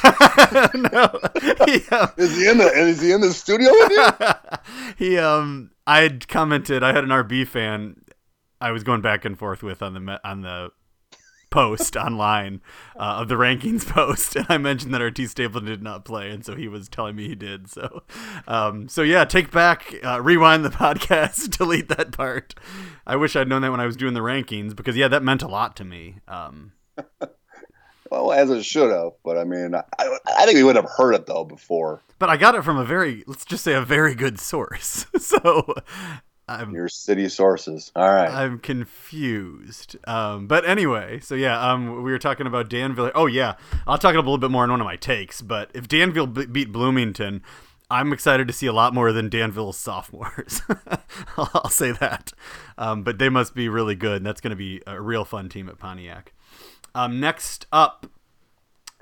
no. 0.73 1.19
He, 1.65 1.87
um, 1.89 2.09
is 2.17 2.35
he 2.35 2.49
in 2.49 2.57
the 2.57 2.71
is 2.73 3.01
he 3.01 3.11
in 3.11 3.21
the 3.21 3.33
studio 3.33 3.69
with 3.71 3.91
you? 3.91 4.07
he 4.97 5.17
um 5.17 5.71
I 5.85 6.01
had 6.01 6.27
commented 6.27 6.83
I 6.83 6.93
had 6.93 7.03
an 7.03 7.09
RB 7.09 7.47
fan 7.47 8.01
I 8.61 8.71
was 8.71 8.83
going 8.83 9.01
back 9.01 9.25
and 9.25 9.37
forth 9.37 9.63
with 9.63 9.81
on 9.81 9.93
the 9.93 10.27
on 10.27 10.41
the 10.41 10.71
post 11.49 11.95
online 11.97 12.61
uh, 12.95 13.17
of 13.21 13.27
the 13.27 13.35
rankings 13.35 13.85
post 13.89 14.35
and 14.35 14.45
I 14.49 14.57
mentioned 14.57 14.93
that 14.93 15.01
RT 15.01 15.29
Stapleton 15.29 15.65
did 15.69 15.81
not 15.81 16.05
play 16.05 16.29
and 16.29 16.45
so 16.45 16.55
he 16.55 16.67
was 16.67 16.87
telling 16.89 17.15
me 17.15 17.27
he 17.27 17.35
did 17.35 17.69
so 17.69 18.03
um 18.47 18.87
so 18.87 19.01
yeah 19.01 19.25
take 19.25 19.51
back 19.51 19.93
uh, 20.03 20.21
rewind 20.21 20.63
the 20.63 20.69
podcast 20.85 21.49
delete 21.57 21.89
that 21.89 22.11
part 22.11 22.55
I 23.07 23.15
wish 23.15 23.35
I'd 23.35 23.47
known 23.47 23.61
that 23.63 23.71
when 23.71 23.79
I 23.79 23.85
was 23.85 23.95
doing 23.97 24.13
the 24.13 24.19
rankings 24.19 24.75
because 24.75 24.95
yeah 24.95 25.07
that 25.07 25.23
meant 25.23 25.41
a 25.41 25.47
lot 25.47 25.75
to 25.77 25.83
me 25.85 26.17
um 26.27 26.73
Well, 28.11 28.31
as 28.31 28.49
it 28.49 28.65
should 28.65 28.89
have, 28.91 29.11
but 29.23 29.37
I 29.37 29.43
mean, 29.43 29.75
I, 29.75 29.83
I 29.99 30.45
think 30.45 30.55
we 30.55 30.63
would 30.63 30.75
have 30.75 30.89
heard 30.97 31.13
it 31.13 31.27
though 31.27 31.43
before. 31.45 32.01
but 32.17 32.27
I 32.27 32.37
got 32.37 32.55
it 32.55 32.63
from 32.63 32.77
a 32.77 32.83
very 32.83 33.23
let's 33.27 33.45
just 33.45 33.63
say 33.63 33.73
a 33.73 33.81
very 33.83 34.15
good 34.15 34.39
source 34.39 35.05
so 35.19 35.75
I'm 36.49 36.73
Your 36.73 36.89
city 36.89 37.29
sources. 37.29 37.91
All 37.95 38.09
right. 38.09 38.29
I'm 38.29 38.59
confused. 38.59 39.97
Um, 40.07 40.47
but 40.47 40.67
anyway, 40.67 41.19
so 41.19 41.35
yeah, 41.35 41.59
um, 41.71 42.03
we 42.03 42.11
were 42.11 42.19
talking 42.19 42.47
about 42.47 42.69
Danville. 42.69 43.11
Oh 43.13 43.27
yeah, 43.27 43.55
I'll 43.85 43.97
talk 43.99 44.13
a 44.15 44.17
little 44.17 44.37
bit 44.37 44.49
more 44.49 44.63
in 44.63 44.71
one 44.71 44.81
of 44.81 44.85
my 44.85 44.95
takes. 44.95 45.41
But 45.41 45.69
if 45.73 45.87
Danville 45.87 46.27
b- 46.27 46.47
beat 46.47 46.71
Bloomington, 46.71 47.43
I'm 47.91 48.11
excited 48.13 48.47
to 48.47 48.53
see 48.53 48.67
a 48.67 48.73
lot 48.73 48.93
more 48.93 49.11
than 49.11 49.29
Danville's 49.29 49.77
sophomores. 49.77 50.61
I'll, 51.37 51.49
I'll 51.53 51.69
say 51.69 51.91
that. 51.91 52.33
Um, 52.77 53.03
but 53.03 53.19
they 53.19 53.29
must 53.29 53.53
be 53.53 53.69
really 53.69 53.95
good, 53.95 54.17
and 54.17 54.25
that's 54.25 54.41
going 54.41 54.51
to 54.51 54.57
be 54.57 54.81
a 54.87 54.99
real 54.99 55.25
fun 55.25 55.49
team 55.49 55.69
at 55.69 55.77
Pontiac. 55.77 56.33
Um, 56.95 57.19
next 57.19 57.67
up 57.71 58.07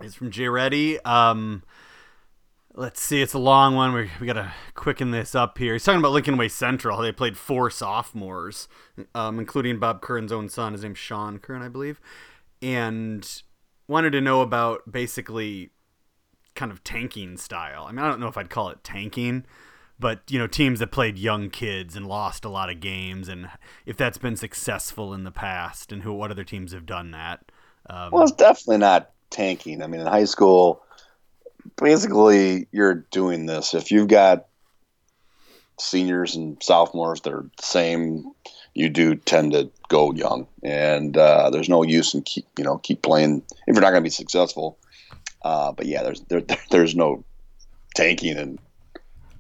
is 0.02 0.16
from 0.16 0.32
Jay 0.32 0.48
Reddy. 0.48 1.00
Let's 2.80 3.02
see, 3.02 3.24
it's 3.24 3.34
a 3.34 3.40
long 3.40 3.74
one. 3.74 3.92
We, 3.92 4.12
we 4.22 4.28
got 4.28 4.34
to 4.34 4.54
quicken 4.76 5.10
this 5.10 5.34
up 5.34 5.58
here. 5.58 5.74
He's 5.74 5.84
talking 5.84 5.98
about 5.98 6.12
Lincoln 6.12 6.38
Way 6.38 6.48
Central, 6.48 7.02
they 7.02 7.12
played 7.12 7.36
four 7.36 7.72
sophomores, 7.72 8.68
um, 9.16 9.40
including 9.40 9.80
Bob 9.80 10.02
Curran's 10.02 10.32
own 10.32 10.48
son. 10.48 10.74
His 10.74 10.84
name's 10.84 11.00
Sean 11.00 11.40
Curran, 11.40 11.64
I 11.64 11.70
believe. 11.70 12.00
And 12.62 13.42
wanted 13.88 14.12
to 14.12 14.22
know 14.22 14.42
about 14.42 14.92
basically 14.92 15.72
kind 16.54 16.72
of 16.72 16.84
tanking 16.84 17.38
style. 17.38 17.86
I 17.86 17.92
mean, 17.92 18.06
I 18.06 18.10
don't 18.10 18.20
know 18.20 18.28
if 18.28 18.38
I'd 18.38 18.52
call 18.52 18.70
it 18.70 18.84
tanking, 18.84 19.46
but 20.00 20.22
you 20.30 20.38
know, 20.38 20.46
teams 20.46 20.78
that 20.80 20.92
played 20.92 21.18
young 21.18 21.50
kids 21.50 21.96
and 21.96 22.06
lost 22.06 22.46
a 22.46 22.50
lot 22.50 22.70
of 22.70 22.80
games, 22.80 23.28
and 23.28 23.50
if 23.88 23.98
that's 23.98 24.20
been 24.20 24.36
successful 24.36 25.16
in 25.16 25.24
the 25.24 25.32
past, 25.32 25.92
and 25.92 26.04
who 26.04 26.14
what 26.14 26.30
other 26.30 26.44
teams 26.44 26.74
have 26.74 26.86
done 26.86 27.10
that. 27.10 27.52
Um, 27.90 28.12
Well, 28.12 28.22
it's 28.22 28.34
definitely 28.34 28.78
not 28.78 29.14
tanking. 29.32 29.82
I 29.82 29.88
mean, 29.88 30.02
in 30.02 30.08
high 30.08 30.26
school, 30.26 30.84
basically, 31.76 32.68
you're 32.72 33.06
doing 33.12 33.46
this. 33.46 33.74
If 33.74 33.92
you've 33.92 34.08
got 34.08 34.48
seniors 35.80 36.36
and 36.36 36.62
sophomores 36.62 37.22
that 37.22 37.34
are 37.34 37.50
the 37.58 37.64
same, 37.64 38.24
you 38.74 38.90
do 38.90 39.16
tend 39.16 39.52
to 39.54 39.70
go 39.90 40.14
young, 40.14 40.48
and 40.64 41.18
uh, 41.18 41.50
there's 41.50 41.70
no 41.70 41.84
use 41.84 42.14
in 42.14 42.22
keep 42.24 42.46
you 42.58 42.64
know 42.64 42.78
keep 42.80 43.02
playing 43.02 43.44
if 43.68 43.74
you're 43.76 43.82
not 43.82 43.92
going 43.92 44.02
to 44.02 44.08
be 44.08 44.10
successful. 44.10 44.78
Uh, 45.44 45.72
but 45.72 45.86
yeah, 45.86 46.04
there's 46.04 46.22
there, 46.30 46.42
there's 46.72 46.96
no 46.96 47.24
tanking, 47.96 48.38
and 48.38 48.60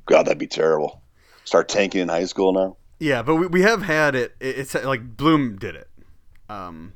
God, 0.05 0.23
that'd 0.23 0.37
be 0.37 0.47
terrible. 0.47 1.01
Start 1.45 1.69
tanking 1.69 2.01
in 2.01 2.09
high 2.09 2.25
school 2.25 2.53
now. 2.53 2.77
Yeah, 2.99 3.21
but 3.21 3.35
we, 3.35 3.47
we 3.47 3.61
have 3.61 3.83
had 3.83 4.15
it. 4.15 4.35
it- 4.39 4.57
It's 4.59 4.73
like 4.73 5.15
Bloom 5.17 5.57
did 5.57 5.75
it, 5.75 5.87
um, 6.49 6.93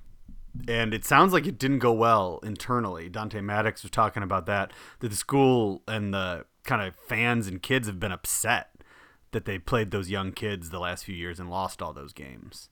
and 0.68 0.94
it 0.94 1.06
sounds 1.06 1.34
like 1.34 1.46
it 1.48 1.58
didn't 1.58 1.80
go 1.80 1.92
well 1.94 2.40
internally. 2.44 3.10
Dante 3.10 3.42
Maddox 3.42 3.84
was 3.84 3.92
talking 3.92 4.24
about 4.24 4.46
that. 4.48 4.72
That 5.00 5.10
the 5.10 5.16
school 5.16 5.82
and 5.88 6.14
the 6.14 6.46
kind 6.64 6.82
of 6.82 6.96
fans 6.96 7.48
and 7.48 7.62
kids 7.62 7.88
have 7.88 8.00
been 8.00 8.12
upset 8.12 8.70
that 9.32 9.46
they 9.46 9.58
played 9.58 9.92
those 9.92 10.10
young 10.10 10.32
kids 10.34 10.70
the 10.70 10.80
last 10.80 11.06
few 11.06 11.16
years 11.16 11.40
and 11.40 11.50
lost 11.50 11.82
all 11.82 11.94
those 11.94 12.14
games. 12.14 12.70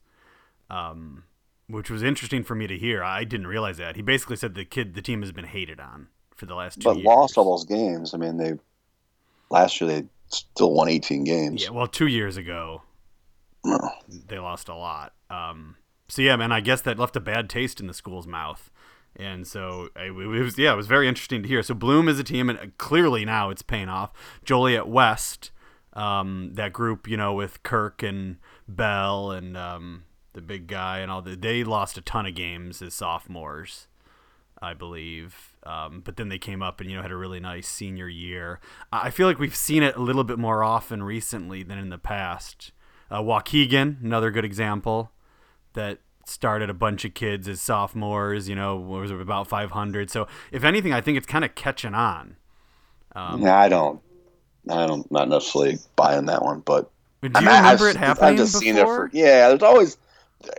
Um, 0.68 1.24
which 1.68 1.90
was 1.90 2.02
interesting 2.02 2.42
for 2.44 2.54
me 2.54 2.66
to 2.66 2.76
hear. 2.76 3.02
I 3.02 3.24
didn't 3.24 3.46
realize 3.46 3.78
that. 3.78 3.96
He 3.96 4.02
basically 4.02 4.36
said 4.36 4.54
the 4.54 4.64
kid, 4.64 4.94
the 4.94 5.02
team 5.02 5.22
has 5.22 5.32
been 5.32 5.46
hated 5.46 5.80
on 5.80 6.08
for 6.34 6.46
the 6.46 6.54
last 6.54 6.80
two 6.80 6.84
But 6.84 6.96
years. 6.96 7.06
lost 7.06 7.38
all 7.38 7.44
those 7.56 7.64
games. 7.64 8.12
I 8.12 8.18
mean, 8.18 8.36
they 8.36 8.54
last 9.50 9.80
year 9.80 9.88
they 9.90 10.06
still 10.28 10.72
won 10.74 10.88
18 10.88 11.24
games. 11.24 11.62
Yeah, 11.62 11.70
well, 11.70 11.86
two 11.86 12.06
years 12.08 12.36
ago, 12.36 12.82
No. 13.64 13.78
they 14.08 14.38
lost 14.38 14.68
a 14.68 14.74
lot. 14.74 15.12
Um, 15.30 15.76
so 16.10 16.22
yeah, 16.22 16.36
man, 16.36 16.50
I 16.50 16.60
guess 16.60 16.80
that 16.82 16.98
left 16.98 17.16
a 17.16 17.20
bad 17.20 17.48
taste 17.48 17.80
in 17.80 17.86
the 17.86 17.94
school's 17.94 18.26
mouth. 18.26 18.70
And 19.16 19.46
so 19.46 19.88
it 19.96 20.10
was, 20.12 20.58
yeah, 20.58 20.72
it 20.72 20.76
was 20.76 20.86
very 20.86 21.08
interesting 21.08 21.42
to 21.42 21.48
hear. 21.48 21.62
So 21.62 21.74
Bloom 21.74 22.08
is 22.08 22.18
a 22.18 22.24
team, 22.24 22.48
and 22.50 22.76
clearly 22.78 23.24
now 23.24 23.50
it's 23.50 23.62
paying 23.62 23.88
off. 23.88 24.12
Joliet 24.44 24.88
West, 24.88 25.50
um, 25.92 26.50
that 26.54 26.72
group, 26.72 27.08
you 27.08 27.16
know, 27.16 27.32
with 27.32 27.62
Kirk 27.62 28.02
and 28.02 28.36
Bell 28.68 29.30
and 29.30 29.56
um, 29.56 30.04
the 30.32 30.40
big 30.40 30.66
guy 30.66 30.98
and 30.98 31.10
all 31.10 31.22
the, 31.22 31.36
they 31.36 31.64
lost 31.64 31.98
a 31.98 32.00
ton 32.00 32.26
of 32.26 32.34
games 32.34 32.82
as 32.82 32.94
sophomores, 32.94 33.88
I 34.60 34.74
believe. 34.74 35.56
Um, 35.64 36.00
but 36.00 36.16
then 36.16 36.28
they 36.28 36.38
came 36.38 36.62
up 36.62 36.80
and 36.80 36.90
you 36.90 36.96
know 36.96 37.02
had 37.02 37.10
a 37.10 37.16
really 37.16 37.40
nice 37.40 37.68
senior 37.68 38.08
year. 38.08 38.60
I 38.92 39.10
feel 39.10 39.26
like 39.26 39.38
we've 39.38 39.56
seen 39.56 39.82
it 39.82 39.96
a 39.96 40.00
little 40.02 40.24
bit 40.24 40.38
more 40.38 40.62
often 40.62 41.02
recently 41.02 41.62
than 41.62 41.78
in 41.78 41.90
the 41.90 41.98
past. 41.98 42.72
Uh, 43.10 43.20
Waukegan, 43.20 44.02
another 44.02 44.30
good 44.30 44.44
example 44.44 45.10
that 45.74 45.98
started 46.24 46.70
a 46.70 46.74
bunch 46.74 47.04
of 47.04 47.14
kids 47.14 47.48
as 47.48 47.60
sophomores. 47.60 48.48
You 48.48 48.54
know, 48.56 48.76
was 48.76 49.10
about 49.10 49.48
500. 49.48 50.10
So 50.10 50.26
if 50.52 50.64
anything, 50.64 50.92
I 50.92 51.00
think 51.00 51.18
it's 51.18 51.26
kind 51.26 51.44
of 51.44 51.54
catching 51.54 51.94
on. 51.94 52.36
Um, 53.14 53.44
I 53.44 53.68
don't, 53.68 54.00
I 54.68 54.86
don't, 54.86 55.10
not 55.10 55.28
necessarily 55.28 55.78
buying 55.96 56.26
that 56.26 56.42
one, 56.42 56.60
but. 56.60 56.90
Do 57.22 57.28
you 57.28 57.32
I 57.34 57.40
mean, 57.40 57.48
remember 57.48 57.88
I've, 57.88 57.96
it 57.96 57.98
happening 57.98 58.30
I've 58.30 58.36
just 58.36 58.52
before? 58.54 58.62
Seen 58.62 58.76
it 58.76 58.84
for, 58.84 59.10
yeah, 59.12 59.48
there's 59.48 59.62
always, 59.62 59.98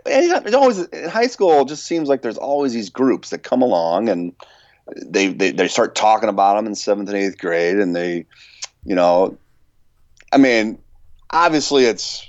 there's 0.04 0.54
always 0.54 0.78
in 0.78 1.08
high 1.08 1.26
school. 1.26 1.62
It 1.62 1.68
just 1.68 1.86
seems 1.86 2.08
like 2.08 2.22
there's 2.22 2.38
always 2.38 2.72
these 2.72 2.88
groups 2.88 3.30
that 3.30 3.38
come 3.38 3.62
along 3.62 4.08
and 4.08 4.32
they 5.04 5.28
they, 5.28 5.50
they 5.50 5.68
start 5.68 5.94
talking 5.94 6.28
about 6.28 6.56
them 6.56 6.66
in 6.66 6.74
seventh 6.74 7.08
and 7.08 7.18
eighth 7.18 7.38
grade, 7.38 7.78
and 7.78 7.94
they, 7.94 8.26
you 8.84 8.94
know, 8.94 9.36
I 10.32 10.38
mean, 10.38 10.78
obviously 11.30 11.84
it's 11.84 12.26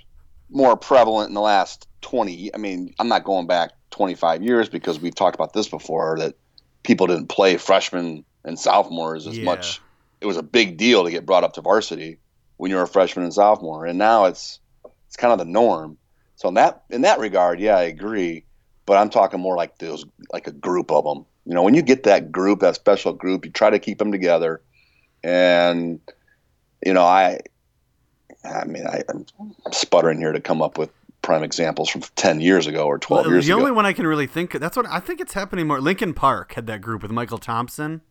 more 0.54 0.78
prevalent 0.78 1.30
in 1.30 1.34
the 1.34 1.42
last 1.42 1.88
20 2.02 2.54
i 2.54 2.58
mean 2.58 2.94
i'm 3.00 3.08
not 3.08 3.24
going 3.24 3.48
back 3.48 3.72
25 3.92 4.42
years 4.42 4.70
because 4.70 5.00
we've 5.00 5.16
talked 5.16 5.36
about 5.36 5.54
this 5.54 5.68
before 5.68 6.18
that 6.20 6.36
people 6.84 7.08
didn't 7.08 7.28
play 7.28 7.58
freshmen 7.58 8.26
and 8.44 8.60
sophomores 8.60 9.28
as 9.28 9.38
yeah. 9.38 9.46
much. 9.46 9.82
It 10.22 10.26
was 10.26 10.38
a 10.38 10.44
big 10.44 10.78
deal 10.78 11.04
to 11.04 11.12
get 11.12 11.26
brought 11.26 11.44
up 11.44 11.54
to 11.54 11.62
varsity 11.62 12.18
when 12.58 12.72
you're 12.72 12.84
a 12.84 12.88
freshman 12.88 13.24
and 13.24 13.34
sophomore 13.34 13.86
and 13.86 13.98
now 13.98 14.26
it's 14.26 14.60
it's 15.08 15.16
kind 15.16 15.32
of 15.34 15.40
the 15.40 15.46
norm. 15.46 15.98
So 16.36 16.48
in 16.50 16.56
that 16.56 16.84
in 16.90 17.02
that 17.02 17.20
regard 17.20 17.60
yeah 17.60 17.78
i 17.78 17.84
agree 17.84 18.44
but 18.86 18.98
i'm 18.98 19.10
talking 19.10 19.40
more 19.40 19.56
like 19.56 19.78
those 19.78 20.04
like 20.34 20.48
a 20.48 20.52
group 20.52 20.92
of 20.92 21.06
them 21.06 21.26
you 21.46 21.54
know 21.54 21.64
when 21.64 21.74
you 21.74 21.82
get 21.82 22.04
that 22.04 22.32
group 22.32 22.60
that 22.60 22.76
special 22.76 23.14
group 23.14 23.46
you 23.46 23.52
try 23.52 23.70
to 23.70 23.80
keep 23.80 23.98
them 23.98 24.12
together 24.12 24.62
and 25.24 26.02
you 26.86 26.92
know 26.92 27.04
i 27.04 27.40
i 28.46 28.66
mean 28.66 28.88
I, 28.88 29.04
i'm 29.10 29.26
sputtering 29.72 30.20
here 30.20 30.32
to 30.32 30.42
come 30.42 30.62
up 30.62 30.78
with 30.78 30.90
prime 31.24 31.42
examples 31.42 31.90
from 31.90 32.04
10 32.16 32.42
years 32.42 32.68
ago 32.68 32.86
or 32.86 33.00
12 33.00 33.26
well, 33.26 33.34
years 33.34 33.48
the 33.48 33.52
ago. 33.52 33.58
The 33.58 33.62
only 33.64 33.76
one 33.76 33.86
I 33.88 33.94
can 33.94 34.06
really 34.06 34.28
think 34.28 34.54
of 34.54 34.62
that's 34.62 34.78
what 34.78 34.86
I 34.86 35.00
think 35.00 35.20
it's 35.20 35.34
happening 35.34 35.66
more. 35.66 35.82
Lincoln 35.82 36.14
Park 36.14 36.54
had 36.54 36.68
that 36.68 36.82
group 36.82 37.02
with 37.02 37.12
Michael 37.12 37.40
Thompson 37.40 38.02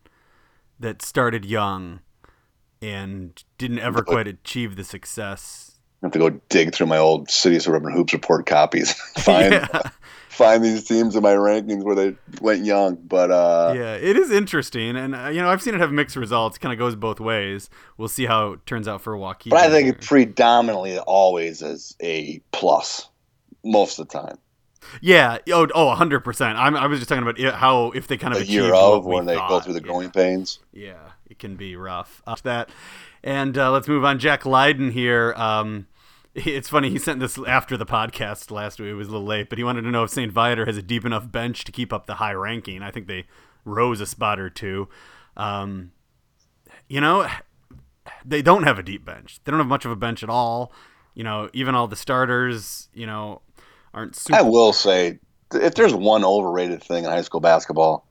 that 0.81 1.03
started 1.03 1.45
young 1.45 2.01
and 2.81 3.45
didn't 3.59 3.79
ever 3.79 4.03
quite 4.03 4.27
achieve 4.27 4.75
the 4.75 4.83
success. 4.83 5.79
I 6.03 6.07
have 6.07 6.13
to 6.13 6.19
go 6.19 6.31
dig 6.49 6.75
through 6.75 6.89
my 6.89 6.99
old 6.99 7.31
City 7.31 7.61
Suburban 7.61 7.93
Hoops 7.93 8.13
report 8.13 8.47
copies. 8.47 8.93
find 9.19 9.53
yeah. 9.53 9.83
Find 10.33 10.65
these 10.65 10.85
teams 10.85 11.15
in 11.15 11.23
my 11.23 11.35
rankings 11.35 11.85
where 11.85 11.95
they 11.95 12.17
went 12.41 12.65
young, 12.65 12.97
but 12.97 13.31
uh, 13.31 13.75
yeah, 13.77 13.95
it 13.95 14.17
is 14.17 14.31
interesting, 14.31 14.97
and 14.97 15.15
uh, 15.15 15.29
you 15.29 15.41
know 15.41 15.51
I've 15.51 15.63
seen 15.63 15.75
it 15.75 15.81
have 15.81 15.93
mixed 15.93 16.17
results. 16.17 16.59
Kind 16.59 16.73
of 16.73 16.79
goes 16.79 16.97
both 16.97 17.21
ways. 17.21 17.69
We'll 17.97 18.09
see 18.09 18.27
how 18.27 18.53
it 18.53 18.67
turns 18.67 18.89
out 18.89 19.03
for 19.03 19.15
Waukegan. 19.17 19.51
But 19.51 19.61
I 19.61 19.71
think 19.71 19.89
it 19.89 20.01
predominantly 20.01 20.99
always 20.99 21.63
is 21.63 21.97
a 22.03 22.41
plus 22.51 23.09
most 23.65 23.99
of 23.99 24.09
the 24.09 24.19
time. 24.19 24.39
Yeah. 25.01 25.39
Oh, 25.53 25.69
oh, 25.75 25.95
100%. 25.97 26.57
I 26.57 26.87
was 26.87 26.99
just 26.99 27.09
talking 27.09 27.23
about 27.27 27.55
how 27.55 27.93
if 27.93 28.09
they 28.09 28.17
kind 28.17 28.35
of 28.35 28.43
a 28.43 28.47
year 28.47 28.75
of 28.75 29.07
when 29.07 29.27
they 29.27 29.37
thought. 29.37 29.49
go 29.49 29.61
through 29.61 29.75
the 29.75 29.81
growing 29.81 30.07
yeah. 30.07 30.23
pains. 30.23 30.59
Yeah, 30.73 31.11
it 31.29 31.39
can 31.39 31.55
be 31.55 31.77
rough. 31.77 32.21
Uh, 32.27 32.37
that, 32.43 32.69
and 33.23 33.57
uh, 33.57 33.71
let's 33.71 33.87
move 33.87 34.05
on. 34.05 34.19
Jack 34.19 34.45
Lydon 34.45 34.91
here. 34.91 35.35
Um, 35.37 35.87
it's 36.35 36.69
funny 36.69 36.91
he 36.91 36.99
sent 36.99 37.21
this 37.21 37.39
after 37.47 37.77
the 37.77 37.87
podcast 37.87 38.51
last 38.51 38.81
week. 38.81 38.91
It 38.91 38.95
was 38.95 39.09
a 39.09 39.13
little 39.13 39.27
late, 39.27 39.49
but 39.49 39.59
he 39.59 39.65
wanted 39.65 39.83
to 39.83 39.91
know 39.91 40.05
if 40.05 40.11
St. 40.11 40.33
Viator 40.33 40.67
has 40.67 40.77
a 40.77 40.83
deep 40.83 41.05
enough 41.05 41.31
bench 41.31 41.65
to 41.65 41.73
keep 41.73 41.93
up 41.93 42.07
the 42.07 42.15
high 42.15 42.33
ranking. 42.33 42.83
I 42.83 42.91
think 42.91 43.07
they 43.07 43.27
rose 43.65 44.01
a 44.01 44.07
spot 44.07 44.39
or 44.39 44.51
two. 44.51 44.89
Um, 45.37 45.93
you 46.89 47.01
know, 47.01 47.29
they 48.25 48.43
don't 48.43 48.65
have 48.65 48.79
a 48.79 48.83
deep 48.83 49.05
bench. 49.05 49.41
They 49.45 49.51
don't 49.51 49.61
have 49.61 49.69
much 49.69 49.85
of 49.85 49.91
a 49.91 49.97
bench 49.97 50.23
at 50.23 50.31
all. 50.31 50.73
You 51.15 51.25
know, 51.25 51.51
even 51.53 51.75
all 51.75 51.89
the 51.89 51.97
starters, 51.97 52.89
you 52.95 53.07
know, 53.07 53.43
aren't 53.93 54.17
super. 54.17 54.39
I 54.39 54.43
will 54.43 54.73
say, 54.73 55.19
if 55.53 55.75
there's 55.75 55.95
one 55.95 56.25
overrated 56.25 56.83
thing 56.83 57.05
in 57.05 57.11
high 57.11 57.23
school 57.23 57.41
basketball, 57.41 58.07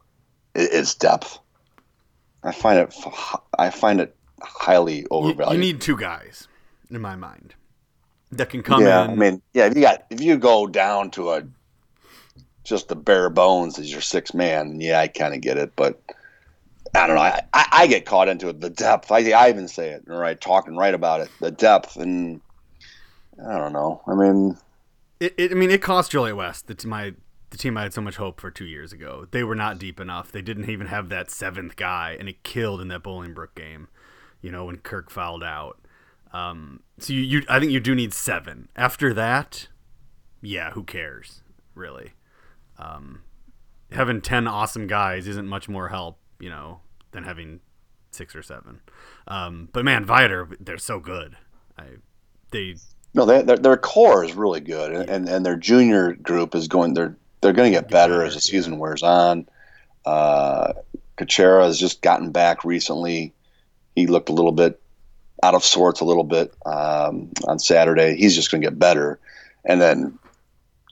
it's 0.54 0.94
depth. 0.94 1.40
I 2.44 2.52
find 2.52 2.80
it. 2.80 2.94
I 3.58 3.70
find 3.72 4.00
it 4.00 4.16
highly 4.42 5.06
overvalued. 5.10 5.54
You, 5.54 5.68
you 5.68 5.74
need 5.74 5.82
two 5.82 5.98
guys, 5.98 6.48
in 6.90 7.02
my 7.02 7.16
mind, 7.16 7.56
that 8.32 8.50
can 8.50 8.64
come 8.64 8.82
yeah, 8.82 9.06
in. 9.06 9.12
I 9.12 9.16
mean, 9.16 9.42
yeah, 9.54 9.68
if 9.68 9.76
you 9.76 9.82
got 9.82 10.06
if 10.10 10.22
you 10.22 10.38
go 10.38 10.68
down 10.68 11.12
to 11.12 11.32
a 11.32 11.44
just 12.64 12.88
the 12.88 12.96
bare 12.96 13.30
bones 13.30 13.80
as 13.80 13.92
your 13.92 14.02
six 14.02 14.34
man, 14.34 14.80
yeah, 14.80 15.00
I 15.00 15.08
kind 15.08 15.34
of 15.34 15.42
get 15.42 15.58
it, 15.58 15.76
but. 15.76 16.02
I 16.94 17.08
don't 17.08 17.16
know. 17.16 17.22
I, 17.22 17.42
I, 17.54 17.68
I, 17.72 17.88
get 17.88 18.06
caught 18.06 18.28
into 18.28 18.50
it. 18.50 18.60
The 18.60 18.70
depth. 18.70 19.14
I, 19.14 19.32
I 19.32 19.48
even 19.48 19.70
say 19.70 19.92
it, 19.92 20.04
right? 20.08 20.42
Talking 20.42 20.76
right 20.76 20.94
about 20.94 21.22
it. 21.22 21.30
The 21.40 21.50
depth, 21.50 21.96
and 21.96 22.42
I 23.48 23.58
don't 23.58 23.72
know. 23.72 24.02
I 24.08 24.14
mean, 24.14 24.58
it, 25.22 25.34
it, 25.38 25.52
I 25.52 25.54
mean, 25.54 25.72
it 25.72 25.82
cost 25.82 26.12
Joliet 26.12 26.36
West, 26.36 26.68
the, 26.68 26.88
my 26.88 27.14
the 27.52 27.58
team 27.58 27.78
I 27.78 27.84
had 27.84 27.94
so 27.94 28.02
much 28.02 28.16
hope 28.16 28.42
for 28.42 28.50
two 28.50 28.66
years 28.66 28.92
ago. 28.92 29.28
They 29.32 29.44
were 29.44 29.56
not 29.56 29.78
deep 29.78 30.00
enough. 30.00 30.32
They 30.32 30.42
didn't 30.42 30.70
even 30.70 30.88
have 30.88 31.10
that 31.10 31.30
seventh 31.30 31.76
guy, 31.76 32.18
and 32.20 32.28
it 32.28 32.44
killed 32.44 32.82
in 32.82 32.88
that 32.90 33.04
Bolingbrook 33.04 33.56
game. 33.56 33.88
You 34.42 34.52
know, 34.52 34.66
when 34.66 34.78
Kirk 34.78 35.12
fouled 35.12 35.44
out. 35.44 35.78
Um, 36.34 36.82
so 37.02 37.14
you, 37.14 37.22
you, 37.22 37.44
I 37.50 37.60
think 37.60 37.72
you 37.72 37.80
do 37.80 37.96
need 37.96 38.14
seven. 38.14 38.70
After 38.76 39.14
that, 39.14 39.68
yeah, 40.42 40.72
who 40.72 40.84
cares, 40.84 41.42
really? 41.76 42.14
Um, 42.78 43.24
having 43.92 44.22
ten 44.22 44.48
awesome 44.48 44.88
guys 44.88 45.28
isn't 45.28 45.48
much 45.48 45.68
more 45.68 45.90
help, 45.90 46.20
you 46.40 46.50
know, 46.50 46.82
than 47.12 47.24
having 47.24 47.60
six 48.12 48.36
or 48.36 48.44
seven. 48.44 48.82
Um, 49.28 49.70
but 49.72 49.86
man, 49.86 50.06
Viator, 50.06 50.50
they're 50.60 50.78
so 50.78 51.00
good. 51.00 51.38
I, 51.78 51.86
they 52.52 52.76
no, 53.14 53.26
they, 53.26 53.42
their, 53.42 53.58
their 53.58 53.78
core 53.78 54.24
is 54.24 54.34
really 54.34 54.62
good, 54.62 54.94
and, 54.94 55.10
and, 55.10 55.30
and 55.30 55.46
their 55.46 55.58
junior 55.58 56.14
group 56.14 56.56
is 56.56 56.68
going. 56.68 56.94
They're 56.94 57.16
they're 57.42 57.54
going 57.54 57.72
to 57.72 57.78
get 57.80 57.90
better 57.90 58.24
as 58.24 58.36
the 58.36 58.42
season 58.42 58.78
wears 58.78 59.04
on. 59.04 59.48
Uh, 60.06 60.74
Kachera 61.18 61.64
has 61.64 61.80
just 61.80 62.02
gotten 62.02 62.32
back 62.32 62.64
recently. 62.64 63.34
He 63.96 64.08
looked 64.08 64.30
a 64.30 64.34
little 64.34 64.52
bit 64.52 64.81
out 65.44 65.56
of 65.56 65.64
sorts, 65.64 66.02
a 66.02 66.06
little 66.06 66.24
bit 66.24 66.54
um, 66.66 67.30
on 67.48 67.60
Saturday. 67.60 68.16
He's 68.16 68.36
just 68.36 68.52
going 68.52 68.62
to 68.62 68.68
get 68.68 68.80
better, 68.80 69.20
and 69.66 69.82
then 69.82 70.18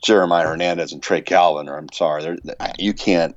Jeremiah 0.02 0.46
Hernandez 0.46 0.92
and 0.92 1.02
Trey 1.02 1.20
Calvin. 1.20 1.68
Or 1.68 1.76
I'm 1.76 1.92
sorry, 1.92 2.38
you 2.78 2.94
can't 2.94 3.36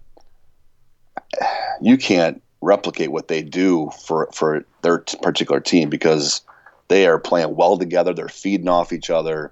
you 1.82 1.98
can't 1.98 2.42
replicate 2.62 3.12
what 3.12 3.28
they 3.28 3.42
do 3.42 3.92
for 4.06 4.30
for 4.34 4.66
their 4.82 5.00
particular 5.22 5.60
team 5.60 5.90
because 5.90 6.42
they 6.88 7.08
are 7.08 7.20
playing 7.20 7.56
well 7.56 7.78
together. 7.78 8.14
They're 8.14 8.30
feeding 8.30 8.70
off 8.70 8.94
each 8.94 9.10
other. 9.10 9.52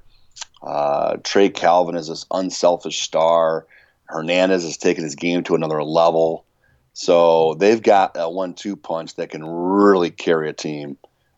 Uh, 0.62 1.18
Trey 1.24 1.50
Calvin 1.50 1.96
is 1.96 2.08
this 2.08 2.26
unselfish 2.32 3.02
star. 3.02 3.66
Hernandez 4.06 4.64
has 4.64 4.78
taken 4.78 5.04
his 5.04 5.16
game 5.16 5.44
to 5.44 5.56
another 5.56 5.84
level. 5.84 6.46
So 6.94 7.56
they've 7.56 7.82
got 7.82 8.12
a 8.16 8.30
one-two 8.30 8.76
punch 8.76 9.16
that 9.16 9.30
can 9.30 9.46
really 9.46 10.12
carry 10.12 10.50
a 10.50 10.54
team 10.54 10.98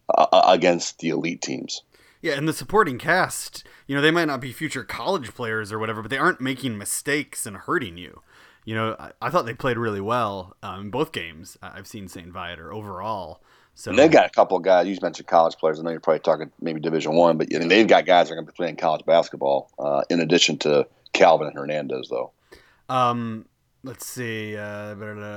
uh, 0.09 0.43
against 0.47 0.99
the 0.99 1.09
elite 1.09 1.41
teams. 1.41 1.83
Yeah, 2.21 2.33
and 2.33 2.47
the 2.47 2.53
supporting 2.53 2.97
cast, 2.97 3.65
you 3.85 3.95
know, 3.95 4.01
they 4.01 4.11
might 4.11 4.25
not 4.25 4.39
be 4.39 4.53
future 4.53 4.83
college 4.83 5.33
players 5.33 5.73
or 5.73 5.79
whatever, 5.79 6.01
but 6.01 6.09
they 6.09 6.17
aren't 6.17 6.39
making 6.39 6.77
mistakes 6.77 7.45
and 7.45 7.57
hurting 7.57 7.97
you. 7.97 8.21
You 8.63 8.75
know, 8.75 8.95
I, 8.97 9.11
I 9.21 9.29
thought 9.29 9.45
they 9.45 9.53
played 9.53 9.77
really 9.77 9.99
well 9.99 10.55
um, 10.63 10.81
in 10.81 10.89
both 10.89 11.11
games. 11.11 11.57
I've 11.61 11.87
seen 11.87 12.07
St. 12.07 12.29
Viator 12.29 12.71
overall. 12.71 13.41
So 13.75 13.89
and 13.89 13.99
they've 13.99 14.11
got 14.11 14.25
a 14.25 14.29
couple 14.29 14.55
of 14.55 14.63
guys. 14.63 14.87
You 14.87 14.97
mentioned 15.01 15.27
college 15.27 15.57
players. 15.57 15.79
I 15.79 15.83
know 15.83 15.89
you're 15.89 15.99
probably 15.99 16.19
talking 16.19 16.51
maybe 16.61 16.79
Division 16.79 17.13
One, 17.13 17.37
but 17.37 17.49
they've 17.49 17.87
got 17.87 18.05
guys 18.05 18.27
that 18.27 18.33
are 18.33 18.35
going 18.35 18.45
to 18.45 18.51
be 18.51 18.55
playing 18.55 18.75
college 18.75 19.05
basketball. 19.05 19.71
Uh, 19.79 20.03
in 20.09 20.19
addition 20.19 20.57
to 20.59 20.87
Calvin 21.11 21.47
and 21.47 21.57
Hernandez, 21.57 22.07
though. 22.09 22.31
Um, 22.87 23.47
let's 23.83 24.06
see. 24.06 24.56
Uh, 24.56 24.93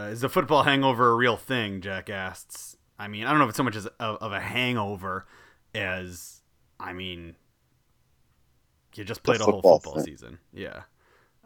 is 0.09 0.21
the 0.21 0.29
football 0.29 0.65
hangover 0.65 1.11
a 1.11 1.15
real 1.15 1.37
thing? 1.37 1.81
Jack 1.81 2.11
asks. 2.11 2.76
I 2.99 3.09
mean, 3.09 3.25
I 3.25 3.31
don't 3.31 3.39
know 3.39 3.45
if 3.45 3.51
it's 3.51 3.57
so 3.57 3.63
much 3.63 3.77
as 3.77 3.87
of, 3.87 4.17
of 4.17 4.33
a 4.33 4.41
hangover 4.41 5.27
as 5.75 6.43
I 6.81 6.93
mean, 6.93 7.37
you 8.95 9.05
just 9.05 9.23
played 9.23 9.41
a 9.41 9.45
whole 9.45 9.61
football 9.63 9.95
thing. 9.97 10.05
season. 10.05 10.39
Yeah. 10.53 10.83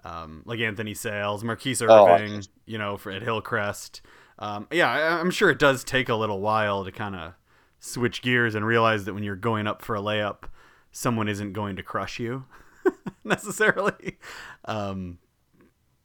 Um, 0.04 0.42
like 0.46 0.60
Anthony 0.60 0.94
Sales, 0.94 1.44
Marquise 1.44 1.82
oh, 1.82 2.08
Irving, 2.08 2.38
oh, 2.38 2.60
you 2.64 2.78
know, 2.78 2.96
for 2.96 3.10
at 3.10 3.22
Hillcrest 3.22 4.00
um, 4.40 4.66
yeah, 4.72 4.90
I, 4.90 5.20
am 5.20 5.30
sure 5.30 5.50
it 5.50 5.58
does 5.58 5.84
take 5.84 6.08
a 6.08 6.14
little 6.14 6.40
while 6.40 6.84
to 6.84 6.90
kind 6.90 7.14
of 7.14 7.34
switch 7.78 8.22
gears 8.22 8.54
and 8.54 8.64
realize 8.64 9.04
that 9.04 9.14
when 9.14 9.22
you're 9.22 9.36
going 9.36 9.66
up 9.66 9.82
for 9.82 9.94
a 9.94 10.00
layup, 10.00 10.44
someone 10.90 11.28
isn't 11.28 11.52
going 11.52 11.76
to 11.76 11.82
crush 11.82 12.18
you 12.18 12.46
necessarily. 13.24 14.18
Um, 14.64 15.18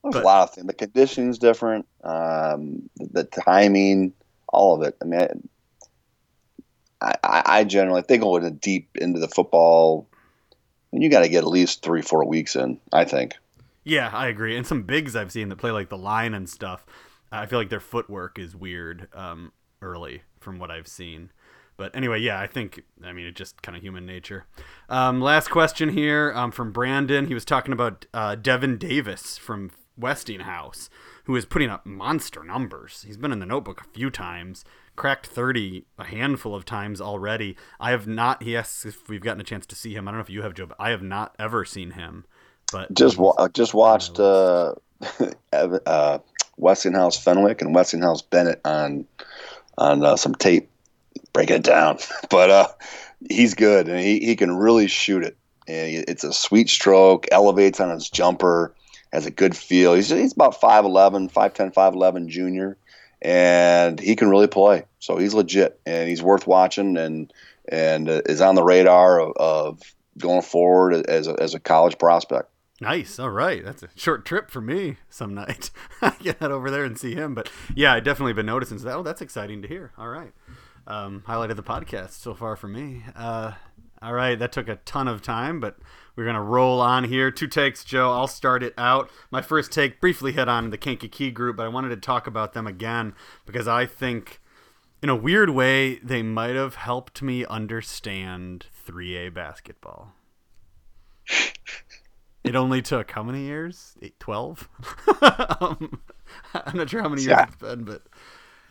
There's 0.04 0.16
But- 0.16 0.24
a 0.24 0.26
lot 0.26 0.50
of 0.50 0.54
things. 0.54 0.68
The 0.68 0.74
conditioning's 0.74 1.40
different. 1.40 1.88
Um, 2.04 2.90
the, 2.98 3.08
the 3.14 3.24
timing, 3.24 4.14
all 4.56 4.76
of 4.76 4.88
it. 4.88 4.96
I 5.02 5.06
mean, 5.06 5.50
I, 7.02 7.14
I, 7.24 7.44
I 7.46 7.64
generally 7.64 8.00
if 8.00 8.08
they 8.08 8.18
go 8.18 8.36
in 8.38 8.56
deep 8.56 8.90
into 8.96 9.20
the 9.20 9.28
football. 9.28 10.08
and 10.92 11.04
You 11.04 11.10
got 11.10 11.22
to 11.22 11.30
get 11.30 11.44
at 11.44 11.48
least 11.48 11.84
three, 11.84 12.02
four 12.02 12.26
weeks 12.26 12.56
in. 12.56 12.80
I 12.92 13.06
think. 13.06 13.36
Yeah, 13.84 14.10
I 14.12 14.28
agree. 14.28 14.58
And 14.58 14.66
some 14.66 14.82
bigs 14.84 15.16
I've 15.16 15.32
seen 15.32 15.50
that 15.50 15.58
play 15.58 15.72
like 15.72 15.90
the 15.90 15.98
line 15.98 16.34
and 16.34 16.50
stuff, 16.50 16.86
I 17.32 17.46
feel 17.46 17.60
like 17.60 17.70
their 17.70 17.80
footwork 17.80 18.40
is 18.40 18.56
weird 18.56 19.08
um, 19.14 19.52
early 19.82 20.24
from 20.40 20.58
what 20.58 20.72
I've 20.72 20.88
seen. 20.88 21.32
But 21.78 21.96
anyway, 21.96 22.20
yeah, 22.22 22.40
I 22.40 22.48
think, 22.48 22.82
I 23.04 23.12
mean, 23.14 23.28
it's 23.28 23.38
just 23.38 23.62
kind 23.62 23.76
of 23.78 23.84
human 23.84 24.06
nature. 24.06 24.46
Um, 24.90 25.22
last 25.22 25.50
question 25.50 25.90
here 25.90 26.32
um, 26.34 26.52
from 26.52 26.72
Brandon. 26.72 27.28
He 27.28 27.34
was 27.34 27.46
talking 27.46 27.74
about 27.74 28.06
uh, 28.14 28.36
Devin 28.36 28.78
Davis 28.78 29.38
from 29.38 29.72
Westinghouse, 29.98 30.90
who 31.26 31.36
is 31.36 31.46
putting 31.46 31.70
up 31.70 31.86
monster 31.86 32.44
numbers. 32.44 33.04
He's 33.06 33.18
been 33.18 33.32
in 33.32 33.40
the 33.40 33.46
notebook 33.46 33.82
a 33.82 33.90
few 33.94 34.10
times, 34.10 34.64
cracked 34.96 35.28
30 35.28 35.86
a 35.98 36.06
handful 36.06 36.56
of 36.56 36.66
times 36.66 37.02
already. 37.02 37.58
I 37.80 37.92
have 37.92 38.08
not, 38.08 38.44
he 38.44 38.56
asks 38.56 38.86
if 38.86 39.10
we've 39.10 39.22
gotten 39.22 39.42
a 39.42 39.46
chance 39.46 39.66
to 39.68 39.76
see 39.76 39.94
him. 39.94 40.08
I 40.08 40.12
don't 40.12 40.20
know 40.20 40.24
if 40.24 40.30
you 40.30 40.44
have, 40.44 40.54
Joe, 40.54 40.68
but 40.68 40.78
I 40.80 40.90
have 40.92 41.02
not 41.02 41.36
ever 41.38 41.66
seen 41.66 41.92
him. 41.92 42.26
But 42.72 42.94
Just 42.94 43.18
wa- 43.18 43.48
just 43.50 43.74
watched 43.74 44.20
uh, 44.20 44.76
uh, 45.54 46.20
Westinghouse 46.58 47.22
Fenwick 47.22 47.62
and 47.62 47.76
Westinghouse 47.76 48.22
Bennett 48.22 48.62
on 48.66 49.06
on 49.78 50.06
uh, 50.06 50.16
some 50.16 50.34
tape, 50.36 50.70
breaking 51.34 51.58
it 51.58 51.64
down. 51.64 51.98
But 52.30 52.50
uh, 52.50 52.68
he's 53.30 53.54
good 53.54 53.88
and 53.88 54.00
he, 54.00 54.20
he 54.20 54.36
can 54.36 54.56
really 54.56 54.88
shoot 54.88 55.24
it. 55.24 55.38
And 55.68 56.06
it's 56.08 56.24
a 56.24 56.32
sweet 56.34 56.70
stroke, 56.70 57.28
elevates 57.32 57.80
on 57.80 57.90
his 57.90 58.10
jumper, 58.10 58.74
has 59.12 59.26
a 59.26 59.32
good 59.32 59.56
feel. 59.56 59.94
He's 59.94 60.10
he's 60.10 60.34
about 60.34 60.60
5'11", 60.60 61.32
5'10", 61.32 61.74
5'11", 61.74 62.28
junior, 62.28 62.78
and 63.22 64.00
he 64.00 64.16
can 64.16 64.30
really 64.30 64.48
play. 64.48 64.86
So 65.00 65.18
he's 65.18 65.34
legit 65.34 65.80
and 65.86 66.10
he's 66.10 66.24
worth 66.24 66.48
watching 66.48 66.98
and 66.98 67.32
and 67.68 68.10
uh, 68.10 68.22
is 68.26 68.42
on 68.42 68.56
the 68.56 68.64
radar 68.64 69.20
of, 69.20 69.34
of 69.38 69.96
going 70.18 70.42
forward 70.42 71.06
as 71.08 71.28
a, 71.28 71.36
as 71.42 71.54
a 71.54 71.60
college 71.60 71.98
prospect. 71.98 72.50
Nice. 72.82 73.20
All 73.20 73.30
right. 73.30 73.64
That's 73.64 73.84
a 73.84 73.90
short 73.96 74.26
trip 74.26 74.52
for 74.52 74.62
me 74.62 74.98
some 75.10 75.34
night. 75.34 75.72
Can 76.02 76.36
head 76.40 76.52
over 76.52 76.70
there 76.70 76.84
and 76.84 77.00
see 77.00 77.16
him. 77.16 77.34
But 77.34 77.50
yeah, 77.74 77.94
I 77.94 78.00
definitely 78.02 78.34
been 78.34 78.46
noticing 78.46 78.78
that. 78.80 78.96
Oh, 78.96 79.04
that's 79.04 79.22
exciting 79.22 79.62
to 79.62 79.68
hear. 79.68 79.92
All 79.98 80.10
right. 80.10 80.34
Um, 80.86 81.24
highlight 81.26 81.52
of 81.52 81.58
the 81.58 81.64
podcast 81.64 82.12
so 82.12 82.34
far 82.34 82.56
for 82.56 82.68
me. 82.68 83.04
Uh, 83.16 83.54
all 84.02 84.14
right. 84.14 84.38
That 84.38 84.52
took 84.52 84.68
a 84.68 84.76
ton 84.78 85.08
of 85.08 85.22
time, 85.22 85.60
but 85.60 85.78
we're 86.16 86.24
going 86.24 86.36
to 86.36 86.42
roll 86.42 86.80
on 86.82 87.04
here. 87.06 87.32
Two 87.32 87.48
takes, 87.48 87.84
Joe. 87.84 88.12
I'll 88.12 88.28
start 88.28 88.64
it 88.64 88.74
out. 88.78 89.10
My 89.32 89.42
first 89.42 89.72
take 89.72 90.00
briefly 90.02 90.32
hit 90.32 90.48
on 90.48 90.70
the 90.70 90.78
Kankakee 90.78 91.32
group, 91.32 91.58
but 91.58 91.66
I 91.66 91.70
wanted 91.70 91.90
to 91.90 91.98
talk 91.98 92.28
about 92.28 92.54
them 92.54 92.68
again 92.68 93.14
because 93.46 93.68
I 93.68 93.86
think, 93.86 94.40
in 95.02 95.10
a 95.10 95.16
weird 95.16 95.50
way, 95.50 95.96
they 96.00 96.24
might 96.24 96.56
have 96.56 96.76
helped 96.76 97.22
me 97.22 97.46
understand 97.46 98.68
3A 98.88 99.34
basketball. 99.34 100.14
It 102.44 102.56
only 102.56 102.84
took 102.84 103.10
how 103.10 103.24
many 103.24 103.42
years? 103.42 103.96
Eight, 104.04 104.20
12? 104.20 104.70
um, 105.62 106.00
I'm 106.54 106.78
not 106.78 106.92
sure 106.92 107.02
how 107.02 107.10
many 107.10 107.24
years 107.24 107.32
Yeah. 107.32 107.46
it's 107.48 107.56
been, 107.56 107.84
but 107.86 108.04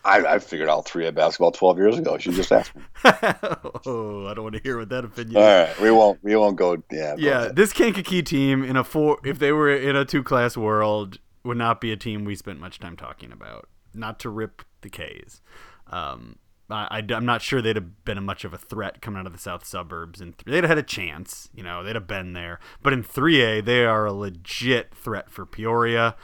I, 0.05 0.35
I 0.35 0.39
figured 0.39 0.69
out 0.69 0.87
3A 0.87 1.15
basketball 1.15 1.53
twelve 1.53 1.79
years 1.79 1.99
ago. 1.99 2.19
She 2.19 2.31
just 2.31 2.53
asked 2.53 2.75
me. 2.77 2.83
oh, 3.05 4.27
I 4.27 4.35
don't 4.35 4.43
want 4.43 4.57
to 4.57 4.63
hear 4.63 4.79
what 4.79 4.91
that 4.91 5.05
opinion. 5.05 5.37
All 5.37 5.43
right, 5.43 5.81
we 5.81 5.91
won't 5.91 6.19
we 6.23 6.37
won't 6.37 6.57
go. 6.57 6.83
Yeah, 6.91 7.15
Yeah, 7.19 7.49
this 7.53 7.73
Kankakee 7.73 8.23
team 8.23 8.63
in 8.63 8.77
a 8.77 8.85
four, 8.85 9.19
if 9.25 9.39
they 9.39 9.53
were 9.53 9.75
in 9.75 9.97
a 9.97 10.05
two-class 10.05 10.57
world, 10.57 11.19
would 11.45 11.57
not 11.57 11.81
be 11.81 11.93
a 11.93 11.97
team 11.97 12.25
we 12.25 12.37
spent 12.37 12.61
much 12.61 12.79
time 12.79 12.97
talking 12.97 13.33
about. 13.33 13.69
Not 13.95 14.19
to 14.21 14.31
rip 14.31 14.63
the 14.83 14.91
K's. 14.91 15.41
Um, 15.87 16.39
I, 16.71 17.05
am 17.11 17.27
not 17.27 17.43
sure 17.43 17.61
they'd 17.61 17.77
have 17.77 18.05
been 18.05 18.19
a 18.19 18.23
much 18.23 18.45
of 18.45 18.55
a 18.55 18.59
threat 18.59 19.03
coming 19.03 19.21
out 19.21 19.27
of 19.27 19.33
the 19.33 19.39
south 19.39 19.67
suburbs, 19.67 20.21
and 20.21 20.37
th- 20.37 20.47
they'd 20.47 20.65
have 20.65 20.71
had 20.71 20.79
a 20.79 20.83
chance. 20.83 21.49
You 21.55 21.63
know, 21.63 21.83
they'd 21.83 21.95
have 21.95 22.07
been 22.07 22.33
there. 22.33 22.59
But 22.83 22.93
in 22.93 23.05
3A, 23.05 23.65
they 23.65 23.85
are 23.85 24.07
a 24.07 24.13
legit 24.13 24.95
threat 24.95 25.31
for 25.31 25.45
Peoria. 25.45 26.17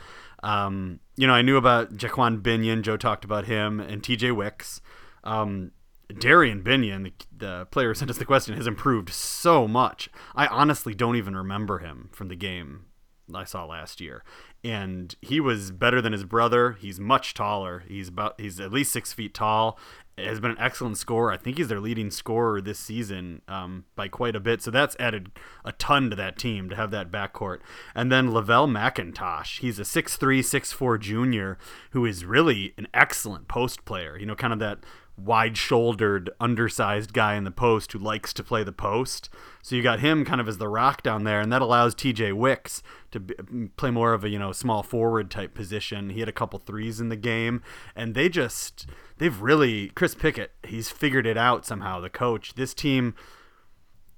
Um, 0.42 1.00
you 1.20 1.26
know, 1.26 1.34
I 1.34 1.42
knew 1.42 1.58
about 1.58 1.98
Jaquan 1.98 2.40
Binion. 2.40 2.80
Joe 2.80 2.96
talked 2.96 3.26
about 3.26 3.44
him 3.44 3.78
and 3.78 4.02
TJ 4.02 4.34
Wicks. 4.34 4.80
Um, 5.22 5.72
Darian 6.18 6.62
Binion, 6.62 7.04
the, 7.04 7.12
the 7.36 7.66
player 7.66 7.88
who 7.88 7.94
sent 7.94 8.10
us 8.10 8.16
the 8.16 8.24
question, 8.24 8.56
has 8.56 8.66
improved 8.66 9.10
so 9.10 9.68
much. 9.68 10.08
I 10.34 10.46
honestly 10.46 10.94
don't 10.94 11.16
even 11.16 11.36
remember 11.36 11.80
him 11.80 12.08
from 12.10 12.28
the 12.28 12.36
game 12.36 12.86
I 13.34 13.44
saw 13.44 13.66
last 13.66 14.00
year. 14.00 14.24
And 14.62 15.14
he 15.22 15.40
was 15.40 15.70
better 15.70 16.02
than 16.02 16.12
his 16.12 16.24
brother. 16.24 16.72
He's 16.72 17.00
much 17.00 17.32
taller. 17.32 17.84
He's 17.88 18.08
about 18.08 18.38
he's 18.38 18.60
at 18.60 18.72
least 18.72 18.92
six 18.92 19.12
feet 19.12 19.32
tall. 19.32 19.78
Has 20.18 20.38
been 20.38 20.50
an 20.50 20.58
excellent 20.58 20.98
scorer. 20.98 21.32
I 21.32 21.38
think 21.38 21.56
he's 21.56 21.68
their 21.68 21.80
leading 21.80 22.10
scorer 22.10 22.60
this 22.60 22.78
season 22.78 23.40
um, 23.48 23.86
by 23.96 24.08
quite 24.08 24.36
a 24.36 24.40
bit. 24.40 24.60
So 24.60 24.70
that's 24.70 24.94
added 25.00 25.30
a 25.64 25.72
ton 25.72 26.10
to 26.10 26.16
that 26.16 26.36
team 26.36 26.68
to 26.68 26.76
have 26.76 26.90
that 26.90 27.10
backcourt. 27.10 27.60
And 27.94 28.12
then 28.12 28.30
Lavelle 28.30 28.68
McIntosh. 28.68 29.60
He's 29.60 29.78
a 29.78 29.82
6'3", 29.82 30.40
6'4", 30.40 31.00
junior 31.00 31.56
who 31.92 32.04
is 32.04 32.26
really 32.26 32.74
an 32.76 32.86
excellent 32.92 33.48
post 33.48 33.86
player. 33.86 34.18
You 34.18 34.26
know, 34.26 34.34
kind 34.34 34.52
of 34.52 34.58
that 34.58 34.80
wide 35.24 35.56
shouldered, 35.56 36.30
undersized 36.40 37.12
guy 37.12 37.34
in 37.34 37.44
the 37.44 37.50
post 37.50 37.92
who 37.92 37.98
likes 37.98 38.32
to 38.34 38.42
play 38.42 38.64
the 38.64 38.72
post. 38.72 39.28
So 39.62 39.76
you 39.76 39.82
got 39.82 40.00
him 40.00 40.24
kind 40.24 40.40
of 40.40 40.48
as 40.48 40.58
the 40.58 40.68
rock 40.68 41.02
down 41.02 41.24
there, 41.24 41.40
and 41.40 41.52
that 41.52 41.62
allows 41.62 41.94
TJ 41.94 42.32
Wicks 42.32 42.82
to 43.10 43.20
b- 43.20 43.34
mm, 43.34 43.70
play 43.76 43.90
more 43.90 44.12
of 44.12 44.24
a 44.24 44.28
you 44.28 44.38
know 44.38 44.52
small 44.52 44.82
forward 44.82 45.30
type 45.30 45.54
position. 45.54 46.10
He 46.10 46.20
had 46.20 46.28
a 46.28 46.32
couple 46.32 46.58
threes 46.58 47.00
in 47.00 47.08
the 47.08 47.16
game, 47.16 47.62
and 47.94 48.14
they 48.14 48.28
just 48.28 48.86
they've 49.18 49.40
really 49.40 49.88
Chris 49.90 50.14
Pickett 50.14 50.52
he's 50.64 50.90
figured 50.90 51.26
it 51.26 51.36
out 51.36 51.66
somehow. 51.66 52.00
The 52.00 52.10
coach, 52.10 52.54
this 52.54 52.74
team. 52.74 53.14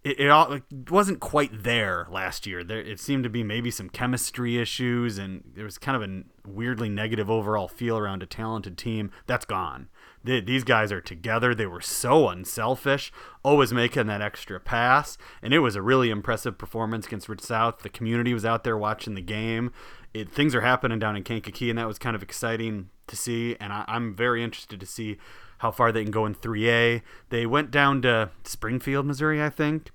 It, 0.04 0.18
it, 0.18 0.28
all, 0.30 0.58
wasn't 0.90 1.20
quite 1.20 1.62
there 1.62 2.08
last 2.10 2.46
year. 2.46 2.64
There, 2.64 2.80
it 2.80 2.98
seemed 2.98 3.22
to 3.22 3.30
be 3.30 3.44
maybe 3.44 3.70
some 3.70 3.88
chemistry 3.88 4.58
issues, 4.58 5.16
and 5.16 5.44
there 5.54 5.64
was 5.64 5.78
kind 5.78 6.02
of 6.02 6.10
a 6.10 6.22
weirdly 6.48 6.88
negative 6.88 7.30
overall 7.30 7.68
feel 7.68 7.96
around 7.96 8.22
a 8.22 8.26
talented 8.26 8.76
team. 8.76 9.12
That's 9.26 9.44
gone 9.44 9.88
they, 10.24 10.40
these 10.40 10.64
guys 10.64 10.92
are 10.92 11.00
together. 11.00 11.54
They 11.54 11.66
were 11.66 11.80
so 11.80 12.28
unselfish, 12.28 13.12
always 13.42 13.72
making 13.72 14.06
that 14.06 14.22
extra 14.22 14.60
pass, 14.60 15.18
and 15.42 15.52
it 15.52 15.60
was 15.60 15.76
a 15.76 15.82
really 15.82 16.10
impressive 16.10 16.58
performance 16.58 17.06
against 17.06 17.28
Rich 17.28 17.42
South. 17.42 17.80
The 17.80 17.88
community 17.88 18.34
was 18.34 18.44
out 18.44 18.64
there 18.64 18.76
watching 18.76 19.14
the 19.14 19.22
game. 19.22 19.72
It, 20.14 20.30
things 20.30 20.54
are 20.54 20.60
happening 20.60 20.98
down 20.98 21.16
in 21.16 21.24
Kankakee, 21.24 21.70
and 21.70 21.78
that 21.78 21.88
was 21.88 21.98
kind 21.98 22.14
of 22.14 22.22
exciting 22.22 22.90
to 23.06 23.16
see. 23.16 23.56
And 23.58 23.72
I, 23.72 23.84
I'm 23.88 24.14
very 24.14 24.44
interested 24.44 24.78
to 24.80 24.86
see 24.86 25.18
how 25.62 25.70
far 25.70 25.92
they 25.92 26.02
can 26.02 26.10
go 26.10 26.26
in 26.26 26.34
3A. 26.34 27.02
They 27.28 27.46
went 27.46 27.70
down 27.70 28.02
to 28.02 28.30
Springfield, 28.42 29.06
Missouri, 29.06 29.40
I 29.40 29.48
think, 29.48 29.92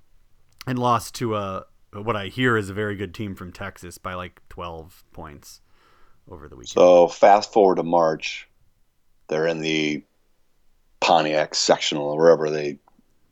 and 0.66 0.78
lost 0.78 1.14
to 1.16 1.36
a 1.36 1.66
what 1.92 2.16
I 2.16 2.28
hear 2.28 2.56
is 2.56 2.70
a 2.70 2.74
very 2.74 2.96
good 2.96 3.14
team 3.14 3.34
from 3.34 3.52
Texas 3.52 3.98
by 3.98 4.14
like 4.14 4.40
12 4.48 5.04
points 5.12 5.60
over 6.30 6.48
the 6.48 6.56
weekend. 6.56 6.70
So 6.70 7.06
fast 7.08 7.52
forward 7.52 7.76
to 7.76 7.82
March, 7.82 8.48
they're 9.28 9.46
in 9.46 9.60
the 9.60 10.02
Pontiac 11.00 11.54
sectional 11.54 12.12
or 12.12 12.16
wherever 12.16 12.48
they 12.48 12.78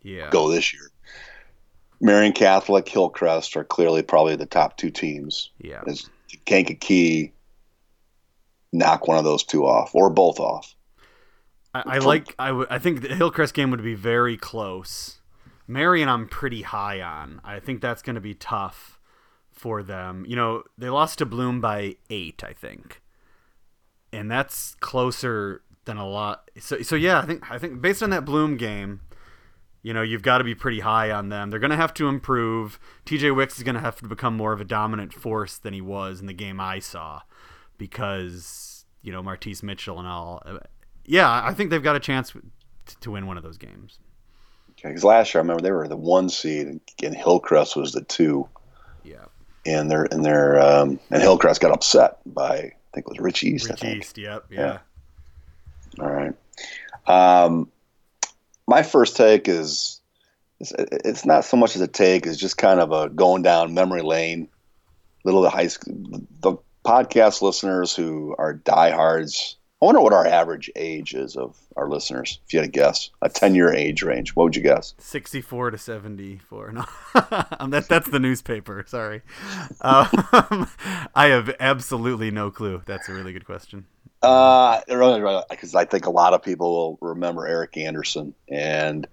yeah. 0.03 0.28
go 0.28 0.51
this 0.51 0.74
year. 0.74 0.91
Marion 2.03 2.34
Catholic, 2.34 2.87
Hillcrest 2.87 3.57
are 3.57 3.64
clearly 3.64 4.03
probably 4.03 4.37
the 4.37 4.45
top 4.45 4.76
two 4.76 4.91
teams. 4.91 5.53
Yeah. 5.59 5.82
Is 5.87 6.11
Kankakee 6.45 7.32
knock 8.74 9.09
one 9.09 9.16
of 9.16 9.24
those 9.24 9.43
two 9.43 9.64
off 9.64 9.95
or 9.95 10.11
both 10.11 10.39
off? 10.39 10.76
I, 11.85 11.97
I 11.97 11.99
like. 11.99 12.35
I 12.39 12.53
would. 12.53 12.68
I 12.70 12.79
think 12.79 13.03
the 13.03 13.14
Hillcrest 13.14 13.55
game 13.55 13.70
would 13.70 13.83
be 13.83 13.95
very 13.95 14.37
close. 14.37 15.20
Marion, 15.66 16.09
I'm 16.09 16.29
pretty 16.29 16.62
high 16.62 17.01
on. 17.01 17.41
I 17.45 17.59
think 17.59 17.81
that's 17.81 18.03
going 18.03 18.14
to 18.14 18.20
be 18.20 18.35
tough 18.35 19.01
for 19.53 19.83
them. 19.83 20.24
You 20.29 20.37
know, 20.37 20.62
they 20.79 20.89
lost 20.89 21.18
to 21.18 21.27
Bloom 21.27 21.61
by 21.61 21.97
eight, 22.09 22.45
I 22.45 22.53
think, 22.53 23.03
and 24.12 24.31
that's 24.31 24.77
closer 24.77 25.62
than 25.87 25.97
a 25.97 26.07
lot. 26.07 26.51
So, 26.59 26.83
so 26.83 26.95
yeah, 26.95 27.18
I 27.18 27.27
think 27.27 27.51
I 27.51 27.59
think 27.59 27.81
based 27.81 28.03
on 28.03 28.11
that 28.11 28.24
Bloom 28.24 28.57
game, 28.57 29.01
you 29.83 29.93
know, 29.93 30.03
you've 30.03 30.22
got 30.22 30.39
to 30.39 30.45
be 30.45 30.55
pretty 30.55 30.81
high 30.81 31.11
on 31.11 31.31
them. 31.31 31.51
They're 31.51 31.61
going 31.61 31.70
to 31.70 31.77
have 31.77 31.95
to 31.95 32.09
improve. 32.09 32.79
TJ 33.07 33.35
Wicks 33.35 33.57
is 33.57 33.64
going 33.64 33.74
to 33.74 33.81
have 33.81 33.97
to 33.97 34.09
become 34.09 34.37
more 34.37 34.53
of 34.53 34.61
a 34.61 34.64
dominant 34.64 35.12
force 35.12 35.59
than 35.59 35.72
he 35.72 35.81
was 35.81 36.20
in 36.20 36.27
the 36.27 36.33
game 36.33 36.61
I 36.61 36.79
saw, 36.79 37.22
because 37.79 38.85
you 39.03 39.11
know 39.11 39.22
Martise 39.22 39.62
Mitchell 39.62 39.99
and 39.99 40.07
all. 40.07 40.43
Uh, 40.45 40.59
Yeah, 41.07 41.43
I 41.45 41.55
think 41.55 41.71
they've 41.71 41.83
got 41.83 41.97
a 41.97 42.01
chance 42.01 42.33
to 43.01 43.11
win 43.11 43.27
one 43.27 43.37
of 43.37 43.43
those 43.43 43.59
games. 43.59 43.99
Because 44.77 45.05
last 45.05 45.33
year 45.33 45.41
I 45.41 45.43
remember 45.43 45.63
they 45.63 45.71
were 45.71 45.89
the 45.89 45.97
one 45.97 46.29
seed 46.29 46.67
and, 46.67 47.17
Hillcrest 47.17 47.77
was 47.77 47.93
the 47.93 48.03
two. 48.03 48.49
Yeah. 49.05 49.25
And 49.65 49.91
their 49.91 50.05
and 50.05 50.25
their 50.25 50.61
um, 50.61 51.01
and 51.11 51.23
Hillcrest 51.23 51.61
got 51.61 51.73
upset 51.73 52.19
by 52.27 52.55
I 52.57 52.73
think 52.95 53.07
it 53.07 53.09
was 53.09 53.19
Rich 53.19 53.43
East. 53.43 53.71
Rich. 53.71 53.85
East, 53.85 54.19
yep, 54.19 54.45
yeah. 54.51 54.79
yeah. 55.99 56.05
All 56.05 56.11
right. 56.11 56.35
Um, 57.07 57.71
my 58.69 58.83
first 58.83 59.17
take 59.17 59.49
is 59.49 60.01
it's, 60.61 60.73
it's 60.79 61.25
not 61.25 61.45
so 61.45 61.57
much 61.57 61.75
as 61.75 61.83
a 61.83 61.89
take; 61.89 62.27
it's 62.27 62.39
just 62.39 62.59
kind 62.59 62.81
of 62.81 62.93
a 62.93 63.09
going 63.09 63.43
down 63.43 63.75
memory 63.75 64.03
lane. 64.03 64.49
Little 65.25 65.49
high 65.51 65.67
school, 65.67 65.95
the 66.41 66.57
podcast 66.85 67.43
listeners 67.43 67.95
who 67.95 68.37
are 68.39 68.55
diehards, 68.55 69.57
wonder 69.87 70.01
what 70.01 70.12
our 70.12 70.26
average 70.26 70.70
age 70.76 71.14
is 71.14 71.37
of 71.37 71.57
our 71.76 71.89
listeners. 71.89 72.41
If 72.47 72.53
you 72.53 72.59
had 72.61 72.68
a 72.68 72.72
guess, 72.72 73.11
a 73.22 73.28
ten-year 73.28 73.72
age 73.72 74.03
range, 74.03 74.34
what 74.34 74.45
would 74.45 74.57
you 74.57 74.62
guess? 74.62 74.95
Sixty-four 74.99 75.70
to 75.70 75.78
seventy-four. 75.78 76.72
No, 76.76 76.84
um, 77.59 77.70
that 77.70 77.89
that's 77.89 78.11
the 78.11 78.18
newspaper. 78.18 78.84
Sorry, 78.87 79.22
um, 79.80 80.09
I 81.14 81.26
have 81.28 81.55
absolutely 81.61 82.30
no 82.30 82.51
clue. 82.51 82.82
That's 82.84 83.09
a 83.09 83.12
really 83.12 83.32
good 83.32 83.47
question. 83.47 83.87
Uh, 84.22 84.80
because 85.49 85.74
I 85.74 85.84
think 85.84 86.07
a 86.07 86.11
lot 86.11 86.34
of 86.34 86.43
people 86.43 86.99
will 87.01 87.09
remember 87.09 87.47
Eric 87.47 87.76
Anderson, 87.76 88.34
and 88.49 89.07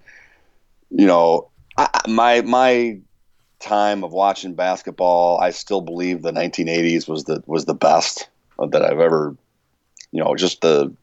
you 0.90 1.06
know, 1.06 1.50
I, 1.76 1.88
my 2.08 2.40
my 2.42 2.98
time 3.60 4.04
of 4.04 4.12
watching 4.12 4.54
basketball, 4.54 5.38
I 5.40 5.50
still 5.50 5.80
believe 5.80 6.22
the 6.22 6.32
1980s 6.32 7.08
was 7.08 7.24
the 7.24 7.42
was 7.46 7.64
the 7.64 7.74
best 7.74 8.28
that 8.58 8.82
I've 8.82 9.00
ever 9.00 9.36
you 10.14 10.22
know, 10.22 10.36
just 10.36 10.60
the 10.60 10.94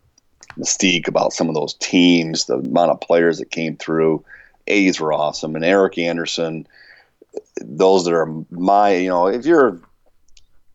mystique 0.58 1.08
about 1.08 1.34
some 1.34 1.50
of 1.50 1.56
those 1.56 1.74
teams, 1.76 2.46
the 2.46 2.56
amount 2.56 2.92
of 2.92 3.02
players 3.02 3.40
that 3.40 3.52
came 3.52 3.76
through. 3.76 4.24
A's 4.68 5.02
were 5.02 5.12
awesome, 5.12 5.54
and 5.56 5.66
Eric 5.66 5.98
Anderson. 5.98 6.66
Those 7.62 8.06
that 8.06 8.14
are 8.14 8.34
my, 8.50 8.96
you 8.96 9.10
know, 9.10 9.28
if 9.28 9.46
you're 9.46 9.82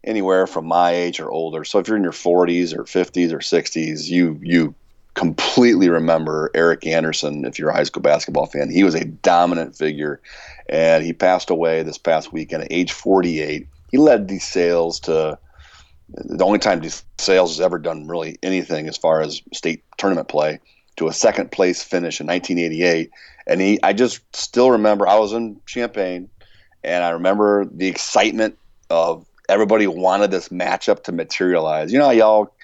anywhere 0.04 0.46
from 0.46 0.66
my 0.66 0.90
age 0.90 1.18
or 1.18 1.30
older, 1.30 1.64
so 1.64 1.78
if 1.78 1.88
you're 1.88 1.96
in 1.96 2.02
your 2.02 2.12
40s 2.12 2.76
or 2.76 2.84
50s 2.84 3.32
or 3.32 3.38
60s, 3.38 4.06
you 4.06 4.38
you 4.42 4.74
completely 5.14 5.88
remember 5.88 6.50
Eric 6.54 6.86
Anderson. 6.86 7.46
If 7.46 7.58
you're 7.58 7.70
a 7.70 7.74
high 7.74 7.84
school 7.84 8.02
basketball 8.02 8.46
fan, 8.46 8.70
he 8.70 8.84
was 8.84 8.94
a 8.94 9.06
dominant 9.06 9.76
figure, 9.78 10.20
and 10.68 11.02
he 11.02 11.14
passed 11.14 11.48
away 11.48 11.82
this 11.82 11.96
past 11.96 12.34
weekend 12.34 12.64
at 12.64 12.72
age 12.72 12.92
48. 12.92 13.66
He 13.90 13.96
led 13.96 14.28
DeSales 14.28 15.00
to 15.04 15.38
the 16.08 16.44
only 16.44 16.58
time 16.58 16.80
DeSales 16.80 17.48
has 17.48 17.60
ever 17.60 17.78
done 17.78 18.06
really 18.06 18.38
anything 18.42 18.88
as 18.88 18.96
far 18.96 19.20
as 19.20 19.42
state 19.52 19.82
tournament 19.98 20.28
play 20.28 20.60
to 20.96 21.08
a 21.08 21.12
second 21.12 21.50
place 21.50 21.82
finish 21.82 22.20
in 22.20 22.26
1988. 22.26 23.10
And 23.46 23.60
he, 23.60 23.82
I 23.82 23.92
just 23.92 24.20
still 24.34 24.70
remember 24.70 25.06
I 25.06 25.18
was 25.18 25.32
in 25.32 25.60
Champaign, 25.66 26.28
and 26.82 27.04
I 27.04 27.10
remember 27.10 27.64
the 27.64 27.88
excitement 27.88 28.56
of 28.90 29.26
everybody 29.48 29.86
wanted 29.86 30.30
this 30.30 30.48
matchup 30.48 31.04
to 31.04 31.12
materialize. 31.12 31.92
You 31.92 31.98
know, 31.98 32.10
y'all, 32.10 32.54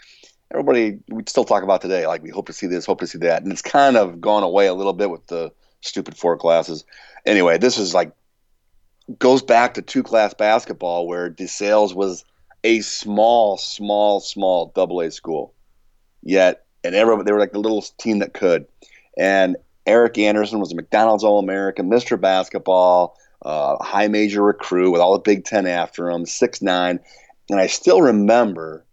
everybody, 0.51 0.99
we 1.09 1.23
still 1.27 1.45
talk 1.45 1.63
about 1.63 1.81
today, 1.81 2.07
like 2.07 2.23
we 2.23 2.31
hope 2.31 2.47
to 2.47 2.53
see 2.53 2.67
this, 2.67 2.87
hope 2.87 3.01
to 3.01 3.07
see 3.07 3.19
that, 3.19 3.43
and 3.43 3.53
it's 3.53 3.63
kind 3.63 3.97
of 3.97 4.21
gone 4.21 4.43
away 4.43 4.67
a 4.67 4.75
little 4.75 4.93
bit 4.93 5.11
with 5.11 5.27
the 5.27 5.53
stupid 5.81 6.17
four 6.17 6.37
classes. 6.37 6.85
Anyway, 7.27 7.59
this 7.59 7.79
is 7.79 7.95
like 7.95 8.13
goes 9.19 9.43
back 9.43 9.75
to 9.75 9.83
two 9.83 10.03
class 10.03 10.33
basketball 10.33 11.07
where 11.07 11.29
DeSales 11.29 11.95
was 11.95 12.25
a 12.65 12.81
small, 12.81 13.57
small, 13.57 14.21
small 14.21 14.73
double 14.75 15.01
A 15.01 15.11
school. 15.11 15.55
Yet, 16.23 16.65
and 16.85 16.95
everybody, 16.95 17.27
they 17.27 17.33
were 17.33 17.41
like 17.41 17.53
the 17.53 17.59
little 17.59 17.83
team 17.99 18.21
that 18.21 18.35
could. 18.35 18.67
And 19.19 19.57
Eric 19.87 20.19
Anderson 20.19 20.61
was 20.61 20.73
a 20.73 20.77
McDonald's 20.77 21.25
All 21.25 21.39
American, 21.39 21.91
Mr. 21.91 22.21
Basketball, 22.21 23.17
uh, 23.45 23.83
high 23.83 24.09
major 24.09 24.43
recruit 24.43 24.93
with 24.93 25.01
all 25.01 25.15
the 25.15 25.19
Big 25.19 25.45
Ten 25.45 25.67
after 25.67 26.09
him, 26.11 26.25
six 26.27 26.63
nine. 26.63 27.01
And 27.51 27.61
I 27.61 27.67
still 27.67 28.01
remember 28.01 28.85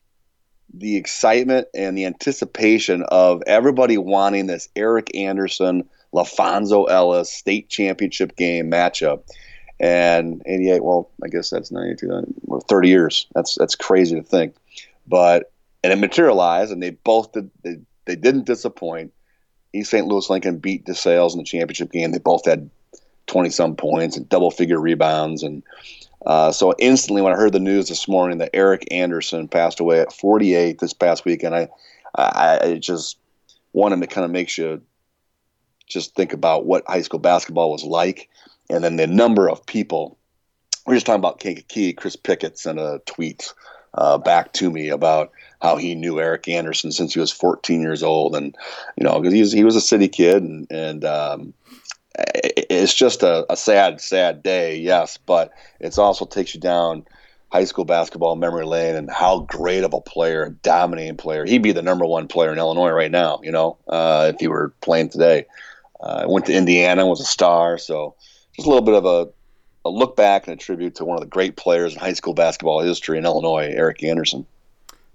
the 0.74 0.98
excitement 0.98 1.68
and 1.74 1.98
the 1.98 2.06
anticipation 2.06 3.04
of 3.10 3.44
everybody 3.48 3.98
wanting 3.98 4.48
this 4.48 4.70
Eric 4.76 5.16
Anderson, 5.16 5.88
LaFonso 6.14 6.90
Ellis 6.90 7.32
state 7.32 7.70
championship 7.70 8.36
game 8.36 8.72
matchup 8.72 9.24
and 9.80 10.42
88 10.46 10.84
well 10.84 11.10
i 11.24 11.28
guess 11.28 11.50
that's 11.50 11.72
92 11.72 12.10
or 12.48 12.62
30 12.62 12.90
years. 12.90 13.28
That's 13.34 13.56
that's 13.56 13.76
crazy 13.76 14.16
to 14.16 14.24
think. 14.24 14.56
But 15.08 15.52
and 15.84 15.94
it 15.94 15.98
materialized 15.98 16.72
and 16.72 16.82
they 16.82 16.92
both 16.92 17.32
did 17.32 17.50
they, 17.64 17.80
they 18.06 18.16
didn't 18.16 18.46
disappoint. 18.46 19.14
East 19.74 19.92
st 19.92 20.08
louis 20.08 20.30
lincoln 20.30 20.58
beat 20.58 20.86
desales 20.86 21.34
in 21.34 21.40
the 21.40 21.44
championship 21.44 21.92
game. 21.92 22.12
They 22.12 22.20
both 22.20 22.46
had 22.46 22.70
20 23.28 23.50
some 23.50 23.76
points 23.76 24.18
and 24.18 24.28
double 24.28 24.52
figure 24.52 24.80
rebounds. 24.80 25.44
And 25.44 25.64
uh, 26.26 26.52
so 26.52 26.74
instantly 26.80 27.22
when 27.22 27.32
i 27.32 27.36
heard 27.38 27.54
the 27.54 27.62
news 27.62 27.88
this 27.88 28.06
morning 28.06 28.40
that 28.40 28.50
eric 28.54 28.86
anderson 28.92 29.48
passed 29.48 29.80
away 29.80 30.02
at 30.02 30.12
48 30.12 30.78
this 30.80 30.92
past 30.92 31.24
weekend 31.24 31.56
i 31.56 31.70
i, 32.16 32.60
I 32.62 32.78
just 32.78 33.18
wanted 33.72 34.02
to 34.02 34.08
kind 34.08 34.26
of 34.26 34.32
make 34.32 34.58
you 34.58 34.82
just 35.88 36.16
think 36.16 36.34
about 36.34 36.66
what 36.66 36.84
high 36.88 37.04
school 37.04 37.22
basketball 37.22 37.72
was 37.72 37.86
like 37.86 38.30
and 38.70 38.84
then 38.84 38.96
the 38.96 39.08
number 39.08 39.50
of 39.50 39.66
people. 39.66 40.18
We 40.86 40.94
are 40.94 40.96
just 40.96 41.06
talking 41.06 41.20
about 41.20 41.40
Kankakee. 41.40 41.94
Chris 41.94 42.16
Pickett 42.16 42.58
sent 42.58 42.80
a 42.80 43.02
tweet 43.06 43.54
uh, 43.94 44.18
back 44.18 44.54
to 44.54 44.72
me 44.72 44.90
about 44.90 45.32
how 45.62 45.76
he 45.78 45.94
knew 45.94 46.20
Eric 46.20 46.48
Anderson 46.48 46.92
since 46.92 47.14
he 47.14 47.20
was 47.20 47.32
14 47.32 47.82
years 47.82 48.02
old, 48.02 48.36
and 48.36 48.56
you 48.98 49.04
know 49.04 49.20
because 49.20 49.34
he 49.34 49.42
was 49.42 49.52
he 49.52 49.64
was 49.64 49.76
a 49.76 49.82
city 49.82 50.08
kid, 50.08 50.44
and 50.44 50.68
and 50.72 51.06
um, 51.06 51.54
it's 52.16 52.94
just 52.94 53.24
a, 53.24 53.46
a 53.52 53.58
sad 53.58 54.02
sad 54.02 54.44
day, 54.44 54.78
yes, 54.78 55.18
but 55.18 55.52
it 55.80 55.98
also 55.98 56.26
takes 56.26 56.54
you 56.54 56.62
down 56.62 57.06
high 57.52 57.64
school 57.64 57.86
basketball 57.86 58.36
memory 58.36 58.66
lane 58.66 58.96
and 58.96 59.10
how 59.10 59.40
great 59.40 59.84
of 59.84 59.94
a 59.94 60.02
player, 60.02 60.44
a 60.44 60.52
dominating 60.52 61.18
player. 61.18 61.46
He'd 61.46 61.64
be 61.64 61.72
the 61.72 61.82
number 61.82 62.06
one 62.06 62.28
player 62.28 62.52
in 62.52 62.60
Illinois 62.60 62.92
right 62.92 63.10
now, 63.10 63.40
you 63.42 63.52
know, 63.52 63.78
uh, 63.88 64.32
if 64.34 64.40
he 64.40 64.48
were 64.48 64.74
playing 64.82 65.10
today. 65.10 65.46
Uh, 66.00 66.24
went 66.30 66.46
to 66.46 66.54
Indiana, 66.54 67.06
was 67.06 67.20
a 67.20 67.26
star, 67.26 67.78
so 67.78 68.16
just 68.56 68.66
a 68.66 68.70
little 68.70 68.86
bit 68.86 68.96
of 68.96 69.06
a, 69.06 69.30
a 69.86 69.90
look 69.90 70.16
back 70.16 70.48
and 70.48 70.54
a 70.54 70.58
tribute 70.58 70.96
to 70.96 71.06
one 71.06 71.18
of 71.18 71.22
the 71.22 71.30
great 71.30 71.56
players 71.56 71.94
in 71.94 72.00
high 72.00 72.14
school 72.14 72.34
basketball 72.34 72.82
history 72.82 73.18
in 73.18 73.26
Illinois, 73.26 73.72
Eric 73.74 74.04
Anderson. 74.04 74.46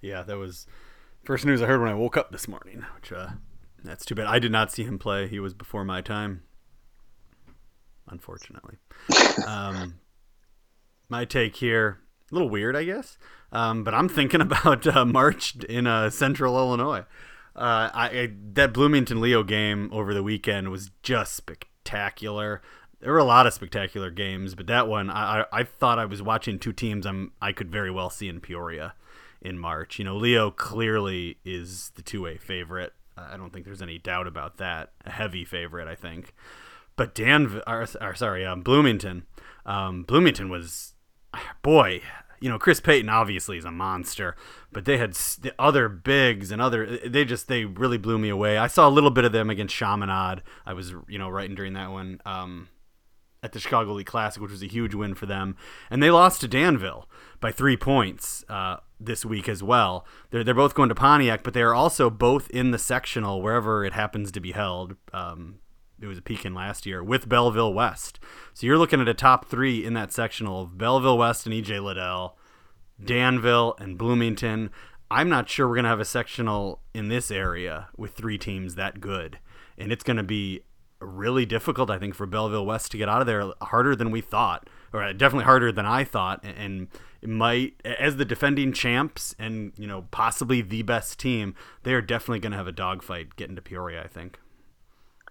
Yeah, 0.01 0.22
that 0.22 0.37
was 0.37 0.66
first 1.24 1.45
news 1.45 1.62
I 1.62 1.66
heard 1.66 1.80
when 1.80 1.91
I 1.91 1.95
woke 1.95 2.16
up 2.16 2.30
this 2.30 2.47
morning. 2.49 2.85
Which 2.97 3.12
uh, 3.12 3.30
that's 3.82 4.05
too 4.05 4.14
bad. 4.14 4.26
I 4.26 4.39
did 4.39 4.53
not 4.53 4.72
see 4.72 4.85
him 4.85 4.99
play. 4.99 5.28
He 5.28 5.41
was 5.41 5.55
before 5.55 5.85
my 5.85 6.01
time, 6.01 6.43
unfortunately. 8.09 8.76
um, 9.47 9.95
my 11.09 11.24
take 11.24 11.57
here, 11.57 12.01
a 12.30 12.35
little 12.35 12.49
weird, 12.49 12.76
I 12.76 12.85
guess. 12.85 13.18
Um, 13.53 13.85
but 13.85 13.95
I'm 13.95 14.09
thinking 14.09 14.41
about 14.43 14.87
uh, 14.87 15.05
March 15.05 15.57
in 15.57 15.87
uh, 15.87 16.11
Central 16.11 16.57
Illinois. 16.57 17.05
Uh, 17.57 17.89
I, 17.95 18.09
I, 18.09 18.32
that 18.55 18.72
Bloomington 18.72 19.20
Leo 19.20 19.45
game 19.45 19.89
over 19.93 20.12
the 20.12 20.24
weekend 20.24 20.70
was 20.70 20.91
just 21.03 21.35
spectacular 21.35 22.62
there 23.01 23.12
were 23.12 23.18
a 23.18 23.24
lot 23.24 23.47
of 23.47 23.53
spectacular 23.53 24.11
games, 24.11 24.55
but 24.55 24.66
that 24.66 24.88
one, 24.88 25.11
I, 25.11 25.45
I, 25.53 25.64
thought 25.64 25.99
I 25.99 26.05
was 26.05 26.22
watching 26.22 26.59
two 26.59 26.72
teams 26.72 27.07
I'm 27.07 27.32
I 27.40 27.53
could 27.53 27.70
very 27.70 27.90
well 27.90 28.11
see 28.11 28.28
in 28.28 28.40
Peoria 28.40 28.95
in 29.42 29.59
March. 29.59 29.99
You 29.99 30.05
know, 30.05 30.16
Leo 30.16 30.51
clearly 30.51 31.38
is 31.45 31.92
the 31.97 32.03
two 32.03 32.22
way 32.22 32.36
favorite. 32.36 32.92
I 33.16 33.36
don't 33.36 33.53
think 33.53 33.64
there's 33.64 33.82
any 33.82 33.99
doubt 33.99 34.26
about 34.26 34.57
that. 34.57 34.92
A 35.05 35.11
heavy 35.11 35.45
favorite, 35.45 35.86
I 35.86 35.95
think. 35.95 36.34
But 36.97 37.14
Dan, 37.14 37.61
or, 37.66 37.86
or 38.01 38.14
sorry, 38.14 38.45
um, 38.45 38.62
Bloomington. 38.62 39.24
Um, 39.66 40.03
Bloomington 40.03 40.49
was, 40.49 40.95
boy, 41.62 42.01
you 42.40 42.49
know, 42.49 42.59
Chris 42.59 42.80
Payton 42.80 43.09
obviously 43.09 43.57
is 43.57 43.64
a 43.64 43.70
monster, 43.70 44.36
but 44.72 44.84
they 44.84 44.99
had 44.99 45.14
the 45.14 45.55
other 45.59 45.88
bigs 45.88 46.51
and 46.51 46.61
other. 46.61 46.99
They 46.99 47.24
just 47.24 47.49
they 47.49 47.64
really 47.64 47.99
blew 47.99 48.18
me 48.18 48.28
away. 48.28 48.59
I 48.59 48.66
saw 48.66 48.88
a 48.88 48.90
little 48.90 49.11
bit 49.11 49.24
of 49.24 49.32
them 49.32 49.51
against 49.51 49.74
Chaminade. 49.74 50.42
I 50.66 50.72
was 50.74 50.92
you 51.09 51.18
know 51.18 51.28
writing 51.28 51.55
during 51.55 51.74
that 51.74 51.90
one. 51.90 52.20
Um, 52.26 52.68
at 53.45 53.53
the 53.53 53.61
Chicago 53.61 53.90
Elite 53.90 54.07
Classic, 54.07 54.42
which 54.42 54.51
was 54.51 54.62
a 54.62 54.66
huge 54.66 54.95
win 54.95 55.14
for 55.14 55.26
them. 55.26 55.55
And 55.90 56.03
they 56.03 56.11
lost 56.11 56.40
to 56.40 56.49
Danville 56.49 57.07
by 57.40 57.53
three 57.53 57.76
points 57.76 58.42
uh, 58.49 58.78
this 58.99 59.22
week 59.24 59.51
as 59.51 59.62
well. 59.62 60.07
They're, 60.30 60.42
they're 60.42 60.55
both 60.55 60.74
going 60.74 60.88
to 60.88 60.95
Pontiac, 60.95 61.45
but 61.45 61.53
they 61.53 61.61
are 61.61 61.74
also 61.74 62.09
both 62.09 62.49
in 62.51 62.70
the 62.70 62.78
sectional 62.78 63.42
wherever 63.42 63.84
it 63.84 63.92
happens 63.92 64.32
to 64.32 64.40
be 64.40 64.53
held. 64.53 64.97
Um, 65.12 65.57
it 66.01 66.07
was 66.07 66.16
a 66.16 66.22
Pekin 66.22 66.55
last 66.55 66.86
year 66.86 67.05
with 67.05 67.28
Belleville 67.28 67.74
West. 67.74 68.18
So 68.55 68.66
you're 68.66 68.78
looking 68.78 69.01
at 69.03 69.09
a 69.09 69.14
top 69.14 69.45
three 69.45 69.84
in 69.84 69.92
that 69.92 70.11
sectional 70.11 70.62
of 70.62 70.78
Belleville 70.78 71.18
West 71.18 71.47
and 71.47 71.55
EJ 71.55 71.82
Liddell, 71.82 72.38
Danville, 73.03 73.76
and 73.78 73.99
Bloomington. 73.99 74.70
I'm 75.11 75.28
not 75.28 75.51
sure 75.51 75.68
we're 75.68 75.74
going 75.74 75.84
to 75.84 75.90
have 75.90 76.01
a 76.01 76.07
sectional 76.07 76.80
in 76.95 77.09
this 77.09 77.30
area 77.30 77.88
with 77.95 78.14
three 78.14 78.38
teams 78.38 78.74
that 78.76 79.01
good. 79.03 79.38
And 79.76 79.92
it's 79.92 80.03
going 80.03 80.16
to 80.16 80.22
be 80.22 80.62
really 81.05 81.46
difficult, 81.46 81.90
I 81.90 81.98
think, 81.98 82.14
for 82.14 82.26
Belleville 82.26 82.66
West 82.66 82.90
to 82.92 82.98
get 82.98 83.09
out 83.09 83.20
of 83.20 83.26
there. 83.26 83.50
Harder 83.62 83.94
than 83.96 84.11
we 84.11 84.20
thought, 84.20 84.68
or 84.92 85.12
definitely 85.12 85.44
harder 85.44 85.72
than 85.72 85.86
I 85.86 86.05
thought. 86.05 86.44
And 86.44 86.88
it 87.22 87.28
might, 87.28 87.74
as 87.84 88.16
the 88.16 88.24
defending 88.24 88.72
champs 88.72 89.34
and 89.38 89.72
you 89.76 89.86
know 89.86 90.07
possibly 90.11 90.62
the 90.62 90.82
best 90.82 91.18
team, 91.18 91.55
they 91.82 91.94
are 91.94 92.02
definitely 92.02 92.40
going 92.40 92.52
to 92.52 92.59
have 92.59 92.66
a 92.66 92.72
dogfight 92.72 93.36
getting 93.36 93.57
to 93.57 93.62
Peoria. 93.62 94.02
I 94.02 94.09
think. 94.09 94.38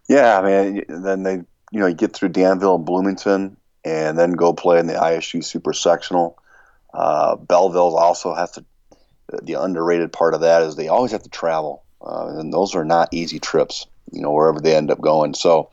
Yeah, 0.09 0.39
I 0.39 0.41
mean, 0.41 0.83
then 0.87 1.23
they 1.23 1.33
you 1.71 1.79
know 1.79 1.87
you 1.87 1.95
get 1.95 2.13
through 2.13 2.29
Danville 2.29 2.75
and 2.75 2.85
Bloomington, 2.85 3.57
and 3.83 4.17
then 4.17 4.33
go 4.33 4.53
play 4.53 4.79
in 4.79 4.87
the 4.87 4.93
ISU 4.93 5.43
Super 5.43 5.73
Sectional. 5.73 6.37
Uh, 6.93 7.35
Belleville 7.35 7.97
also 7.97 8.33
has 8.33 8.51
to. 8.51 8.65
The 9.41 9.53
underrated 9.53 10.11
part 10.11 10.35
of 10.35 10.41
that 10.41 10.61
is 10.61 10.75
they 10.75 10.89
always 10.89 11.11
have 11.11 11.23
to 11.23 11.29
travel, 11.29 11.83
uh, 12.01 12.33
and 12.37 12.53
those 12.53 12.75
are 12.75 12.85
not 12.85 13.09
easy 13.11 13.39
trips 13.39 13.87
you 14.11 14.21
know 14.21 14.31
wherever 14.31 14.59
they 14.59 14.75
end 14.75 14.91
up 14.91 15.01
going. 15.01 15.33
So, 15.33 15.69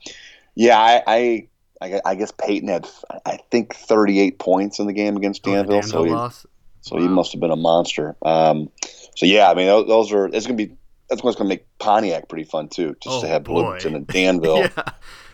yeah, 0.55 0.77
I, 0.79 1.47
I, 1.81 2.01
I 2.05 2.15
guess 2.15 2.31
Peyton 2.31 2.69
had 2.69 2.87
I 3.25 3.39
think 3.49 3.75
38 3.75 4.39
points 4.39 4.79
in 4.79 4.87
the 4.87 4.93
game 4.93 5.17
against 5.17 5.43
Danville. 5.43 5.77
Oh, 5.77 5.81
so 5.81 6.03
he, 6.03 6.11
loss. 6.11 6.45
So 6.81 6.95
wow. 6.95 7.01
he 7.01 7.07
must 7.07 7.31
have 7.31 7.41
been 7.41 7.51
a 7.51 7.55
monster. 7.55 8.15
Um, 8.21 8.69
so 9.15 9.25
yeah, 9.25 9.49
I 9.49 9.53
mean 9.53 9.67
those, 9.67 9.87
those 9.87 10.11
are 10.11 10.27
it's 10.27 10.45
gonna 10.45 10.57
be 10.57 10.75
that's 11.09 11.23
what's 11.23 11.37
gonna 11.37 11.49
make 11.49 11.65
Pontiac 11.79 12.29
pretty 12.29 12.45
fun 12.45 12.69
too, 12.69 12.95
just 13.01 13.17
oh, 13.17 13.21
to 13.21 13.27
have 13.27 13.43
Bloomington 13.43 13.95
and 13.95 14.07
Danville, 14.07 14.57
yeah. 14.59 14.83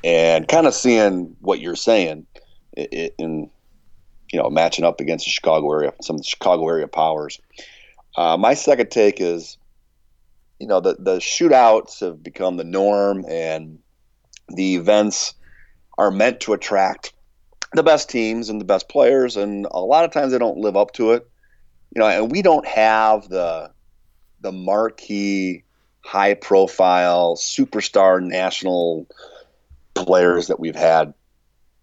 and 0.03 0.47
kind 0.47 0.67
of 0.67 0.73
seeing 0.73 1.35
what 1.41 1.59
you're 1.59 1.75
saying 1.75 2.25
in 2.75 3.49
you 4.31 4.39
know 4.39 4.49
matching 4.49 4.85
up 4.85 4.99
against 4.99 5.25
the 5.25 5.31
Chicago 5.31 5.71
area, 5.71 5.93
some 6.01 6.15
of 6.15 6.21
the 6.21 6.27
Chicago 6.27 6.67
area 6.67 6.87
powers. 6.87 7.39
Uh, 8.15 8.35
my 8.35 8.55
second 8.55 8.89
take 8.89 9.21
is, 9.21 9.57
you 10.59 10.67
know, 10.67 10.79
the 10.79 10.95
the 10.99 11.17
shootouts 11.17 11.99
have 11.99 12.23
become 12.23 12.57
the 12.57 12.63
norm, 12.63 13.25
and 13.27 13.79
the 14.49 14.75
events 14.75 15.33
are 15.97 16.11
meant 16.11 16.41
to 16.41 16.53
attract 16.53 17.13
the 17.73 17.83
best 17.83 18.09
teams 18.09 18.49
and 18.49 18.61
the 18.61 18.65
best 18.65 18.89
players, 18.89 19.37
and 19.37 19.67
a 19.71 19.79
lot 19.79 20.05
of 20.05 20.11
times 20.11 20.31
they 20.31 20.37
don't 20.37 20.57
live 20.57 20.77
up 20.77 20.93
to 20.93 21.11
it. 21.11 21.27
You 21.95 22.01
know, 22.01 22.07
and 22.07 22.31
we 22.31 22.41
don't 22.41 22.67
have 22.67 23.29
the 23.29 23.71
the 24.41 24.51
marquee, 24.51 25.63
high 26.01 26.33
profile, 26.33 27.35
superstar 27.35 28.21
national 28.21 29.07
players 29.95 30.47
that 30.47 30.59
we've 30.59 30.75
had 30.75 31.13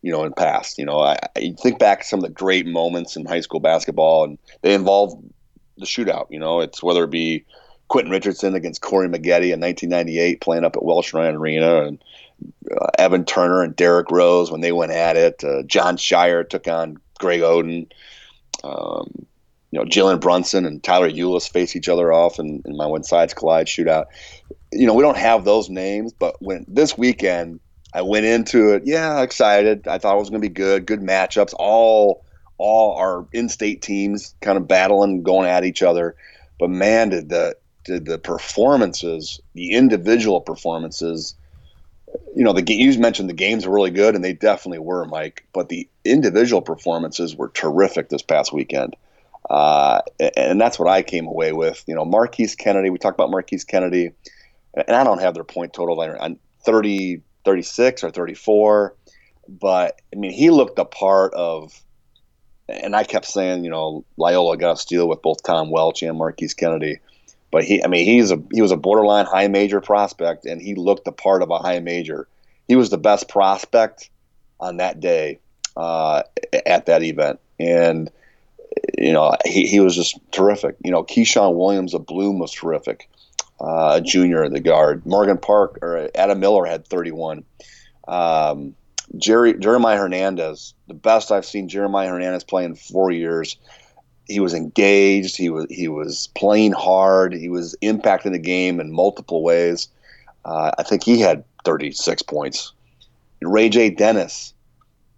you 0.04 0.12
know, 0.12 0.24
in 0.24 0.34
past. 0.34 0.78
You 0.78 0.84
know, 0.84 1.00
I, 1.00 1.16
I, 1.34 1.54
think 1.58 1.78
back 1.78 2.02
to 2.02 2.06
some 2.06 2.18
of 2.18 2.24
the 2.24 2.30
great 2.30 2.66
moments 2.66 3.16
in 3.16 3.24
high 3.24 3.40
school 3.40 3.58
basketball, 3.58 4.24
and 4.24 4.38
they 4.60 4.74
involve 4.74 5.18
the 5.78 5.86
shootout. 5.86 6.26
You 6.28 6.38
know, 6.38 6.60
it's 6.60 6.82
whether 6.82 7.04
it 7.04 7.10
be 7.10 7.46
Quentin 7.94 8.10
Richardson 8.10 8.56
against 8.56 8.80
Corey 8.80 9.06
Maggette 9.06 9.52
in 9.52 9.60
1998, 9.60 10.40
playing 10.40 10.64
up 10.64 10.74
at 10.74 10.84
Welsh 10.84 11.14
Ryan 11.14 11.36
Arena, 11.36 11.84
and 11.84 12.02
uh, 12.68 12.88
Evan 12.98 13.24
Turner 13.24 13.62
and 13.62 13.76
Derrick 13.76 14.10
Rose 14.10 14.50
when 14.50 14.62
they 14.62 14.72
went 14.72 14.90
at 14.90 15.16
it. 15.16 15.44
Uh, 15.44 15.62
Jon 15.62 15.96
Scheyer 15.96 16.48
took 16.48 16.66
on 16.66 16.96
Greg 17.20 17.42
Oden. 17.42 17.86
Um, 18.64 19.26
you 19.70 19.78
know, 19.78 19.84
Jalen 19.84 20.20
Brunson 20.20 20.66
and 20.66 20.82
Tyler 20.82 21.08
Ulis 21.08 21.48
face 21.48 21.76
each 21.76 21.88
other 21.88 22.12
off 22.12 22.40
in, 22.40 22.62
in 22.64 22.76
my 22.76 22.84
When 22.84 23.04
Sides 23.04 23.32
Collide 23.32 23.68
shootout. 23.68 24.06
You 24.72 24.88
know, 24.88 24.94
we 24.94 25.04
don't 25.04 25.16
have 25.16 25.44
those 25.44 25.70
names, 25.70 26.12
but 26.12 26.34
when 26.42 26.64
this 26.66 26.98
weekend 26.98 27.60
I 27.92 28.02
went 28.02 28.26
into 28.26 28.72
it, 28.72 28.82
yeah, 28.84 29.22
excited. 29.22 29.86
I 29.86 29.98
thought 29.98 30.16
it 30.16 30.18
was 30.18 30.30
going 30.30 30.42
to 30.42 30.48
be 30.48 30.52
good, 30.52 30.84
good 30.84 31.00
matchups. 31.00 31.54
All 31.60 32.24
all 32.58 32.96
our 32.96 33.28
in-state 33.32 33.82
teams 33.82 34.34
kind 34.40 34.58
of 34.58 34.66
battling, 34.66 35.22
going 35.22 35.48
at 35.48 35.64
each 35.64 35.80
other. 35.80 36.16
But 36.58 36.70
man, 36.70 37.10
did 37.10 37.28
the 37.28 37.54
did 37.84 38.06
the 38.06 38.18
performances, 38.18 39.40
the 39.54 39.72
individual 39.72 40.40
performances, 40.40 41.34
you 42.34 42.44
know, 42.44 42.52
the 42.52 42.64
you 42.72 42.98
mentioned 42.98 43.28
the 43.28 43.34
games 43.34 43.66
were 43.66 43.74
really 43.74 43.90
good, 43.90 44.14
and 44.14 44.24
they 44.24 44.32
definitely 44.32 44.78
were, 44.78 45.04
Mike. 45.04 45.46
But 45.52 45.68
the 45.68 45.88
individual 46.04 46.62
performances 46.62 47.36
were 47.36 47.48
terrific 47.48 48.08
this 48.08 48.22
past 48.22 48.52
weekend, 48.52 48.96
uh, 49.50 50.00
and 50.36 50.60
that's 50.60 50.78
what 50.78 50.88
I 50.88 51.02
came 51.02 51.26
away 51.26 51.52
with. 51.52 51.82
You 51.86 51.94
know, 51.94 52.04
Marquise 52.04 52.54
Kennedy. 52.54 52.90
We 52.90 52.98
talked 52.98 53.16
about 53.16 53.30
Marquise 53.30 53.64
Kennedy, 53.64 54.12
and 54.74 54.96
I 54.96 55.04
don't 55.04 55.20
have 55.20 55.34
their 55.34 55.44
point 55.44 55.72
total. 55.72 56.00
I'm 56.00 56.38
30, 56.64 57.20
36 57.44 58.04
or 58.04 58.10
34, 58.10 58.94
but 59.48 60.00
I 60.12 60.16
mean, 60.16 60.32
he 60.32 60.50
looked 60.50 60.78
a 60.78 60.84
part 60.84 61.34
of 61.34 61.72
and 62.68 62.96
I 62.96 63.04
kept 63.04 63.26
saying, 63.26 63.64
you 63.64 63.70
know, 63.70 64.04
Loyola 64.16 64.56
got 64.56 64.72
a 64.72 64.76
steal 64.76 65.08
with 65.08 65.22
both 65.22 65.42
Tom 65.42 65.70
Welch 65.70 66.02
and 66.02 66.16
Marquise 66.16 66.54
Kennedy. 66.54 66.98
But 67.54 67.62
he, 67.62 67.84
I 67.84 67.86
mean, 67.86 68.04
he's 68.04 68.32
a 68.32 68.42
he 68.50 68.60
was 68.60 68.72
a 68.72 68.76
borderline 68.76 69.26
high 69.26 69.46
major 69.46 69.80
prospect, 69.80 70.44
and 70.44 70.60
he 70.60 70.74
looked 70.74 71.04
the 71.04 71.12
part 71.12 71.40
of 71.40 71.50
a 71.50 71.58
high 71.58 71.78
major. 71.78 72.26
He 72.66 72.74
was 72.74 72.90
the 72.90 72.98
best 72.98 73.28
prospect 73.28 74.10
on 74.58 74.78
that 74.78 74.98
day 74.98 75.38
uh, 75.76 76.24
at 76.66 76.86
that 76.86 77.04
event, 77.04 77.38
and 77.60 78.10
you 78.98 79.12
know, 79.12 79.36
he, 79.44 79.68
he 79.68 79.78
was 79.78 79.94
just 79.94 80.18
terrific. 80.32 80.74
You 80.84 80.90
know, 80.90 81.04
Keyshawn 81.04 81.54
Williams 81.54 81.94
of 81.94 82.06
Bloom 82.06 82.40
was 82.40 82.50
terrific, 82.50 83.08
uh, 83.60 83.98
a 83.98 84.00
junior, 84.00 84.48
the 84.48 84.58
guard. 84.58 85.06
Morgan 85.06 85.38
Park 85.38 85.78
or 85.80 86.10
Adam 86.12 86.40
Miller 86.40 86.64
had 86.66 86.84
31. 86.88 87.44
Um, 88.08 88.74
Jerry 89.16 89.54
Jeremiah 89.60 89.98
Hernandez, 89.98 90.74
the 90.88 90.94
best 90.94 91.30
I've 91.30 91.46
seen 91.46 91.68
Jeremiah 91.68 92.08
Hernandez 92.08 92.42
play 92.42 92.64
in 92.64 92.74
four 92.74 93.12
years. 93.12 93.58
He 94.26 94.40
was 94.40 94.54
engaged. 94.54 95.36
He 95.36 95.50
was 95.50 95.66
he 95.70 95.88
was 95.88 96.28
playing 96.34 96.72
hard. 96.72 97.34
He 97.34 97.48
was 97.48 97.76
impacting 97.82 98.32
the 98.32 98.38
game 98.38 98.80
in 98.80 98.92
multiple 98.92 99.42
ways. 99.42 99.88
Uh, 100.44 100.72
I 100.78 100.82
think 100.82 101.02
he 101.02 101.20
had 101.20 101.44
36 101.64 102.22
points. 102.22 102.72
Ray 103.42 103.68
J. 103.68 103.90
Dennis, 103.90 104.54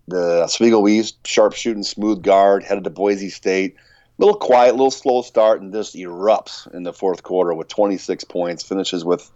the 0.09 0.45
Oswego 0.45 0.87
East 0.89 1.25
sharpshooting 1.27 1.85
smooth 1.85 2.23
guard, 2.23 2.65
headed 2.65 2.85
to 2.85 2.91
Boise 2.91 3.31
State. 3.31 3.77
Little 4.19 4.37
quiet, 4.37 4.73
little 4.73 4.91
slow 4.91 5.23
start, 5.23 5.61
and 5.61 5.73
just 5.73 5.95
erupts 5.95 6.73
in 6.73 6.85
the 6.85 6.93
fourth 6.93 7.23
quarter 7.23 7.53
with 7.55 7.69
26 7.69 8.25
points. 8.25 8.63
Finishes 8.63 9.05
with, 9.05 9.31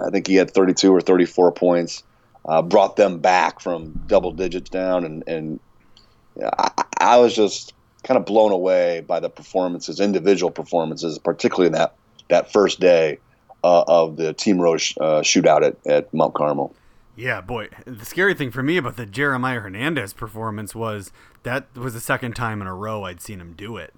I 0.00 0.10
think 0.10 0.26
he 0.26 0.34
had 0.34 0.50
32 0.50 0.92
or 0.92 1.02
34 1.02 1.52
points 1.52 2.02
uh, 2.46 2.62
brought 2.62 2.96
them 2.96 3.18
back 3.18 3.60
from 3.60 4.00
double 4.06 4.32
digits 4.32 4.70
down, 4.70 5.04
and 5.04 5.24
and 5.26 5.60
I, 6.42 6.84
I, 7.00 7.16
was 7.18 7.34
just 7.34 7.72
kind 8.04 8.18
of 8.18 8.24
blown 8.24 8.52
away 8.52 9.00
by 9.00 9.20
the 9.20 9.30
performances, 9.30 10.00
individual 10.00 10.50
performances, 10.50 11.18
particularly 11.18 11.66
in 11.66 11.72
that 11.72 11.94
that 12.28 12.52
first 12.52 12.80
day 12.80 13.18
uh, 13.62 13.84
of 13.86 14.16
the 14.16 14.32
Team 14.32 14.60
Rose 14.60 14.94
uh, 15.00 15.20
shootout 15.20 15.62
at, 15.66 15.76
at 15.86 16.12
Mount 16.14 16.34
Carmel. 16.34 16.74
Yeah, 17.16 17.40
boy. 17.40 17.68
The 17.84 18.04
scary 18.04 18.34
thing 18.34 18.50
for 18.50 18.62
me 18.62 18.76
about 18.76 18.96
the 18.96 19.06
Jeremiah 19.06 19.60
Hernandez 19.60 20.12
performance 20.12 20.74
was 20.74 21.12
that 21.44 21.74
was 21.76 21.94
the 21.94 22.00
second 22.00 22.34
time 22.34 22.60
in 22.60 22.66
a 22.66 22.74
row 22.74 23.04
I'd 23.04 23.20
seen 23.20 23.40
him 23.40 23.54
do 23.56 23.76
it. 23.76 23.94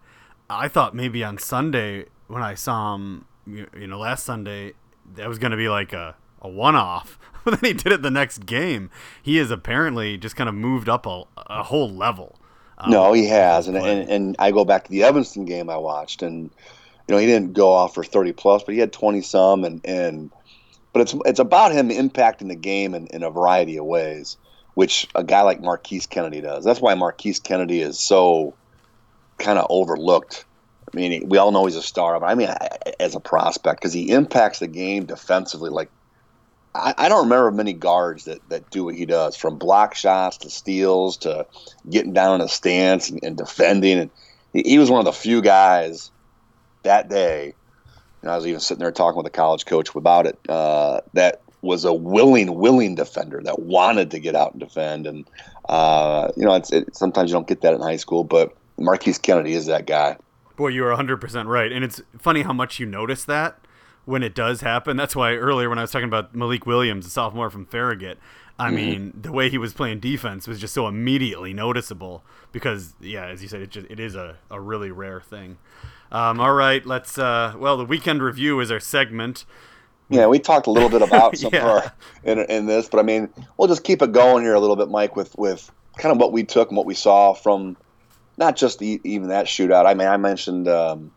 I 0.50 0.68
thought 0.68 0.94
maybe 0.94 1.24
on 1.24 1.38
Sunday 1.38 2.06
when 2.28 2.42
I 2.42 2.54
saw 2.54 2.94
him, 2.94 3.26
you 3.46 3.86
know, 3.86 3.98
last 3.98 4.24
Sunday, 4.24 4.74
that 5.14 5.28
was 5.28 5.38
going 5.38 5.52
to 5.52 5.56
be 5.56 5.68
like 5.68 5.92
a, 5.92 6.16
a 6.42 6.48
one 6.48 6.76
off. 6.76 7.18
but 7.44 7.60
then 7.60 7.70
he 7.70 7.74
did 7.74 7.92
it 7.92 8.02
the 8.02 8.10
next 8.10 8.44
game. 8.44 8.90
He 9.22 9.36
has 9.36 9.50
apparently 9.50 10.18
just 10.18 10.36
kind 10.36 10.48
of 10.48 10.54
moved 10.54 10.88
up 10.88 11.06
a, 11.06 11.24
a 11.36 11.62
whole 11.64 11.88
level. 11.88 12.38
Um, 12.78 12.90
no, 12.90 13.12
he 13.12 13.26
has, 13.26 13.68
and, 13.68 13.76
and 13.76 14.08
and 14.08 14.36
I 14.38 14.50
go 14.50 14.64
back 14.64 14.84
to 14.84 14.90
the 14.90 15.04
Evanston 15.04 15.44
game 15.44 15.70
I 15.70 15.76
watched, 15.78 16.22
and 16.22 16.50
you 17.08 17.14
know 17.14 17.18
he 17.18 17.26
didn't 17.26 17.54
go 17.54 17.72
off 17.72 17.94
for 17.94 18.04
thirty 18.04 18.32
plus, 18.32 18.62
but 18.62 18.74
he 18.74 18.80
had 18.80 18.92
twenty 18.92 19.22
some, 19.22 19.64
and 19.64 19.80
and 19.84 20.30
but 20.92 21.02
it's 21.02 21.14
it's 21.24 21.40
about 21.40 21.72
him 21.72 21.88
impacting 21.88 22.48
the 22.48 22.54
game 22.54 22.94
in, 22.94 23.06
in 23.08 23.22
a 23.22 23.30
variety 23.30 23.78
of 23.78 23.86
ways, 23.86 24.36
which 24.74 25.08
a 25.14 25.24
guy 25.24 25.42
like 25.42 25.60
Marquise 25.60 26.06
Kennedy 26.06 26.40
does. 26.40 26.64
That's 26.64 26.80
why 26.80 26.94
Marquise 26.94 27.40
Kennedy 27.40 27.80
is 27.80 27.98
so 27.98 28.54
kind 29.38 29.58
of 29.58 29.66
overlooked. 29.70 30.44
I 30.92 30.96
mean, 30.96 31.28
we 31.28 31.38
all 31.38 31.52
know 31.52 31.64
he's 31.66 31.76
a 31.76 31.82
star, 31.82 32.18
but 32.20 32.26
I 32.26 32.34
mean, 32.34 32.48
as 33.00 33.14
a 33.14 33.20
prospect, 33.20 33.80
because 33.80 33.92
he 33.92 34.10
impacts 34.10 34.60
the 34.60 34.68
game 34.68 35.04
defensively 35.04 35.70
like 35.70 35.90
I, 36.76 36.94
I, 36.96 37.08
don't 37.08 37.24
remember 37.24 37.50
many 37.50 37.72
guards 37.72 38.24
that, 38.24 38.46
that 38.48 38.70
do 38.70 38.84
what 38.84 38.94
he 38.94 39.06
does, 39.06 39.36
from 39.36 39.58
block 39.58 39.94
shots 39.94 40.38
to 40.38 40.50
steals 40.50 41.16
to 41.18 41.46
getting 41.88 42.12
down 42.12 42.36
in 42.36 42.40
a 42.40 42.48
stance 42.48 43.10
and, 43.10 43.20
and 43.22 43.36
defending. 43.36 43.98
And 43.98 44.10
he, 44.52 44.62
he, 44.62 44.78
was 44.78 44.90
one 44.90 44.98
of 45.00 45.04
the 45.04 45.12
few 45.12 45.40
guys 45.42 46.10
that 46.82 47.08
day. 47.08 47.54
And 48.22 48.30
I 48.30 48.36
was 48.36 48.46
even 48.46 48.60
sitting 48.60 48.80
there 48.80 48.92
talking 48.92 49.16
with 49.16 49.26
a 49.26 49.30
college 49.30 49.66
coach 49.66 49.94
about 49.94 50.26
it. 50.26 50.38
Uh, 50.48 51.00
that 51.14 51.42
was 51.62 51.84
a 51.84 51.92
willing, 51.92 52.54
willing 52.54 52.94
defender 52.94 53.40
that 53.44 53.60
wanted 53.60 54.10
to 54.12 54.18
get 54.18 54.34
out 54.34 54.52
and 54.52 54.60
defend. 54.60 55.06
And 55.06 55.28
uh, 55.68 56.30
you 56.36 56.44
know, 56.44 56.54
it's 56.54 56.72
it, 56.72 56.94
sometimes 56.96 57.30
you 57.30 57.34
don't 57.34 57.48
get 57.48 57.62
that 57.62 57.74
in 57.74 57.80
high 57.80 57.96
school, 57.96 58.24
but 58.24 58.56
Marquise 58.78 59.18
Kennedy 59.18 59.54
is 59.54 59.66
that 59.66 59.86
guy. 59.86 60.16
Boy, 60.56 60.68
you 60.68 60.84
are 60.86 60.96
100% 60.96 61.46
right. 61.46 61.70
And 61.70 61.84
it's 61.84 62.00
funny 62.18 62.42
how 62.42 62.52
much 62.52 62.80
you 62.80 62.86
notice 62.86 63.24
that 63.24 63.65
when 64.06 64.22
it 64.22 64.34
does 64.34 64.62
happen. 64.62 64.96
That's 64.96 65.14
why 65.14 65.34
earlier 65.34 65.68
when 65.68 65.78
I 65.78 65.82
was 65.82 65.90
talking 65.90 66.08
about 66.08 66.34
Malik 66.34 66.64
Williams, 66.64 67.06
a 67.06 67.10
sophomore 67.10 67.50
from 67.50 67.66
Farragut, 67.66 68.18
I 68.58 68.68
mm-hmm. 68.68 68.76
mean 68.76 69.12
the 69.20 69.32
way 69.32 69.50
he 69.50 69.58
was 69.58 69.74
playing 69.74 70.00
defense 70.00 70.48
was 70.48 70.58
just 70.58 70.72
so 70.72 70.86
immediately 70.86 71.52
noticeable 71.52 72.24
because 72.52 72.94
yeah, 73.00 73.26
as 73.26 73.42
you 73.42 73.48
said, 73.48 73.60
it 73.60 73.70
just 73.70 73.86
it 73.90 74.00
is 74.00 74.14
a, 74.14 74.36
a 74.50 74.58
really 74.58 74.90
rare 74.90 75.20
thing. 75.20 75.58
Um, 76.10 76.40
all 76.40 76.54
right, 76.54 76.86
let's 76.86 77.18
uh, 77.18 77.54
well 77.58 77.76
the 77.76 77.84
weekend 77.84 78.22
review 78.22 78.58
is 78.60 78.70
our 78.70 78.80
segment. 78.80 79.44
Yeah, 80.08 80.28
we 80.28 80.38
talked 80.38 80.68
a 80.68 80.70
little 80.70 80.88
bit 80.88 81.02
about 81.02 81.36
some 81.36 81.52
yeah. 81.52 81.66
our, 81.66 81.92
in, 82.22 82.38
in 82.38 82.66
this, 82.66 82.88
but 82.88 83.00
I 83.00 83.02
mean, 83.02 83.28
we'll 83.58 83.68
just 83.68 83.82
keep 83.82 84.02
it 84.02 84.12
going 84.12 84.44
here 84.44 84.54
a 84.54 84.60
little 84.60 84.76
bit, 84.76 84.88
Mike, 84.88 85.16
with 85.16 85.36
with 85.36 85.70
kind 85.98 86.12
of 86.12 86.18
what 86.18 86.32
we 86.32 86.44
took 86.44 86.68
and 86.68 86.76
what 86.76 86.86
we 86.86 86.94
saw 86.94 87.34
from 87.34 87.76
not 88.38 88.56
just 88.56 88.78
the, 88.78 89.00
even 89.02 89.28
that 89.28 89.46
shootout. 89.46 89.86
I 89.86 89.94
mean, 89.94 90.08
I 90.08 90.16
mentioned 90.16 90.68
um, 90.68 91.10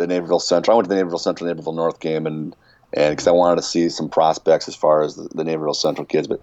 the 0.00 0.06
Naperville 0.06 0.40
Central. 0.40 0.74
I 0.74 0.76
went 0.76 0.86
to 0.86 0.88
the 0.88 0.96
Naperville 0.96 1.18
Central 1.18 1.48
Naperville 1.48 1.72
North 1.72 2.00
game 2.00 2.26
and 2.26 2.56
and 2.92 3.12
because 3.12 3.28
I 3.28 3.32
wanted 3.32 3.56
to 3.56 3.62
see 3.62 3.88
some 3.88 4.08
prospects 4.08 4.66
as 4.66 4.74
far 4.74 5.02
as 5.02 5.14
the, 5.14 5.28
the 5.32 5.44
Naperville 5.44 5.74
Central 5.74 6.04
kids. 6.04 6.26
But 6.26 6.40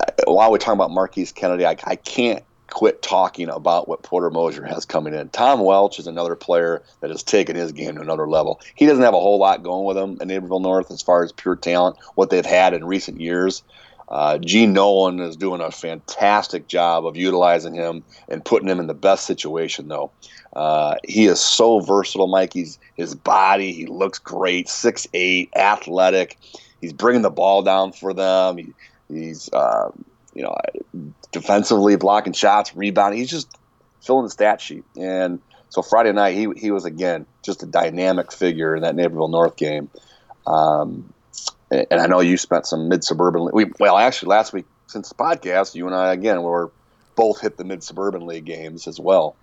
uh, 0.00 0.32
while 0.32 0.50
we're 0.50 0.58
talking 0.58 0.78
about 0.78 0.90
Marquise 0.90 1.30
Kennedy, 1.30 1.64
I, 1.64 1.76
I 1.84 1.94
can't 1.94 2.42
quit 2.70 3.00
talking 3.00 3.48
about 3.48 3.86
what 3.86 4.02
Porter 4.02 4.30
Moser 4.30 4.64
has 4.64 4.84
coming 4.84 5.14
in. 5.14 5.28
Tom 5.28 5.60
Welch 5.60 6.00
is 6.00 6.08
another 6.08 6.34
player 6.34 6.82
that 7.00 7.10
has 7.10 7.22
taken 7.22 7.54
his 7.54 7.70
game 7.70 7.94
to 7.94 8.00
another 8.00 8.26
level. 8.26 8.60
He 8.74 8.86
doesn't 8.86 9.04
have 9.04 9.14
a 9.14 9.20
whole 9.20 9.38
lot 9.38 9.62
going 9.62 9.84
with 9.84 9.96
him 9.96 10.18
in 10.20 10.26
Naperville 10.26 10.58
North 10.58 10.90
as 10.90 11.00
far 11.00 11.22
as 11.22 11.30
pure 11.30 11.54
talent, 11.54 11.96
what 12.16 12.30
they've 12.30 12.44
had 12.44 12.74
in 12.74 12.84
recent 12.84 13.20
years. 13.20 13.62
Uh, 14.08 14.38
Gene 14.38 14.72
Nolan 14.72 15.20
is 15.20 15.36
doing 15.36 15.60
a 15.60 15.70
fantastic 15.70 16.66
job 16.66 17.06
of 17.06 17.16
utilizing 17.16 17.74
him 17.74 18.02
and 18.28 18.44
putting 18.44 18.68
him 18.68 18.80
in 18.80 18.86
the 18.86 18.94
best 18.94 19.26
situation, 19.26 19.88
though. 19.88 20.10
Uh, 20.54 20.96
he 21.04 21.26
is 21.26 21.40
so 21.40 21.80
versatile, 21.80 22.28
Mike. 22.28 22.52
He's 22.52 22.78
his 22.96 23.14
body. 23.14 23.72
He 23.72 23.86
looks 23.86 24.18
great. 24.18 24.68
Six 24.68 25.06
eight, 25.12 25.50
athletic. 25.56 26.38
He's 26.80 26.92
bringing 26.92 27.22
the 27.22 27.30
ball 27.30 27.62
down 27.62 27.92
for 27.92 28.12
them. 28.12 28.58
He, 28.58 28.72
he's 29.08 29.52
uh, 29.52 29.90
you 30.34 30.42
know 30.42 30.56
defensively 31.32 31.96
blocking 31.96 32.32
shots, 32.32 32.76
rebounding. 32.76 33.18
He's 33.18 33.30
just 33.30 33.48
filling 34.00 34.24
the 34.24 34.30
stat 34.30 34.60
sheet. 34.60 34.84
And 34.96 35.40
so 35.70 35.82
Friday 35.82 36.12
night, 36.12 36.36
he 36.36 36.48
he 36.56 36.70
was 36.70 36.84
again 36.84 37.26
just 37.42 37.62
a 37.62 37.66
dynamic 37.66 38.30
figure 38.30 38.76
in 38.76 38.82
that 38.82 38.94
Naperville 38.94 39.28
North 39.28 39.56
game. 39.56 39.90
Um, 40.46 41.12
and 41.70 42.00
I 42.00 42.06
know 42.06 42.20
you 42.20 42.36
spent 42.36 42.66
some 42.66 42.88
mid 42.88 43.02
suburban. 43.02 43.50
We 43.52 43.66
well, 43.80 43.96
actually, 43.96 44.28
last 44.28 44.52
week 44.52 44.66
since 44.86 45.08
the 45.08 45.16
podcast, 45.16 45.74
you 45.74 45.86
and 45.86 45.96
I 45.96 46.12
again 46.12 46.38
we 46.38 46.48
were 46.48 46.70
both 47.16 47.40
hit 47.40 47.56
the 47.56 47.64
mid 47.64 47.82
suburban 47.82 48.26
league 48.26 48.44
games 48.44 48.86
as 48.86 49.00
well. 49.00 49.34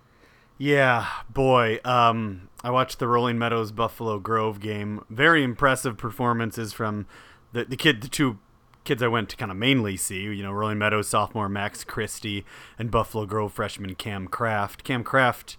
Yeah, 0.58 1.08
boy. 1.30 1.80
Um, 1.84 2.48
I 2.62 2.70
watched 2.70 2.98
the 2.98 3.08
Rolling 3.08 3.38
Meadows 3.38 3.72
Buffalo 3.72 4.18
Grove 4.18 4.60
game. 4.60 5.04
Very 5.10 5.42
impressive 5.42 5.96
performances 5.96 6.72
from 6.72 7.06
the 7.52 7.64
the 7.64 7.76
kid, 7.76 8.02
the 8.02 8.08
two 8.08 8.38
kids 8.84 9.02
I 9.02 9.08
went 9.08 9.28
to 9.30 9.36
kind 9.36 9.50
of 9.50 9.56
mainly 9.56 9.96
see. 9.96 10.22
You 10.22 10.42
know, 10.42 10.52
Rolling 10.52 10.78
Meadows 10.78 11.08
sophomore 11.08 11.48
Max 11.48 11.84
Christie 11.84 12.44
and 12.78 12.90
Buffalo 12.90 13.26
Grove 13.26 13.52
freshman 13.52 13.94
Cam 13.94 14.28
Kraft. 14.28 14.84
Cam 14.84 15.02
Kraft. 15.04 15.56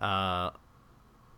Uh, 0.00 0.50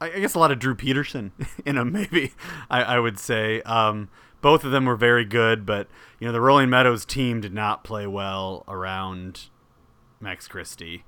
I 0.01 0.11
guess 0.21 0.35
a 0.35 0.39
lot 0.39 0.53
of 0.53 0.59
Drew 0.59 0.75
Peterson 0.75 1.33
in 1.65 1.77
him, 1.77 1.93
maybe 1.93 2.33
I, 2.71 2.83
I 2.83 2.99
would 2.99 3.19
say. 3.19 3.63
Um, 3.63 4.09
both 4.41 4.63
of 4.63 4.71
them 4.71 4.85
were 4.85 4.97
very 4.97 5.25
good, 5.25 5.67
but 5.67 5.89
you 6.21 6.27
know 6.27 6.33
the 6.33 6.41
Rolling 6.41 6.71
Meadows 6.71 7.05
team 7.05 7.41
did 7.41 7.53
not 7.53 7.83
play 7.83 8.07
well 8.07 8.65
around 8.69 9.49
Max 10.21 10.47
Christie. 10.47 11.05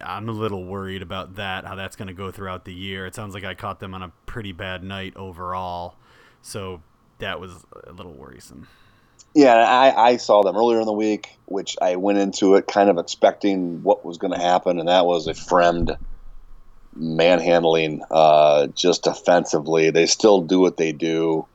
I'm 0.00 0.28
a 0.28 0.32
little 0.32 0.64
worried 0.64 1.02
about 1.02 1.36
that, 1.36 1.64
how 1.64 1.74
that's 1.74 1.96
going 1.96 2.08
to 2.08 2.14
go 2.14 2.30
throughout 2.30 2.64
the 2.64 2.72
year. 2.72 3.06
It 3.06 3.14
sounds 3.14 3.34
like 3.34 3.44
I 3.44 3.54
caught 3.54 3.80
them 3.80 3.94
on 3.94 4.02
a 4.02 4.12
pretty 4.26 4.52
bad 4.52 4.82
night 4.82 5.16
overall, 5.16 5.96
so 6.42 6.82
that 7.18 7.40
was 7.40 7.52
a 7.86 7.92
little 7.92 8.12
worrisome. 8.12 8.68
Yeah, 9.34 9.54
I, 9.54 10.10
I 10.10 10.16
saw 10.16 10.42
them 10.42 10.56
earlier 10.56 10.80
in 10.80 10.86
the 10.86 10.92
week, 10.92 11.38
which 11.46 11.76
I 11.82 11.96
went 11.96 12.18
into 12.18 12.54
it 12.54 12.66
kind 12.66 12.88
of 12.88 12.98
expecting 12.98 13.82
what 13.82 14.04
was 14.04 14.18
going 14.18 14.32
to 14.32 14.40
happen, 14.40 14.78
and 14.78 14.88
that 14.88 15.06
was 15.06 15.26
a 15.26 15.32
Fremd 15.32 15.96
manhandling 16.94 18.02
uh, 18.10 18.68
just 18.68 19.06
offensively. 19.06 19.90
They 19.90 20.06
still 20.06 20.40
do 20.40 20.60
what 20.60 20.76
they 20.76 20.92
do 20.92 21.46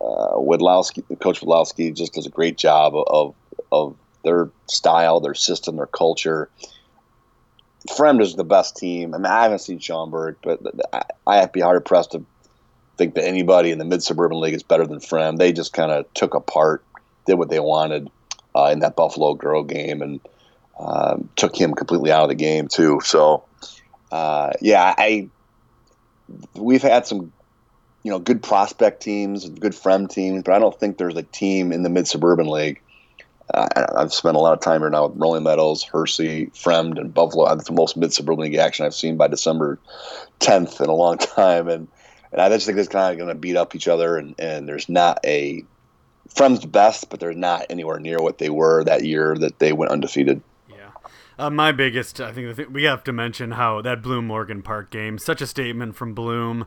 uh, 0.00 0.34
Widlowski, 0.34 1.02
Coach 1.20 1.40
Widlowski, 1.40 1.94
just 1.94 2.14
does 2.14 2.26
a 2.26 2.30
great 2.30 2.56
job 2.56 2.94
of 2.94 3.34
of 3.72 3.96
their 4.22 4.50
style, 4.66 5.20
their 5.20 5.34
system, 5.34 5.76
their 5.76 5.86
culture. 5.86 6.48
Fremd 7.90 8.22
is 8.22 8.34
the 8.34 8.44
best 8.44 8.76
team. 8.76 9.14
I 9.14 9.18
mean, 9.18 9.26
I 9.26 9.42
haven't 9.42 9.60
seen 9.60 9.78
Schaumburg, 9.78 10.36
but 10.42 10.60
I, 11.26 11.40
would 11.40 11.52
be 11.52 11.60
hard 11.60 11.84
pressed 11.84 12.12
to 12.12 12.24
think 12.96 13.14
that 13.14 13.26
anybody 13.26 13.70
in 13.70 13.78
the 13.78 13.84
mid 13.84 14.02
suburban 14.02 14.40
league 14.40 14.54
is 14.54 14.62
better 14.62 14.86
than 14.86 15.00
Fremd. 15.00 15.38
They 15.38 15.52
just 15.52 15.72
kind 15.72 15.90
of 15.90 16.12
took 16.14 16.34
apart, 16.34 16.84
did 17.26 17.34
what 17.34 17.50
they 17.50 17.60
wanted 17.60 18.10
uh, 18.54 18.70
in 18.72 18.80
that 18.80 18.96
Buffalo 18.96 19.34
Grove 19.34 19.66
game, 19.68 20.00
and 20.00 20.20
um, 20.78 21.28
took 21.36 21.58
him 21.58 21.74
completely 21.74 22.10
out 22.10 22.22
of 22.22 22.28
the 22.28 22.34
game 22.34 22.68
too. 22.68 23.00
So, 23.04 23.44
uh, 24.10 24.52
yeah, 24.60 24.94
I 24.96 25.28
we've 26.54 26.82
had 26.82 27.06
some 27.06 27.32
you 28.02 28.10
know 28.10 28.18
good 28.18 28.42
prospect 28.42 29.02
teams, 29.02 29.48
good 29.48 29.72
Fremd 29.72 30.10
teams, 30.10 30.42
but 30.42 30.54
I 30.54 30.58
don't 30.58 30.78
think 30.78 30.96
there's 30.96 31.16
a 31.16 31.22
team 31.22 31.72
in 31.72 31.82
the 31.82 31.90
mid 31.90 32.06
suburban 32.06 32.46
league. 32.46 32.80
Uh, 33.52 33.68
I've 33.96 34.12
spent 34.12 34.36
a 34.36 34.40
lot 34.40 34.54
of 34.54 34.60
time 34.60 34.80
here 34.80 34.90
now 34.90 35.06
with 35.06 35.20
Rolling 35.20 35.42
Meadows, 35.42 35.82
Hersey, 35.82 36.46
Fremd, 36.54 36.98
and 36.98 37.12
Buffalo. 37.12 37.46
That's 37.48 37.68
the 37.68 37.74
most 37.74 37.96
mid 37.96 38.12
suburban 38.12 38.44
league 38.44 38.54
action 38.54 38.86
I've 38.86 38.94
seen 38.94 39.16
by 39.16 39.28
December 39.28 39.78
10th 40.40 40.80
in 40.80 40.88
a 40.88 40.94
long 40.94 41.18
time, 41.18 41.68
and 41.68 41.88
and 42.32 42.40
I 42.40 42.48
just 42.48 42.66
think 42.66 42.78
it's 42.78 42.88
kind 42.88 43.12
of 43.12 43.18
going 43.18 43.28
to 43.28 43.38
beat 43.38 43.56
up 43.56 43.74
each 43.74 43.86
other, 43.88 44.16
and 44.16 44.34
and 44.38 44.68
there's 44.68 44.88
not 44.88 45.20
a 45.24 45.62
Fremd's 46.34 46.64
best, 46.64 47.10
but 47.10 47.20
they're 47.20 47.34
not 47.34 47.66
anywhere 47.68 48.00
near 48.00 48.18
what 48.18 48.38
they 48.38 48.50
were 48.50 48.82
that 48.84 49.04
year 49.04 49.36
that 49.36 49.58
they 49.58 49.72
went 49.72 49.92
undefeated. 49.92 50.40
Yeah, 50.70 50.90
uh, 51.38 51.50
my 51.50 51.70
biggest, 51.70 52.20
I 52.20 52.32
think, 52.32 52.56
th- 52.56 52.70
we 52.70 52.84
have 52.84 53.04
to 53.04 53.12
mention 53.12 53.52
how 53.52 53.82
that 53.82 54.02
Bloom 54.02 54.26
Morgan 54.26 54.62
Park 54.62 54.90
game, 54.90 55.18
such 55.18 55.42
a 55.42 55.46
statement 55.46 55.96
from 55.96 56.14
Bloom. 56.14 56.66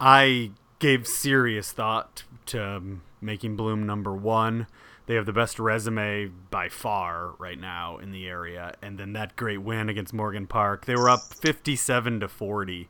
I 0.00 0.50
gave 0.80 1.06
serious 1.06 1.70
thought 1.72 2.24
to 2.46 2.98
making 3.20 3.56
Bloom 3.56 3.86
number 3.86 4.12
one. 4.12 4.66
They 5.06 5.14
have 5.14 5.26
the 5.26 5.32
best 5.32 5.58
resume 5.58 6.32
by 6.50 6.68
far 6.68 7.34
right 7.38 7.58
now 7.60 7.98
in 7.98 8.10
the 8.10 8.26
area, 8.28 8.74
and 8.82 8.98
then 8.98 9.12
that 9.12 9.36
great 9.36 9.62
win 9.62 9.88
against 9.88 10.12
Morgan 10.12 10.46
Park. 10.46 10.84
They 10.84 10.96
were 10.96 11.08
up 11.08 11.20
fifty-seven 11.40 12.20
to 12.20 12.28
forty 12.28 12.88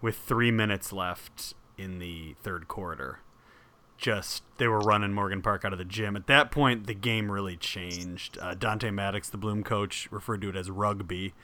with 0.00 0.16
three 0.16 0.50
minutes 0.50 0.92
left 0.92 1.54
in 1.76 1.98
the 1.98 2.34
third 2.42 2.68
quarter. 2.68 3.20
Just 3.98 4.42
they 4.56 4.66
were 4.66 4.80
running 4.80 5.12
Morgan 5.12 5.42
Park 5.42 5.64
out 5.64 5.72
of 5.72 5.78
the 5.78 5.84
gym. 5.84 6.16
At 6.16 6.26
that 6.26 6.50
point, 6.50 6.86
the 6.86 6.94
game 6.94 7.30
really 7.30 7.56
changed. 7.56 8.38
Uh, 8.40 8.54
Dante 8.54 8.90
Maddox, 8.90 9.28
the 9.28 9.36
Bloom 9.36 9.62
coach, 9.62 10.08
referred 10.10 10.40
to 10.40 10.48
it 10.48 10.56
as 10.56 10.70
rugby 10.70 11.34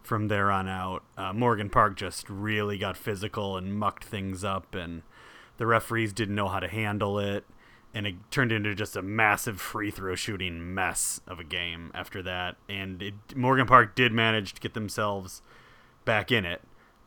from 0.00 0.28
there 0.28 0.50
on 0.50 0.68
out. 0.68 1.02
Uh, 1.18 1.32
Morgan 1.32 1.68
Park 1.68 1.96
just 1.96 2.30
really 2.30 2.78
got 2.78 2.96
physical 2.96 3.56
and 3.56 3.74
mucked 3.74 4.04
things 4.04 4.44
up, 4.44 4.74
and 4.76 5.02
the 5.58 5.66
referees 5.66 6.12
didn't 6.12 6.36
know 6.36 6.48
how 6.48 6.60
to 6.60 6.68
handle 6.68 7.18
it, 7.18 7.44
and 7.96 8.06
it 8.06 8.14
turned 8.30 8.52
into 8.52 8.74
just 8.74 8.94
a 8.94 9.00
massive 9.00 9.58
free 9.58 9.90
throw 9.90 10.14
shooting 10.14 10.74
mess 10.74 11.18
of 11.26 11.40
a 11.40 11.44
game 11.44 11.90
after 11.94 12.22
that. 12.22 12.56
And 12.68 13.02
it, 13.02 13.14
Morgan 13.34 13.66
Park 13.66 13.94
did 13.94 14.12
manage 14.12 14.52
to 14.52 14.60
get 14.60 14.74
themselves 14.74 15.40
back 16.04 16.30
in 16.30 16.44
it 16.44 16.60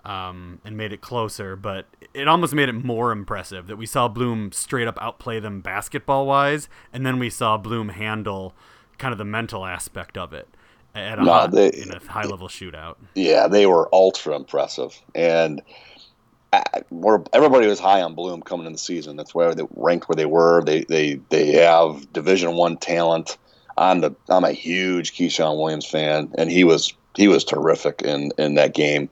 um, 0.03 0.59
and 0.65 0.75
made 0.75 0.91
it 0.91 0.99
closer, 0.99 1.55
but 1.55 1.85
it 2.15 2.27
almost 2.27 2.55
made 2.55 2.69
it 2.69 2.73
more 2.73 3.11
impressive 3.11 3.67
that 3.67 3.75
we 3.75 3.85
saw 3.85 4.07
Bloom 4.07 4.51
straight 4.51 4.87
up 4.87 4.97
outplay 4.99 5.39
them 5.39 5.61
basketball 5.61 6.25
wise, 6.25 6.67
and 6.91 7.05
then 7.05 7.19
we 7.19 7.29
saw 7.29 7.55
Bloom 7.55 7.89
handle 7.89 8.55
kind 8.97 9.11
of 9.11 9.19
the 9.19 9.25
mental 9.25 9.67
aspect 9.67 10.17
of 10.17 10.33
it 10.33 10.47
at 10.95 11.19
a 11.19 11.23
no, 11.23 11.31
high, 11.31 11.47
they, 11.47 11.69
in 11.69 11.91
a 11.91 11.99
high 11.99 12.25
level 12.25 12.47
shootout. 12.47 12.95
Yeah, 13.13 13.47
they 13.47 13.67
were 13.67 13.93
ultra 13.93 14.35
impressive, 14.35 14.99
and 15.13 15.61
everybody 16.51 17.67
was 17.67 17.79
high 17.79 18.01
on 18.01 18.15
Bloom 18.15 18.41
coming 18.41 18.65
in 18.65 18.73
the 18.73 18.79
season. 18.79 19.15
That's 19.15 19.35
why 19.35 19.53
they 19.53 19.63
ranked 19.75 20.09
where 20.09 20.15
they 20.15 20.25
were. 20.25 20.63
They 20.63 20.83
they 20.89 21.15
they 21.29 21.53
have 21.53 22.11
Division 22.11 22.53
One 22.55 22.77
talent. 22.77 23.37
I'm 23.77 24.01
the 24.01 24.15
I'm 24.29 24.43
a 24.43 24.51
huge 24.51 25.13
Keyshawn 25.13 25.57
Williams 25.57 25.85
fan, 25.85 26.31
and 26.37 26.51
he 26.51 26.63
was 26.63 26.93
he 27.15 27.27
was 27.27 27.43
terrific 27.43 28.01
in 28.01 28.31
in 28.37 28.55
that 28.55 28.73
game. 28.73 29.09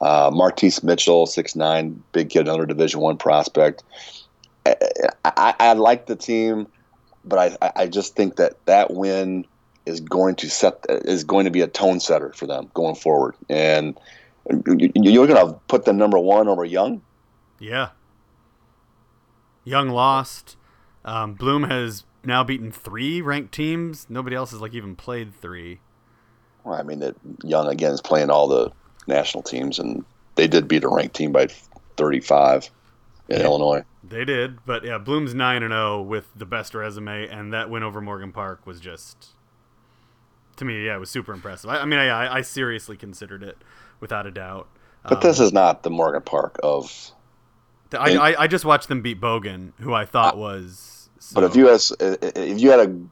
Uh, 0.00 0.30
Martise 0.32 0.82
Mitchell, 0.82 1.26
six 1.26 1.56
nine, 1.56 2.02
big 2.12 2.30
kid, 2.30 2.42
another 2.42 2.66
Division 2.66 3.00
One 3.00 3.16
prospect. 3.16 3.82
I, 4.64 4.76
I, 5.24 5.54
I 5.58 5.72
like 5.74 6.06
the 6.06 6.16
team, 6.16 6.66
but 7.24 7.56
I 7.60 7.72
I 7.76 7.86
just 7.86 8.14
think 8.14 8.36
that 8.36 8.64
that 8.66 8.92
win 8.92 9.44
is 9.86 10.00
going 10.00 10.34
to 10.36 10.50
set 10.50 10.84
is 10.88 11.24
going 11.24 11.44
to 11.44 11.50
be 11.50 11.60
a 11.60 11.68
tone 11.68 12.00
setter 12.00 12.32
for 12.34 12.46
them 12.46 12.70
going 12.74 12.96
forward, 12.96 13.36
and 13.48 13.98
you're 14.48 15.26
going 15.26 15.46
to 15.48 15.58
put 15.68 15.84
the 15.84 15.92
number 15.92 16.18
one 16.18 16.48
over 16.48 16.64
Young? 16.64 17.02
Yeah. 17.58 17.90
Young 19.64 19.88
lost. 19.88 20.56
Um, 21.04 21.34
Bloom 21.34 21.64
has 21.64 22.04
now 22.24 22.44
beaten 22.44 22.70
three 22.70 23.20
ranked 23.20 23.52
teams. 23.52 24.06
Nobody 24.08 24.36
else 24.36 24.50
has 24.52 24.60
like 24.60 24.74
even 24.74 24.96
played 24.96 25.34
three. 25.34 25.80
Well, 26.64 26.78
I 26.78 26.82
mean 26.82 27.00
that 27.00 27.16
Young 27.44 27.68
again 27.68 27.92
is 27.92 28.00
playing 28.00 28.30
all 28.30 28.48
the 28.48 28.70
national 29.06 29.42
teams, 29.42 29.78
and 29.78 30.04
they 30.34 30.48
did 30.48 30.68
beat 30.68 30.84
a 30.84 30.88
ranked 30.88 31.14
team 31.14 31.32
by 31.32 31.48
35 31.96 32.70
in 33.28 33.40
Illinois. 33.40 33.84
They 34.02 34.24
did, 34.24 34.64
but 34.64 34.84
yeah, 34.84 34.98
Bloom's 34.98 35.34
nine 35.34 35.62
and 35.62 35.72
zero 35.72 35.98
oh 35.98 36.02
with 36.02 36.28
the 36.36 36.46
best 36.46 36.74
resume, 36.74 37.28
and 37.28 37.52
that 37.52 37.70
win 37.70 37.82
over 37.82 38.00
Morgan 38.00 38.32
Park 38.32 38.66
was 38.66 38.80
just 38.80 39.30
to 40.56 40.64
me, 40.64 40.86
yeah, 40.86 40.96
it 40.96 41.00
was 41.00 41.10
super 41.10 41.32
impressive. 41.32 41.70
I, 41.70 41.78
I 41.78 41.84
mean, 41.84 41.98
I, 41.98 42.36
I 42.36 42.40
seriously 42.40 42.96
considered 42.96 43.42
it 43.42 43.58
without 44.00 44.26
a 44.26 44.30
doubt. 44.30 44.68
But 45.04 45.14
um, 45.14 45.20
this 45.20 45.40
is 45.40 45.52
not 45.52 45.82
the 45.82 45.90
Morgan 45.90 46.22
Park 46.22 46.58
of. 46.62 47.12
I, 47.92 48.16
I, 48.16 48.42
I, 48.42 48.46
just 48.48 48.64
watched 48.64 48.88
them 48.88 49.00
beat 49.00 49.20
Bogan, 49.20 49.72
who 49.78 49.94
I 49.94 50.04
thought 50.04 50.34
uh, 50.34 50.38
was. 50.38 51.08
So... 51.20 51.34
But 51.34 51.44
if 51.44 51.56
you 51.56 51.68
had 51.68 51.80
if 52.00 52.60
you 52.60 52.70
had 52.70 52.88
to 52.88 53.08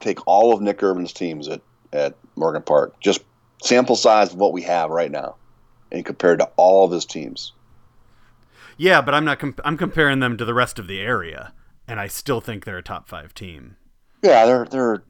take 0.00 0.26
all 0.26 0.54
of 0.54 0.60
Nick 0.60 0.82
Irvin's 0.82 1.12
teams 1.12 1.48
at 1.48 1.60
at 1.92 2.14
Morgan 2.36 2.62
Park, 2.62 2.98
just 3.00 3.22
sample 3.62 3.96
size 3.96 4.32
of 4.32 4.38
what 4.38 4.52
we 4.52 4.62
have 4.62 4.90
right 4.90 5.10
now, 5.10 5.36
and 5.90 6.04
compared 6.04 6.38
to 6.38 6.48
all 6.56 6.84
of 6.84 6.92
his 6.92 7.04
teams. 7.04 7.52
Yeah, 8.76 9.02
but 9.02 9.14
I'm 9.14 9.24
not. 9.24 9.38
Comp- 9.38 9.60
I'm 9.64 9.76
comparing 9.76 10.20
them 10.20 10.36
to 10.36 10.44
the 10.44 10.54
rest 10.54 10.78
of 10.78 10.86
the 10.86 11.00
area, 11.00 11.52
and 11.88 11.98
I 11.98 12.06
still 12.06 12.40
think 12.40 12.64
they're 12.64 12.78
a 12.78 12.82
top 12.82 13.08
five 13.08 13.34
team. 13.34 13.76
Yeah, 14.22 14.46
they're 14.46 14.64
they're 14.66 15.02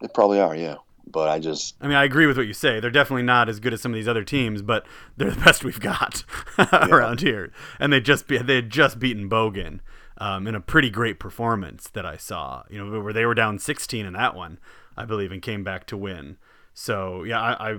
they 0.00 0.08
probably 0.08 0.40
are. 0.40 0.54
Yeah 0.54 0.76
but 1.06 1.28
I 1.28 1.38
just. 1.38 1.76
I 1.80 1.86
mean, 1.88 1.96
I 1.96 2.04
agree 2.04 2.26
with 2.26 2.36
what 2.36 2.46
you 2.46 2.52
say. 2.54 2.80
They're 2.80 2.90
definitely 2.90 3.22
not 3.24 3.48
as 3.48 3.60
good 3.60 3.72
as 3.72 3.80
some 3.80 3.92
of 3.92 3.96
these 3.96 4.08
other 4.08 4.24
teams, 4.24 4.62
but 4.62 4.86
they're 5.16 5.30
the 5.30 5.40
best 5.44 5.64
we've 5.64 5.80
got 5.80 6.24
around 6.72 7.20
here. 7.20 7.52
And 7.78 7.92
they 7.92 8.00
just 8.00 8.26
be, 8.26 8.38
they 8.38 8.56
had 8.56 8.70
just 8.70 8.98
beaten 8.98 9.28
Bogan. 9.30 9.80
um, 10.18 10.46
in 10.46 10.54
a 10.54 10.60
pretty 10.60 10.90
great 10.90 11.18
performance 11.18 11.88
that 11.90 12.06
I 12.06 12.16
saw. 12.16 12.62
You 12.70 12.84
know, 12.84 13.00
where 13.00 13.12
they 13.12 13.26
were 13.26 13.34
down 13.34 13.58
16 13.58 14.06
in 14.06 14.12
that 14.14 14.34
one, 14.34 14.58
I 14.96 15.04
believe, 15.04 15.32
and 15.32 15.42
came 15.42 15.64
back 15.64 15.86
to 15.88 15.96
win. 15.96 16.38
So 16.74 17.22
yeah, 17.24 17.40
I, 17.40 17.72
I 17.72 17.78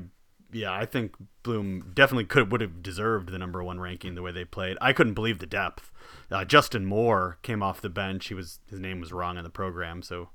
yeah, 0.52 0.72
I 0.74 0.86
think 0.86 1.16
Bloom 1.44 1.92
definitely 1.94 2.26
could 2.26 2.52
would 2.52 2.62
have 2.62 2.82
deserved 2.82 3.30
the 3.30 3.38
number 3.38 3.64
one 3.64 3.80
ranking 3.80 4.16
the 4.16 4.22
way 4.22 4.32
they 4.32 4.46
played. 4.46 4.78
I 4.82 4.94
couldn't 4.94 5.14
believe 5.14 5.40
the 5.40 5.46
depth. 5.46 5.92
Uh, 6.32 6.46
Justin 6.46 6.86
Moore 6.86 7.38
came 7.42 7.62
off 7.62 7.82
the 7.82 7.90
bench. 7.90 8.28
He 8.28 8.34
was 8.34 8.60
his 8.70 8.80
name 8.80 9.00
was 9.00 9.12
wrong 9.12 9.38
in 9.38 9.44
the 9.44 9.50
program, 9.50 10.02
so 10.02 10.30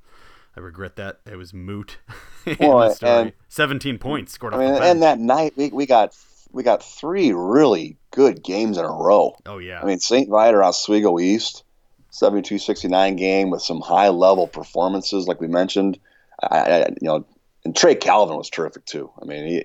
I 0.57 0.61
regret 0.61 0.97
that. 0.97 1.21
It 1.27 1.37
was 1.37 1.55
moot. 1.55 1.99
well, 2.61 2.95
and, 3.03 3.33
Seventeen 3.49 3.99
points 3.99 4.33
scored 4.33 4.55
I 4.55 4.59
mean, 4.59 4.83
And 4.83 5.03
that 5.03 5.19
night 5.19 5.55
we, 5.57 5.71
we 5.71 5.87
got 5.87 6.17
we 6.51 6.63
got 6.63 6.83
three 6.83 7.33
really 7.33 7.97
good 8.11 8.43
games 8.43 8.79
in 8.79 8.85
a 8.85 8.93
row. 8.93 9.37
Oh 9.47 9.59
yeah. 9.59 9.81
I 9.81 9.87
mean 9.87 9.99
St. 9.99 10.29
Viator 10.29 10.63
Oswego 10.63 11.19
East, 11.19 11.65
72-69 12.13 13.17
game 13.17 13.51
with 13.51 13.63
some 13.63 13.81
high 13.81 14.11
level 14.11 14.47
performances 14.47 15.27
like 15.27 15.41
we 15.41 15.49
mentioned. 15.49 15.99
I, 16.43 16.59
I, 16.59 16.79
you 17.01 17.09
know, 17.09 17.25
and 17.65 17.75
Trey 17.75 17.95
Calvin 17.95 18.37
was 18.37 18.51
terrific 18.51 18.85
too. 18.85 19.11
I 19.21 19.25
mean, 19.25 19.47
he 19.47 19.65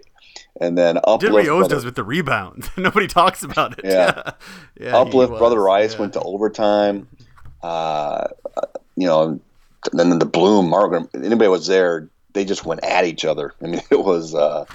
and 0.59 0.77
then 0.77 0.97
uplift. 0.97 1.35
Did 1.35 1.49
O's 1.49 1.67
does 1.67 1.85
with 1.85 1.95
the 1.95 2.03
rebound. 2.03 2.69
Nobody 2.77 3.07
talks 3.07 3.43
about 3.43 3.77
it. 3.79 3.85
Yeah, 3.85 4.31
yeah. 4.79 4.97
uplift. 4.97 5.33
Brother 5.37 5.61
Rice 5.61 5.93
yeah. 5.93 5.99
went 5.99 6.13
to 6.13 6.21
overtime. 6.21 7.07
Uh, 7.61 8.27
you 8.95 9.07
know, 9.07 9.39
then 9.93 10.19
the 10.19 10.25
Bloom, 10.25 10.69
Margaret, 10.69 11.07
anybody 11.13 11.47
was 11.47 11.67
there, 11.67 12.09
they 12.33 12.45
just 12.45 12.65
went 12.65 12.83
at 12.83 13.05
each 13.05 13.25
other. 13.25 13.53
I 13.61 13.67
mean, 13.67 13.81
it 13.89 13.99
was 13.99 14.35
uh, 14.35 14.65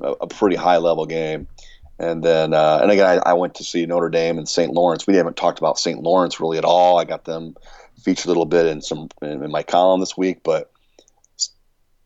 a, 0.00 0.10
a, 0.12 0.26
pretty 0.26 0.56
high 0.56 0.78
level 0.78 1.06
game. 1.06 1.46
And 1.98 2.22
then, 2.22 2.54
uh, 2.54 2.78
and 2.82 2.90
again, 2.90 3.06
I, 3.06 3.30
I, 3.30 3.32
went 3.32 3.56
to 3.56 3.64
see 3.64 3.84
Notre 3.84 4.08
Dame 4.08 4.38
and 4.38 4.48
St. 4.48 4.72
Lawrence. 4.72 5.06
We 5.06 5.16
haven't 5.16 5.36
talked 5.36 5.58
about 5.58 5.80
St. 5.80 6.00
Lawrence 6.00 6.38
really 6.38 6.56
at 6.56 6.64
all. 6.64 6.98
I 6.98 7.04
got 7.04 7.24
them 7.24 7.56
featured 8.02 8.26
a 8.26 8.28
little 8.28 8.46
bit 8.46 8.66
in 8.66 8.80
some 8.80 9.08
in, 9.20 9.42
in 9.42 9.50
my 9.50 9.64
column 9.64 9.98
this 9.98 10.16
week, 10.16 10.42
but 10.44 10.70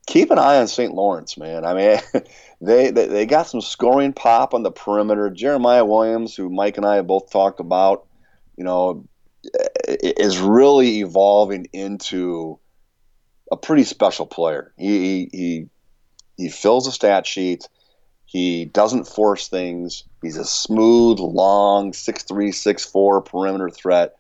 keep 0.07 0.31
an 0.31 0.39
eye 0.39 0.59
on 0.59 0.69
St. 0.69 0.95
Lawrence, 0.95 1.37
man. 1.37 1.67
I 1.67 1.75
mean, 1.75 1.99
they, 2.61 2.91
they, 2.91 3.07
they 3.07 3.27
got 3.27 3.49
some 3.49 3.61
scoring 3.61 4.15
pop 4.15 4.55
on 4.55 4.63
the 4.63 4.71
perimeter. 4.71 5.29
Jeremiah 5.29 5.85
Williams, 5.85 6.35
who 6.35 6.49
Mike 6.49 6.79
and 6.79 6.87
I 6.87 6.97
have 6.97 7.07
both 7.07 7.31
talked 7.31 7.61
about, 7.61 8.07
you 8.57 8.65
know, 8.65 9.05
is 10.01 10.39
really 10.39 11.01
evolving 11.01 11.67
into 11.73 12.59
a 13.51 13.57
pretty 13.57 13.85
special 13.85 14.27
player. 14.27 14.73
He 14.77 15.29
he 15.33 15.69
he 16.37 16.49
fills 16.49 16.87
a 16.87 16.93
stat 16.93 17.27
sheet. 17.27 17.69
He 18.25 18.65
doesn't 18.65 19.07
force 19.07 19.49
things. 19.49 20.05
He's 20.23 20.39
a 20.39 20.45
smooth, 20.45 21.19
long, 21.19 21.93
six 21.93 22.23
three, 22.23 22.53
six 22.53 22.85
four 22.85 23.21
perimeter 23.21 23.69
threat. 23.69 24.17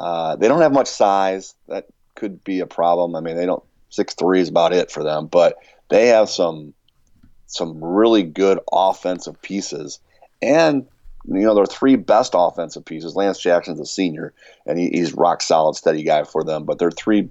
Uh, 0.00 0.34
they 0.36 0.48
don't 0.48 0.62
have 0.62 0.72
much 0.72 0.88
size. 0.88 1.54
That 1.68 1.86
could 2.16 2.42
be 2.42 2.60
a 2.60 2.66
problem. 2.66 3.14
I 3.14 3.20
mean, 3.20 3.36
they 3.36 3.46
don't 3.46 3.62
six 3.88 4.14
three 4.14 4.40
is 4.40 4.48
about 4.48 4.72
it 4.72 4.90
for 4.90 5.04
them, 5.04 5.26
but 5.26 5.58
they 5.90 6.08
have 6.08 6.28
some 6.28 6.74
some 7.46 7.84
really 7.84 8.22
good 8.22 8.58
offensive 8.72 9.40
pieces, 9.42 10.00
and 10.40 10.88
you 11.26 11.42
know 11.42 11.54
their 11.54 11.66
three 11.66 11.96
best 11.96 12.32
offensive 12.36 12.84
pieces. 12.84 13.16
Lance 13.16 13.38
Jackson's 13.38 13.80
a 13.80 13.86
senior, 13.86 14.32
and 14.66 14.78
he, 14.78 14.88
he's 14.90 15.14
rock 15.14 15.42
solid, 15.42 15.74
steady 15.74 16.02
guy 16.02 16.24
for 16.24 16.42
them. 16.42 16.64
But 16.64 16.78
their 16.78 16.90
three 16.90 17.28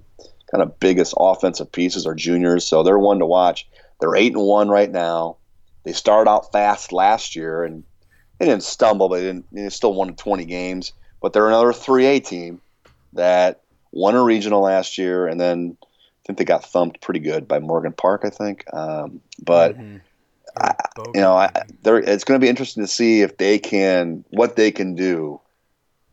kind 0.50 0.62
of 0.62 0.78
biggest 0.80 1.14
offensive 1.18 1.70
pieces 1.70 2.06
are 2.06 2.14
juniors, 2.14 2.66
so 2.66 2.82
they're 2.82 2.98
one 2.98 3.18
to 3.18 3.26
watch. 3.26 3.66
They're 4.00 4.16
eight 4.16 4.34
and 4.34 4.42
one 4.42 4.68
right 4.68 4.90
now. 4.90 5.36
They 5.84 5.92
started 5.92 6.30
out 6.30 6.52
fast 6.52 6.92
last 6.92 7.36
year, 7.36 7.64
and 7.64 7.84
they 8.38 8.46
didn't 8.46 8.62
stumble, 8.62 9.08
but 9.08 9.16
they, 9.16 9.26
didn't, 9.26 9.46
they 9.52 9.68
still 9.68 9.94
won 9.94 10.14
20 10.14 10.44
games. 10.44 10.92
But 11.20 11.32
they're 11.32 11.48
another 11.48 11.72
3A 11.72 12.26
team 12.26 12.60
that 13.12 13.62
won 13.92 14.14
a 14.14 14.22
regional 14.22 14.62
last 14.62 14.98
year, 14.98 15.26
and 15.26 15.40
then 15.40 15.76
I 15.82 15.86
think 16.26 16.38
they 16.38 16.44
got 16.44 16.64
thumped 16.64 17.00
pretty 17.00 17.20
good 17.20 17.46
by 17.46 17.58
Morgan 17.58 17.92
Park. 17.92 18.22
I 18.24 18.30
think, 18.30 18.64
um, 18.72 19.20
but. 19.42 19.76
Mm-hmm 19.76 19.98
I, 20.56 20.74
you 21.14 21.20
know, 21.20 21.34
I, 21.34 21.50
it's 21.84 22.24
going 22.24 22.40
to 22.40 22.44
be 22.44 22.48
interesting 22.48 22.82
to 22.82 22.88
see 22.88 23.22
if 23.22 23.36
they 23.36 23.58
can 23.58 24.24
what 24.30 24.56
they 24.56 24.70
can 24.70 24.94
do 24.94 25.40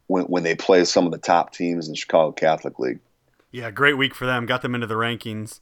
when 0.07 0.25
when 0.25 0.43
they 0.43 0.55
play 0.55 0.85
some 0.85 1.05
of 1.05 1.11
the 1.11 1.17
top 1.17 1.53
teams 1.53 1.87
in 1.87 1.95
Chicago 1.95 2.31
Catholic 2.31 2.79
League. 2.79 2.99
Yeah, 3.51 3.71
great 3.71 3.97
week 3.97 4.13
for 4.13 4.25
them. 4.25 4.45
Got 4.45 4.61
them 4.61 4.75
into 4.75 4.87
the 4.87 4.95
rankings 4.95 5.59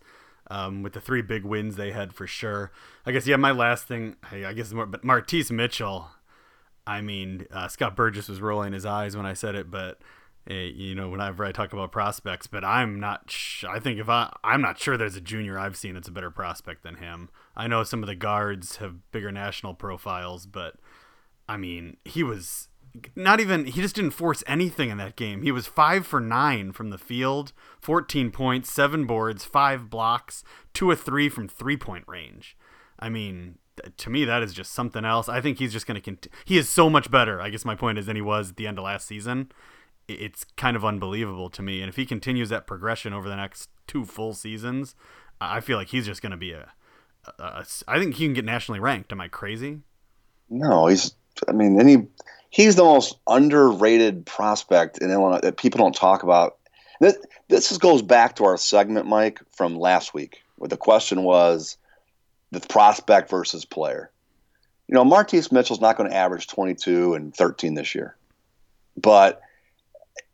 um, 0.49 0.83
with 0.83 0.93
the 0.93 1.01
three 1.01 1.21
big 1.21 1.43
wins 1.43 1.75
they 1.75 1.91
had 1.91 2.13
for 2.13 2.27
sure. 2.27 2.71
I 3.05 3.11
guess 3.11 3.27
yeah. 3.27 3.37
My 3.37 3.51
last 3.51 3.87
thing, 3.87 4.15
I 4.31 4.53
guess, 4.53 4.73
but 4.73 5.03
Martise 5.03 5.51
Mitchell. 5.51 6.09
I 6.85 7.01
mean, 7.01 7.47
uh, 7.51 7.67
Scott 7.67 7.97
Burgess 7.97 8.29
was 8.29 8.39
rolling 8.39 8.71
his 8.71 8.85
eyes 8.85 9.17
when 9.17 9.25
I 9.25 9.33
said 9.33 9.55
it, 9.55 9.69
but 9.69 9.99
you 10.49 10.95
know, 10.95 11.09
whenever 11.09 11.43
I 11.43 11.51
talk 11.51 11.73
about 11.73 11.91
prospects, 11.91 12.47
but 12.47 12.63
I'm 12.63 12.99
not. 12.99 13.29
Sh- 13.29 13.65
I 13.65 13.79
think 13.79 13.99
if 13.99 14.07
I, 14.07 14.33
I'm 14.43 14.61
not 14.61 14.79
sure 14.79 14.95
there's 14.95 15.17
a 15.17 15.21
junior 15.21 15.59
I've 15.59 15.75
seen 15.75 15.95
that's 15.95 16.07
a 16.07 16.11
better 16.11 16.31
prospect 16.31 16.83
than 16.83 16.95
him. 16.95 17.29
I 17.57 17.67
know 17.67 17.83
some 17.83 18.03
of 18.03 18.07
the 18.07 18.15
guards 18.15 18.77
have 18.77 19.11
bigger 19.11 19.31
national 19.31 19.73
profiles, 19.73 20.45
but 20.45 20.75
I 21.49 21.57
mean, 21.57 21.97
he 22.05 22.23
was 22.23 22.69
not 23.15 23.39
even. 23.39 23.65
He 23.65 23.81
just 23.81 23.95
didn't 23.95 24.11
force 24.11 24.43
anything 24.47 24.89
in 24.89 24.97
that 24.97 25.15
game. 25.15 25.41
He 25.41 25.51
was 25.51 25.67
five 25.67 26.07
for 26.07 26.21
nine 26.21 26.71
from 26.71 26.89
the 26.89 26.97
field, 26.97 27.51
14 27.81 28.31
points, 28.31 28.71
seven 28.71 29.05
boards, 29.05 29.43
five 29.43 29.89
blocks, 29.89 30.43
two 30.73 30.89
or 30.89 30.95
three 30.95 31.27
from 31.27 31.47
three 31.47 31.77
point 31.77 32.05
range. 32.07 32.55
I 32.99 33.09
mean, 33.09 33.57
to 33.97 34.09
me 34.09 34.23
that 34.23 34.43
is 34.43 34.53
just 34.53 34.71
something 34.71 35.03
else. 35.03 35.27
I 35.27 35.41
think 35.41 35.59
he's 35.59 35.73
just 35.73 35.87
going 35.87 35.95
to 35.95 36.01
continue. 36.01 36.35
He 36.45 36.57
is 36.57 36.69
so 36.69 36.89
much 36.89 37.11
better. 37.11 37.41
I 37.41 37.49
guess 37.49 37.65
my 37.65 37.75
point 37.75 37.97
is 37.97 38.05
than 38.05 38.15
he 38.15 38.21
was 38.21 38.51
at 38.51 38.55
the 38.55 38.67
end 38.67 38.77
of 38.77 38.85
last 38.85 39.07
season 39.07 39.51
it's 40.07 40.45
kind 40.55 40.77
of 40.77 40.85
unbelievable 40.85 41.49
to 41.49 41.61
me. 41.61 41.81
And 41.81 41.89
if 41.89 41.95
he 41.95 42.05
continues 42.05 42.49
that 42.49 42.67
progression 42.67 43.13
over 43.13 43.27
the 43.27 43.35
next 43.35 43.69
two 43.87 44.05
full 44.05 44.33
seasons, 44.33 44.95
I 45.41 45.59
feel 45.59 45.77
like 45.77 45.89
he's 45.89 46.05
just 46.05 46.21
going 46.21 46.31
to 46.31 46.37
be 46.37 46.51
a, 46.53 46.71
Uh, 47.39 47.63
a. 47.63 47.65
I 47.87 47.99
think 47.99 48.15
he 48.15 48.25
can 48.25 48.33
get 48.33 48.45
nationally 48.45 48.79
ranked. 48.79 49.11
Am 49.11 49.21
I 49.21 49.27
crazy? 49.27 49.81
No, 50.49 50.87
he's. 50.87 51.13
I 51.47 51.51
mean, 51.51 51.79
any 51.79 52.07
he's 52.49 52.75
the 52.75 52.83
most 52.83 53.17
underrated 53.27 54.25
prospect 54.25 54.97
in 54.99 55.11
Illinois 55.11 55.39
that 55.41 55.57
people 55.57 55.79
don't 55.79 55.95
talk 55.95 56.23
about. 56.23 56.57
This 56.99 57.17
this 57.47 57.77
goes 57.77 58.01
back 58.01 58.35
to 58.37 58.45
our 58.45 58.57
segment, 58.57 59.05
Mike, 59.05 59.41
from 59.51 59.77
last 59.77 60.13
week, 60.13 60.43
where 60.55 60.67
the 60.67 60.77
question 60.77 61.23
was 61.23 61.77
the 62.51 62.59
prospect 62.59 63.29
versus 63.29 63.65
player. 63.65 64.09
You 64.87 64.95
know, 64.95 65.03
Martise 65.03 65.51
Mitchell's 65.51 65.81
not 65.81 65.97
going 65.97 66.09
to 66.09 66.15
average 66.15 66.47
22 66.47 67.13
and 67.13 67.35
13 67.35 67.73
this 67.73 67.93
year, 67.93 68.15
but 68.95 69.41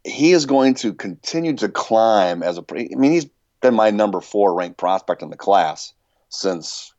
he 0.03 0.31
is 0.31 0.45
going 0.45 0.75
to 0.75 0.93
continue 0.93 1.55
to 1.57 1.69
climb 1.69 2.43
as 2.43 2.57
a. 2.57 2.63
I 2.71 2.95
mean, 2.95 3.11
he's 3.11 3.27
been 3.61 3.73
my 3.73 3.89
number 3.89 4.21
four 4.21 4.53
ranked 4.53 4.77
prospect 4.77 5.21
in 5.21 5.29
the 5.29 5.37
class 5.37 5.93
since 6.33 6.93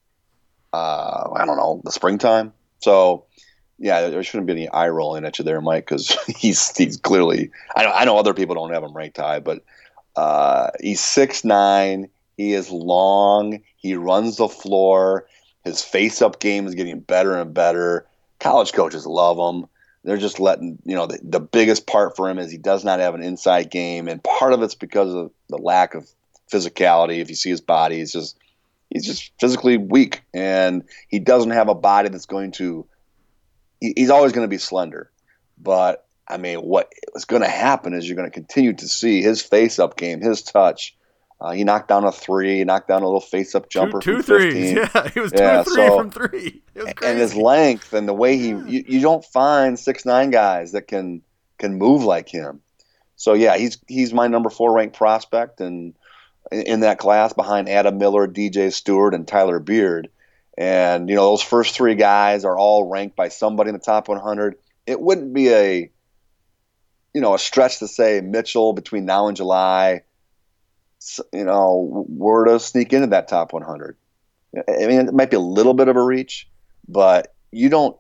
uh, 0.73 1.31
I 1.35 1.45
don't 1.45 1.57
know 1.57 1.81
the 1.85 1.93
springtime. 1.93 2.53
So 2.81 3.27
yeah, 3.79 4.09
there 4.09 4.23
shouldn't 4.23 4.47
be 4.47 4.53
any 4.53 4.69
eye 4.69 4.89
rolling 4.89 5.25
at 5.25 5.39
you 5.39 5.45
there, 5.45 5.61
Mike, 5.61 5.87
because 5.87 6.17
he's 6.37 6.77
he's 6.77 6.97
clearly. 6.97 7.51
I 7.77 7.85
know 7.85 7.93
I 7.93 8.05
know 8.05 8.17
other 8.17 8.35
people 8.35 8.55
don't 8.55 8.73
have 8.73 8.83
him 8.83 8.97
ranked 8.97 9.19
high, 9.19 9.41
but 9.41 9.65
uh, 10.17 10.71
he's 10.81 11.01
six 11.01 11.45
nine. 11.45 12.09
He 12.37 12.53
is 12.53 12.71
long. 12.71 13.61
He 13.77 13.95
runs 13.95 14.39
the 14.39 14.49
floor. 14.49 15.27
His 15.65 15.83
face 15.83 16.21
up 16.21 16.41
game 16.41 16.67
is 16.67 16.75
getting 16.75 17.01
better 17.01 17.37
and 17.37 17.55
better. 17.55 18.07
College 18.41 18.73
coaches 18.73 19.07
love 19.07 19.39
him 19.39 19.67
they're 20.05 20.17
just 20.19 20.39
letting 20.39 20.79
you 20.85 20.95
know 20.95 21.07
the, 21.07 21.19
the 21.23 21.41
biggest 21.41 21.87
part 21.87 22.15
for 22.15 22.29
him 22.29 22.39
is 22.39 22.51
he 22.51 22.59
does 22.59 22.85
not 22.85 23.01
have 23.01 23.15
an 23.15 23.23
inside 23.23 23.71
game, 23.71 24.07
and 24.07 24.23
part 24.23 24.53
of 24.53 24.63
it's 24.63 24.75
because 24.75 25.13
of 25.13 25.33
the 25.49 25.57
lack 25.57 25.95
of 25.95 26.09
physicality. 26.53 27.19
If 27.21 27.31
you 27.31 27.35
see 27.35 27.51
his 27.51 27.63
body, 27.63 27.99
he's 27.99 28.13
just 28.13 28.37
he's 28.91 29.07
just 29.07 29.33
physically 29.41 29.77
weak, 29.77 30.23
and 30.33 30.85
he 31.09 31.19
doesn't 31.19 31.51
have 31.51 31.69
a 31.69 31.75
body 31.75 32.09
that's 32.09 32.27
going 32.27 32.53
to. 32.53 32.87
He, 33.81 33.93
he's 33.97 34.11
always 34.11 34.33
going 34.33 34.45
to 34.45 34.51
be 34.51 34.59
slender, 34.59 35.11
but 35.59 36.07
I 36.27 36.37
mean, 36.37 36.59
what 36.59 36.93
is 37.15 37.25
going 37.25 37.43
to 37.43 37.49
happen 37.49 37.95
is 37.95 38.09
you're 38.09 38.17
going 38.17 38.31
to 38.31 38.35
continue 38.35 38.73
to 38.73 38.89
see 38.89 39.21
his 39.23 39.43
face-up 39.43 39.97
game, 39.97 40.21
his 40.21 40.43
touch, 40.43 40.97
uh, 41.41 41.51
he 41.53 41.65
knocked 41.65 41.89
down 41.89 42.05
a 42.05 42.13
three, 42.13 42.59
he 42.59 42.65
knocked 42.65 42.89
down 42.89 43.03
a 43.03 43.05
little 43.05 43.21
face-up 43.21 43.69
jumper. 43.69 44.01
Two, 44.01 44.17
two 44.17 44.23
threes, 44.23 44.73
yeah. 44.95 45.09
He 45.11 45.21
was 45.21 45.33
two 45.33 45.43
yeah, 45.43 45.63
three 45.63 45.75
so, 45.75 45.99
from 45.99 46.11
three. 46.11 46.63
And 46.75 47.19
his 47.19 47.35
length 47.37 47.93
and 47.93 48.09
the 48.09 48.15
way 48.15 48.39
he, 48.39 48.49
you, 48.49 48.85
you, 48.87 49.01
don't 49.01 49.25
find 49.25 49.79
six 49.79 50.07
nine 50.07 50.31
guys 50.31 50.73
that 50.73 50.89
can 50.89 51.23
can 51.59 51.77
move 51.77 52.03
like 52.03 52.29
him. 52.29 52.61
So 53.17 53.35
yeah, 53.35 53.59
he's 53.59 53.79
he's 53.89 54.15
my 54.15 54.27
number 54.27 54.49
four 54.49 54.73
ranked 54.73 54.97
prospect, 54.97 55.61
and 55.61 55.95
in, 56.53 56.81
that 56.81 56.99
class 56.99 57.33
behind 57.33 57.69
Adam 57.69 57.99
Miller, 57.99 58.27
DJ 58.29 58.73
Stewart, 58.73 59.15
and 59.15 59.27
Tyler 59.27 59.59
Beard. 59.59 60.09
And 60.57 61.09
you 61.09 61.17
know 61.17 61.31
those 61.31 61.43
first 61.43 61.75
three 61.75 61.97
guys 61.97 62.45
are 62.45 62.57
all 62.57 62.89
ranked 62.89 63.17
by 63.17 63.29
somebody 63.29 63.71
in 63.71 63.75
the 63.75 63.81
top 63.81 64.09
100. 64.09 64.57
It 64.87 65.01
wouldn't 65.01 65.33
be 65.35 65.49
a 65.49 65.91
you 67.13 67.21
know 67.21 67.35
a 67.35 67.39
stretch 67.39 67.81
to 67.81 67.89
say 67.89 68.21
Mitchell 68.21 68.73
between 68.73 69.05
now 69.05 69.27
and 69.27 69.37
July 69.37 70.03
you 71.33 71.45
know, 71.45 72.07
were 72.09 72.47
to 72.47 72.61
sneak 72.61 72.93
into 72.93 73.09
that 73.09 73.29
top 73.29 73.53
100. 73.53 73.97
I 74.57 74.87
mean, 74.87 75.09
it 75.09 75.15
might 75.15 75.31
be 75.31 75.37
a 75.37 75.41
little 75.41 75.75
bit 75.75 75.89
of 75.89 75.97
a 75.97 76.03
reach, 76.03 76.49
but 76.89 77.35
you 77.51 77.69
don't. 77.69 77.97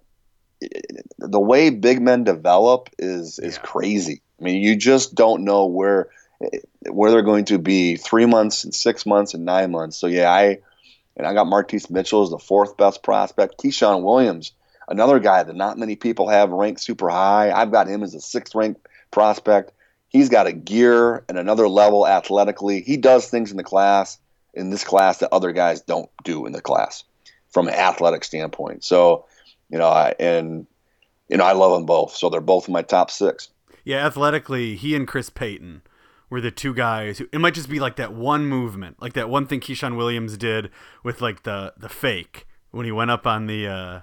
The 1.19 1.41
way 1.41 1.71
big 1.71 2.01
men 2.01 2.25
develop 2.25 2.89
is 2.99 3.39
is 3.39 3.57
yeah. 3.57 3.63
crazy. 3.63 4.23
I 4.41 4.45
mean, 4.45 4.63
you 4.63 4.77
just 4.77 5.15
don't 5.15 5.45
know 5.45 5.67
where 5.67 6.09
where 6.91 7.11
they're 7.11 7.23
going 7.23 7.47
to 7.47 7.59
be 7.59 7.97
three 7.97 8.27
months 8.27 8.65
and 8.65 8.75
six 8.75 9.07
months 9.07 9.35
and 9.35 9.45
nine 9.45 9.71
months. 9.71 9.97
So 9.97 10.07
yeah, 10.07 10.33
I 10.33 10.59
and 11.17 11.27
I 11.27 11.35
got 11.35 11.47
Martise 11.47 11.91
Mitchell 11.91 12.23
as 12.23 12.31
the 12.31 12.39
fourth 12.39 12.77
best 12.77 13.03
prospect. 13.03 13.59
Keyshawn 13.63 14.03
Williams, 14.03 14.53
another 14.89 15.19
guy 15.21 15.43
that 15.43 15.57
not 15.57 15.79
many 15.79 15.97
people 15.97 16.29
have 16.29 16.51
ranked 16.51 16.81
super 16.81 17.09
high. 17.09 17.53
I've 17.53 17.71
got 17.71 17.87
him 17.87 18.03
as 18.03 18.15
a 18.15 18.21
sixth 18.21 18.55
ranked 18.55 18.87
prospect. 19.11 19.73
He's 20.09 20.29
got 20.29 20.47
a 20.47 20.53
gear 20.53 21.25
and 21.29 21.39
another 21.39 21.69
level 21.69 22.07
athletically. 22.07 22.83
He 22.83 22.97
does 22.97 23.29
things 23.29 23.51
in 23.51 23.57
the 23.57 23.65
class 23.65 24.19
in 24.55 24.71
this 24.71 24.85
class 24.85 25.19
that 25.19 25.33
other 25.33 25.53
guys 25.53 25.81
don't 25.81 26.09
do 26.23 26.47
in 26.47 26.53
the 26.53 26.61
class 26.61 27.05
from 27.51 27.69
an 27.69 27.75
athletic 27.75 28.25
standpoint. 28.25 28.85
So, 28.85 29.27
you 29.69 29.79
know, 29.79 29.89
I, 29.89 30.15
and 30.19 30.67
you 31.29 31.37
know, 31.37 31.45
I 31.45 31.53
love 31.53 31.73
them 31.73 31.87
both. 31.87 32.15
So 32.15 32.31
they're 32.31 32.41
both 32.41 32.69
in 32.69 32.73
my 32.73 32.83
top 32.83 33.11
six. 33.11 33.49
Yeah, 33.85 34.07
athletically, 34.07 34.77
he 34.77 34.95
and 34.95 35.07
Chris 35.07 35.31
Payton 35.31 35.83
were 36.35 36.41
the 36.41 36.51
two 36.51 36.75
guys 36.75 37.19
who 37.19 37.29
it 37.33 37.39
might 37.39 37.55
just 37.55 37.71
be 37.71 37.79
like 37.79 37.95
that 37.95 38.13
one 38.13 38.45
movement, 38.47 39.01
like 39.01 39.13
that 39.13 39.29
one 39.29 39.47
thing 39.47 39.61
Keyshawn 39.61 39.97
Williams 39.97 40.37
did 40.37 40.69
with 41.05 41.23
like 41.23 41.45
the 41.45 41.73
the 41.77 41.89
fake 41.89 42.47
when 42.73 42.85
he 42.85 42.91
went 42.91 43.13
up 43.13 43.25
on 43.25 43.47
the 43.47 43.69
uh 43.69 44.01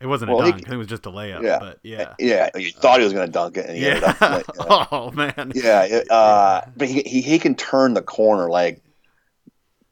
it 0.00 0.06
wasn't 0.06 0.30
well, 0.30 0.40
a 0.40 0.44
dunk. 0.44 0.54
He, 0.54 0.60
I 0.60 0.64
think 0.64 0.74
it 0.74 0.78
was 0.78 0.86
just 0.86 1.04
a 1.04 1.10
layup. 1.10 1.42
Yeah, 1.42 1.58
but 1.58 1.78
yeah, 1.82 2.14
yeah. 2.18 2.48
You 2.56 2.70
thought 2.70 3.00
he 3.00 3.04
was 3.04 3.12
going 3.12 3.26
to 3.26 3.32
dunk 3.32 3.58
it, 3.58 3.66
and 3.66 3.76
he 3.76 3.84
yeah. 3.84 4.14
ended 4.20 4.44
up. 4.60 4.88
oh 4.92 5.10
man. 5.10 5.52
Yeah, 5.54 5.82
it, 5.82 6.10
uh, 6.10 6.62
but 6.74 6.88
he, 6.88 7.02
he 7.02 7.20
he 7.20 7.38
can 7.38 7.54
turn 7.54 7.92
the 7.94 8.02
corner 8.02 8.48
like 8.48 8.80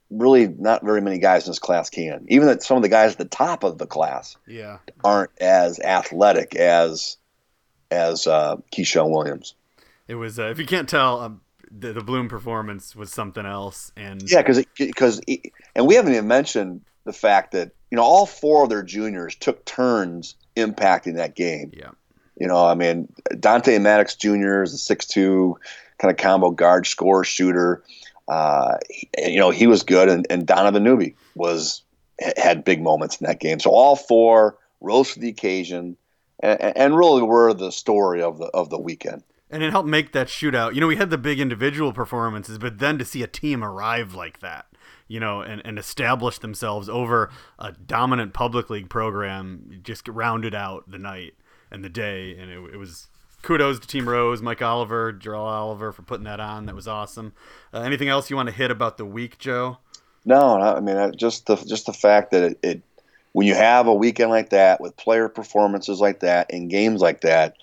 really 0.08 0.46
not 0.46 0.82
very 0.82 1.02
many 1.02 1.18
guys 1.18 1.44
in 1.44 1.50
this 1.50 1.58
class 1.58 1.90
can. 1.90 2.24
Even 2.28 2.46
that 2.46 2.62
some 2.62 2.78
of 2.78 2.84
the 2.84 2.88
guys 2.88 3.12
at 3.12 3.18
the 3.18 3.26
top 3.26 3.64
of 3.64 3.76
the 3.76 3.86
class, 3.86 4.36
yeah, 4.46 4.78
aren't 5.04 5.32
as 5.40 5.78
athletic 5.80 6.54
as 6.54 7.18
as 7.90 8.26
uh, 8.26 8.56
Keyshawn 8.72 9.10
Williams. 9.10 9.54
It 10.08 10.14
was, 10.14 10.38
uh, 10.38 10.46
if 10.46 10.58
you 10.60 10.66
can't 10.66 10.88
tell, 10.88 11.20
um, 11.20 11.40
the, 11.70 11.92
the 11.92 12.02
Bloom 12.02 12.28
performance 12.28 12.94
was 12.94 13.10
something 13.12 13.44
else, 13.44 13.92
and 13.96 14.22
yeah, 14.30 14.42
because 14.42 14.64
because 14.76 15.20
and 15.74 15.86
we 15.86 15.94
haven't 15.94 16.12
even 16.12 16.28
mentioned 16.28 16.82
the 17.04 17.12
fact 17.12 17.52
that 17.52 17.72
you 17.90 17.96
know 17.96 18.02
all 18.02 18.26
four 18.26 18.64
of 18.64 18.70
their 18.70 18.82
juniors 18.82 19.34
took 19.34 19.64
turns 19.64 20.36
impacting 20.56 21.16
that 21.16 21.34
game. 21.34 21.70
Yeah, 21.74 21.90
you 22.38 22.46
know, 22.46 22.66
I 22.66 22.74
mean 22.74 23.12
Dante 23.38 23.78
Maddox 23.78 24.14
Jr. 24.14 24.62
is 24.62 24.72
a 24.72 24.78
six 24.78 25.06
two 25.06 25.58
kind 25.98 26.10
of 26.10 26.16
combo 26.18 26.50
guard 26.50 26.86
scorer 26.86 27.24
shooter. 27.24 27.82
Uh, 28.28 28.76
you 29.18 29.38
know, 29.38 29.50
he 29.50 29.66
was 29.66 29.82
good, 29.82 30.08
and, 30.08 30.26
and 30.30 30.46
Donovan 30.46 30.82
Newby 30.82 31.14
was 31.34 31.82
had 32.36 32.64
big 32.64 32.82
moments 32.82 33.20
in 33.20 33.26
that 33.26 33.40
game. 33.40 33.60
So 33.60 33.70
all 33.70 33.94
four 33.94 34.58
rose 34.80 35.14
to 35.14 35.20
the 35.20 35.28
occasion, 35.28 35.96
and, 36.40 36.60
and 36.60 36.96
really 36.96 37.22
were 37.22 37.54
the 37.54 37.70
story 37.70 38.22
of 38.22 38.38
the 38.38 38.46
of 38.46 38.70
the 38.70 38.78
weekend 38.78 39.22
and 39.50 39.62
it 39.62 39.70
helped 39.70 39.88
make 39.88 40.12
that 40.12 40.28
shootout. 40.28 40.74
You 40.74 40.80
know, 40.80 40.86
we 40.86 40.96
had 40.96 41.10
the 41.10 41.18
big 41.18 41.40
individual 41.40 41.92
performances, 41.92 42.58
but 42.58 42.78
then 42.78 42.98
to 42.98 43.04
see 43.04 43.22
a 43.22 43.26
team 43.26 43.62
arrive 43.62 44.14
like 44.14 44.40
that, 44.40 44.66
you 45.08 45.20
know, 45.20 45.40
and, 45.40 45.62
and 45.64 45.78
establish 45.78 46.38
themselves 46.38 46.88
over 46.88 47.30
a 47.58 47.72
dominant 47.72 48.34
public 48.34 48.70
league 48.70 48.88
program 48.88 49.80
just 49.82 50.08
rounded 50.08 50.54
out 50.54 50.90
the 50.90 50.98
night 50.98 51.34
and 51.70 51.84
the 51.84 51.88
day. 51.88 52.36
And 52.36 52.50
it, 52.50 52.74
it 52.74 52.76
was 52.76 53.08
kudos 53.42 53.78
to 53.78 53.86
Team 53.86 54.08
Rose, 54.08 54.42
Mike 54.42 54.62
Oliver, 54.62 55.12
Jarrell 55.12 55.44
Oliver 55.44 55.92
for 55.92 56.02
putting 56.02 56.24
that 56.24 56.40
on. 56.40 56.66
That 56.66 56.74
was 56.74 56.88
awesome. 56.88 57.32
Uh, 57.72 57.80
anything 57.80 58.08
else 58.08 58.28
you 58.28 58.36
want 58.36 58.48
to 58.48 58.54
hit 58.54 58.70
about 58.70 58.98
the 58.98 59.04
week, 59.04 59.38
Joe? 59.38 59.78
No, 60.24 60.60
I 60.60 60.80
mean 60.80 61.12
just 61.16 61.46
the 61.46 61.54
just 61.54 61.86
the 61.86 61.92
fact 61.92 62.32
that 62.32 62.42
it, 62.42 62.58
it 62.62 62.82
when 63.30 63.46
you 63.46 63.54
have 63.54 63.86
a 63.86 63.94
weekend 63.94 64.30
like 64.30 64.50
that 64.50 64.80
with 64.80 64.96
player 64.96 65.28
performances 65.28 66.00
like 66.00 66.20
that 66.20 66.50
in 66.50 66.66
games 66.66 67.00
like 67.00 67.20
that, 67.20 67.56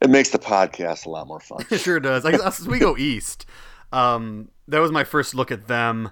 it 0.00 0.10
makes 0.10 0.30
the 0.30 0.38
podcast 0.38 1.06
a 1.06 1.10
lot 1.10 1.26
more 1.26 1.40
fun. 1.40 1.64
it 1.70 1.78
sure 1.78 2.00
does. 2.00 2.24
I 2.24 2.32
guess 2.32 2.66
we 2.66 2.78
go 2.78 2.96
east. 2.96 3.46
Um, 3.92 4.48
that 4.68 4.80
was 4.80 4.92
my 4.92 5.04
first 5.04 5.34
look 5.34 5.50
at 5.50 5.66
them, 5.66 6.10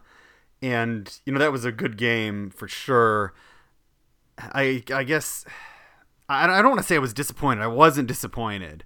and 0.60 1.18
you 1.24 1.32
know 1.32 1.38
that 1.38 1.52
was 1.52 1.64
a 1.64 1.72
good 1.72 1.96
game 1.96 2.50
for 2.50 2.68
sure. 2.68 3.34
I 4.38 4.82
I 4.92 5.04
guess 5.04 5.44
I, 6.28 6.44
I 6.44 6.62
don't 6.62 6.70
want 6.70 6.80
to 6.80 6.86
say 6.86 6.96
I 6.96 7.00
was 7.00 7.14
disappointed. 7.14 7.62
I 7.62 7.68
wasn't 7.68 8.08
disappointed. 8.08 8.84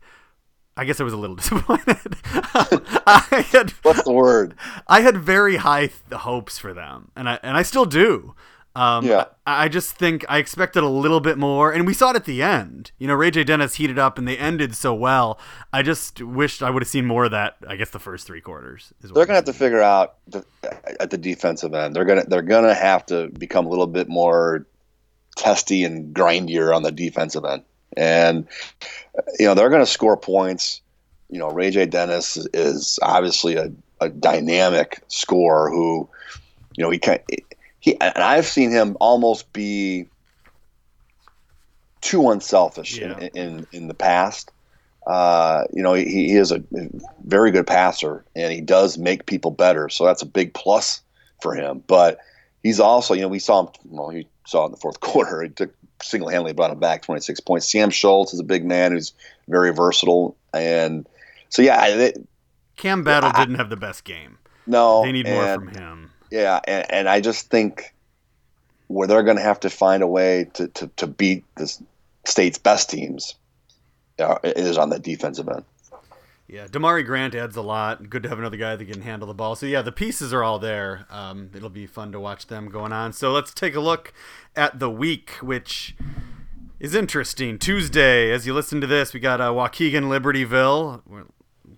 I 0.77 0.85
guess 0.85 1.01
I 1.01 1.05
was 1.05 1.13
a 1.13 1.19
little 1.19 1.37
disappointed. 1.43 2.17
I 2.25 3.45
had 3.51 3.71
what's 3.83 4.05
the 4.05 4.13
word? 4.13 4.55
I 4.87 5.01
had 5.01 5.19
very 5.19 5.57
high 5.57 5.89
th- 5.89 6.21
hopes 6.21 6.59
for 6.59 6.73
them, 6.73 7.11
and 7.17 7.29
I 7.29 7.39
and 7.43 7.57
I 7.57 7.63
still 7.63 7.87
do. 7.87 8.35
Um, 8.75 9.05
yeah. 9.05 9.27
I, 9.47 9.69
just 9.69 9.97
think 9.97 10.25
I 10.29 10.39
expected 10.39 10.83
a 10.83 10.89
little 10.89 11.21
bit 11.21 11.37
more, 11.37 11.73
and 11.73 11.87
we 11.87 11.93
saw 11.93 12.11
it 12.11 12.17
at 12.17 12.25
the 12.25 12.43
end. 12.43 12.93
You 12.99 13.07
know, 13.07 13.15
Ray 13.15 13.31
J. 13.31 13.45
Dennis 13.45 13.75
heated 13.75 13.99
up, 13.99 14.19
and 14.19 14.27
they 14.27 14.39
ended 14.39 14.75
so 14.75 14.95
well. 14.95 15.39
I 15.73 15.83
just 15.83 16.23
wished 16.23 16.63
I 16.63 16.71
would 16.71 16.83
have 16.83 16.89
seen 16.89 17.05
more 17.05 17.27
of 17.27 17.33
that. 17.33 17.57
I 17.67 17.77
guess 17.77 17.91
the 17.91 17.99
first 17.99 18.27
three 18.27 18.41
quarters. 18.41 18.93
they're 19.01 19.27
gonna 19.27 19.35
have 19.35 19.45
to 19.45 19.53
figure 19.53 19.83
out 19.83 20.15
the, 20.27 20.45
at 21.01 21.11
the 21.11 21.19
defensive 21.19 21.75
end. 21.75 21.95
They're 21.95 22.05
gonna 22.05 22.25
they're 22.25 22.41
gonna 22.43 22.75
have 22.75 23.05
to 23.07 23.29
become 23.29 23.67
a 23.67 23.69
little 23.69 23.87
bit 23.87 24.09
more 24.09 24.67
testy 25.37 25.85
and 25.85 26.15
grindier 26.15 26.75
on 26.75 26.83
the 26.83 26.93
defensive 26.93 27.45
end, 27.45 27.63
and 27.97 28.47
you 29.39 29.47
know 29.47 29.55
they're 29.55 29.71
gonna 29.71 29.87
score 29.87 30.17
points. 30.17 30.81
You 31.29 31.39
know, 31.39 31.51
Ray 31.51 31.71
J. 31.71 31.87
Dennis 31.87 32.37
is 32.55 32.99
obviously 33.03 33.57
a, 33.57 33.71
a 34.01 34.11
dynamic 34.11 35.03
scorer 35.09 35.71
who, 35.71 36.07
you 36.77 36.85
know, 36.85 36.91
he 36.91 36.99
can 36.99 37.21
he 37.83 38.01
and 38.01 38.17
I've 38.17 38.47
seen 38.47 38.71
him 38.71 38.97
almost 39.01 39.53
be 39.53 40.07
too 42.01 42.31
unselfish 42.31 42.97
yeah. 42.97 43.19
in, 43.19 43.29
in, 43.35 43.67
in 43.73 43.89
the 43.89 43.95
past. 43.95 44.53
Uh, 45.05 45.65
you 45.73 45.83
know, 45.83 45.93
he, 45.93 46.05
he 46.05 46.37
is 46.37 46.53
a 46.53 46.63
very 47.25 47.51
good 47.51 47.67
passer 47.67 48.25
and 48.37 48.53
he 48.53 48.61
does 48.61 48.99
make 48.99 49.27
people 49.27 49.51
better. 49.51 49.89
So 49.89 50.05
that's 50.05 50.23
a 50.23 50.27
big 50.27 50.55
plus 50.55 51.03
for 51.41 51.57
him. 51.57 51.83
But 51.89 52.19
he's 52.63 52.79
also, 52.79 53.15
you 53.15 53.23
know, 53.23 53.29
we 53.29 53.41
saw 53.41 53.65
him, 53.65 53.73
well, 53.87 54.11
he 54.11 54.29
saw 54.47 54.65
in 54.67 54.71
the 54.71 54.77
fourth 54.77 55.01
quarter, 55.01 55.43
he 55.43 55.49
took 55.49 55.75
single 56.01 56.29
handedly 56.29 56.53
brought 56.53 56.71
him 56.71 56.79
back 56.79 57.03
26 57.03 57.41
points. 57.41 57.71
Sam 57.71 57.91
Schultz 57.91 58.33
is 58.33 58.39
a 58.39 58.45
big 58.45 58.65
man 58.65 58.93
who's 58.93 59.13
very 59.49 59.75
versatile. 59.75 60.37
And 60.55 61.09
so, 61.49 61.63
yeah. 61.63 61.85
It, 61.89 62.29
Cam 62.77 63.03
Battle 63.03 63.33
I, 63.35 63.41
didn't 63.41 63.57
have 63.57 63.71
the 63.71 63.77
best 63.77 64.05
game. 64.05 64.39
No. 64.69 65.03
They 65.03 65.11
need 65.11 65.27
more 65.27 65.55
from 65.55 65.67
him. 65.67 66.12
Yeah, 66.33 66.61
and, 66.65 66.91
and 66.91 67.09
I 67.11 67.21
just 67.21 67.51
think 67.51 67.95
where 68.87 69.07
they're 69.07 69.23
going 69.23 69.37
to 69.37 69.43
have 69.43 69.61
to 69.61 69.71
find 69.71 70.03
a 70.03 70.07
way 70.07 70.49
to, 70.55 70.67
to, 70.69 70.87
to 70.97 71.07
beat 71.07 71.45
the 71.57 71.71
state's 72.25 72.57
best 72.57 72.89
teams 72.89 73.35
uh, 74.19 74.39
is 74.43 74.79
on 74.79 74.89
the 74.89 74.99
defensive 74.99 75.47
end. 75.47 75.65
Yeah, 76.49 76.69
Damari 76.69 77.05
Grant 77.05 77.35
adds 77.35 77.55
a 77.57 77.61
lot. 77.61 78.09
Good 78.09 78.23
to 78.23 78.31
have 78.31 78.39
another 78.39 78.57
guy 78.57 78.77
that 78.77 78.85
can 78.87 79.03
handle 79.03 79.29
the 79.29 79.35
ball. 79.35 79.57
So 79.57 79.67
yeah, 79.67 79.83
the 79.83 79.93
pieces 79.93 80.33
are 80.33 80.43
all 80.43 80.59
there. 80.59 81.07
Um, 81.11 81.51
it'll 81.55 81.69
be 81.69 81.87
fun 81.87 82.13
to 82.13 82.21
watch 82.21 82.47
them 82.47 82.71
going 82.71 82.95
on. 82.95 83.13
So 83.13 83.31
let's 83.31 83.53
take 83.53 83.75
a 83.75 83.81
look 83.81 84.15
at 84.57 84.79
the 84.79 84.89
week, 84.89 85.33
which 85.43 85.95
is 86.81 86.95
interesting. 86.95 87.59
Tuesday, 87.59 88.31
as 88.31 88.47
you 88.47 88.55
listen 88.55 88.81
to 88.81 88.87
this, 88.87 89.13
we 89.13 89.21
got 89.21 89.43
uh, 89.43 89.51
Waukegan 89.51 90.05
Libertyville. 90.05 91.03
We'll 91.07 91.27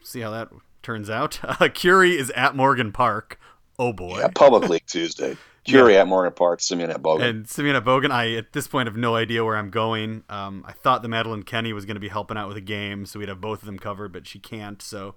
see 0.00 0.20
how 0.20 0.30
that 0.30 0.50
turns 0.80 1.10
out. 1.10 1.40
Uh, 1.42 1.68
Curie 1.74 2.16
is 2.16 2.30
at 2.30 2.54
Morgan 2.54 2.92
Park. 2.92 3.40
Oh 3.78 3.92
boy. 3.92 4.18
Yeah, 4.18 4.28
Public 4.34 4.68
League 4.68 4.86
Tuesday. 4.86 5.36
Curie 5.64 5.92
yeah. 5.94 6.02
at 6.02 6.08
Morgan 6.08 6.32
Park, 6.32 6.60
Simeon 6.60 6.90
at 6.90 7.02
Bogan. 7.02 7.22
And 7.22 7.48
Simeon 7.48 7.76
at 7.76 7.84
Bogan, 7.84 8.10
I 8.10 8.34
at 8.34 8.52
this 8.52 8.68
point 8.68 8.86
have 8.86 8.96
no 8.96 9.16
idea 9.16 9.44
where 9.44 9.56
I'm 9.56 9.70
going. 9.70 10.24
Um, 10.28 10.64
I 10.66 10.72
thought 10.72 11.02
the 11.02 11.08
Madeline 11.08 11.42
Kenny 11.42 11.72
was 11.72 11.84
going 11.84 11.96
to 11.96 12.00
be 12.00 12.08
helping 12.08 12.36
out 12.36 12.48
with 12.48 12.56
a 12.56 12.62
game, 12.62 13.06
so 13.06 13.18
we'd 13.18 13.28
have 13.28 13.40
both 13.40 13.60
of 13.60 13.66
them 13.66 13.78
covered, 13.78 14.12
but 14.12 14.26
she 14.26 14.38
can't. 14.38 14.80
So 14.80 15.14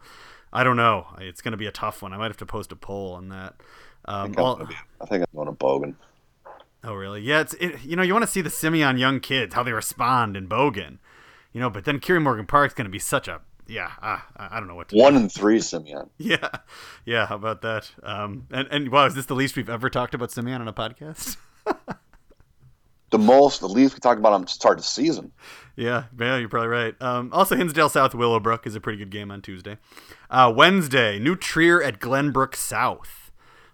I 0.51 0.63
don't 0.63 0.77
know. 0.77 1.07
It's 1.19 1.41
going 1.41 1.51
to 1.51 1.57
be 1.57 1.67
a 1.67 1.71
tough 1.71 2.01
one. 2.01 2.13
I 2.13 2.17
might 2.17 2.27
have 2.27 2.37
to 2.37 2.45
post 2.45 2.71
a 2.71 2.75
poll 2.75 3.13
on 3.13 3.29
that. 3.29 3.55
Um, 4.05 4.33
I, 4.37 4.55
think 4.55 4.73
I 5.01 5.05
think 5.05 5.23
I'm 5.23 5.35
going 5.35 5.47
to 5.47 5.53
Bogan. 5.53 5.95
Oh 6.83 6.93
really? 6.93 7.21
Yeah. 7.21 7.41
It's 7.41 7.53
it, 7.55 7.83
you 7.83 7.95
know 7.95 8.03
you 8.03 8.13
want 8.13 8.23
to 8.23 8.31
see 8.31 8.41
the 8.41 8.49
Simeon 8.49 8.97
young 8.97 9.19
kids 9.19 9.53
how 9.53 9.63
they 9.63 9.73
respond 9.73 10.37
in 10.37 10.47
Bogan, 10.47 10.99
you 11.51 11.59
know. 11.59 11.69
But 11.69 11.85
then 11.85 11.99
Curie 11.99 12.21
Morgan 12.21 12.45
Park's 12.45 12.73
going 12.73 12.85
to 12.85 12.91
be 12.91 12.99
such 12.99 13.27
a 13.27 13.41
yeah, 13.67 13.91
uh, 14.01 14.19
I 14.35 14.59
don't 14.59 14.67
know 14.67 14.75
what 14.75 14.89
to 14.89 14.95
One 14.95 15.13
do. 15.13 15.19
and 15.19 15.31
three, 15.31 15.59
Simeon. 15.59 16.09
yeah, 16.17 16.49
yeah. 17.05 17.25
How 17.27 17.35
about 17.35 17.61
that? 17.61 17.91
Um, 18.03 18.47
and 18.51 18.67
and 18.71 18.91
wow, 18.91 19.05
is 19.05 19.15
this 19.15 19.25
the 19.25 19.35
least 19.35 19.55
we've 19.55 19.69
ever 19.69 19.89
talked 19.89 20.13
about 20.13 20.31
Simeon 20.31 20.61
on 20.61 20.67
a 20.67 20.73
podcast? 20.73 21.37
the 23.09 23.17
most, 23.17 23.59
the 23.61 23.67
least 23.67 23.93
we 23.93 23.99
talked 23.99 24.19
about 24.19 24.33
him 24.33 24.45
to 24.45 24.53
start 24.53 24.77
the 24.77 24.83
season. 24.83 25.31
Yeah, 25.75 26.05
yeah, 26.19 26.37
you're 26.37 26.49
probably 26.49 26.69
right. 26.69 27.01
Um, 27.01 27.29
also, 27.33 27.55
Hinsdale 27.55 27.89
South 27.89 28.15
Willowbrook 28.15 28.65
is 28.65 28.75
a 28.75 28.79
pretty 28.81 28.97
good 28.97 29.11
game 29.11 29.31
on 29.31 29.41
Tuesday. 29.41 29.77
Uh, 30.29 30.51
Wednesday, 30.55 31.19
New 31.19 31.35
Trier 31.35 31.81
at 31.81 31.99
Glenbrook 31.99 32.55
South. 32.55 33.31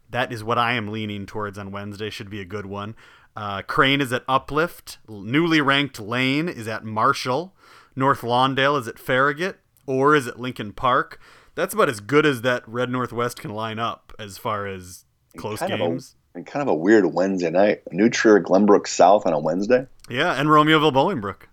That 0.10 0.32
is 0.32 0.44
what 0.44 0.58
I 0.60 0.74
am 0.74 0.90
leaning 0.90 1.26
towards 1.26 1.58
on 1.58 1.72
Wednesday. 1.72 2.10
Should 2.10 2.30
be 2.30 2.42
a 2.42 2.46
good 2.46 2.66
one. 2.68 2.96
Uh, 3.36 3.64
Crane 3.64 4.02
is 4.02 4.14
at 4.14 4.24
Uplift. 4.28 5.00
Newly 5.08 5.60
ranked 5.62 6.00
Lane 6.00 6.48
is 6.48 6.68
at 6.68 6.84
Marshall. 6.84 7.56
North 7.96 8.22
Lawndale 8.22 8.80
is 8.80 8.88
at 8.88 9.00
Farragut 9.00 9.60
or 9.86 10.16
is 10.16 10.28
it 10.28 10.40
Lincoln 10.40 10.74
Park? 10.74 11.20
That's 11.56 11.74
about 11.74 11.90
as 11.90 12.00
good 12.00 12.26
as 12.26 12.42
that 12.42 12.68
Red 12.68 12.90
Northwest 12.90 13.40
can 13.40 13.52
line 13.52 13.80
up 13.80 14.14
as 14.18 14.38
far 14.38 14.66
as 14.66 15.06
close 15.38 15.60
kind 15.60 15.78
games. 15.78 16.16
A, 16.36 16.42
kind 16.42 16.62
of 16.62 16.68
a 16.68 16.74
weird 16.74 17.14
Wednesday 17.14 17.52
night. 17.52 17.84
New 17.92 18.10
Trier 18.10 18.42
Glenbrook 18.42 18.88
South 18.88 19.26
on 19.26 19.34
a 19.34 19.40
Wednesday. 19.40 19.88
Yeah, 20.10 20.34
and 20.34 20.50
Romeoville 20.50 20.94
Bolingbrook. 20.94 21.44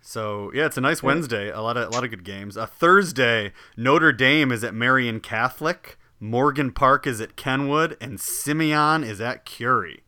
So 0.00 0.50
yeah, 0.52 0.66
it's 0.66 0.76
a 0.76 0.80
nice 0.80 1.02
Wednesday. 1.02 1.50
A 1.50 1.60
lot 1.60 1.76
of 1.76 1.88
a 1.88 1.90
lot 1.90 2.04
of 2.04 2.10
good 2.10 2.24
games. 2.24 2.56
A 2.56 2.66
Thursday, 2.66 3.52
Notre 3.76 4.12
Dame 4.12 4.50
is 4.50 4.64
at 4.64 4.74
Marian 4.74 5.20
Catholic. 5.20 5.98
Morgan 6.18 6.70
Park 6.70 7.06
is 7.06 7.20
at 7.20 7.36
Kenwood, 7.36 7.96
and 8.00 8.20
Simeon 8.20 9.02
is 9.02 9.20
at 9.20 9.44
Curie. 9.44 10.04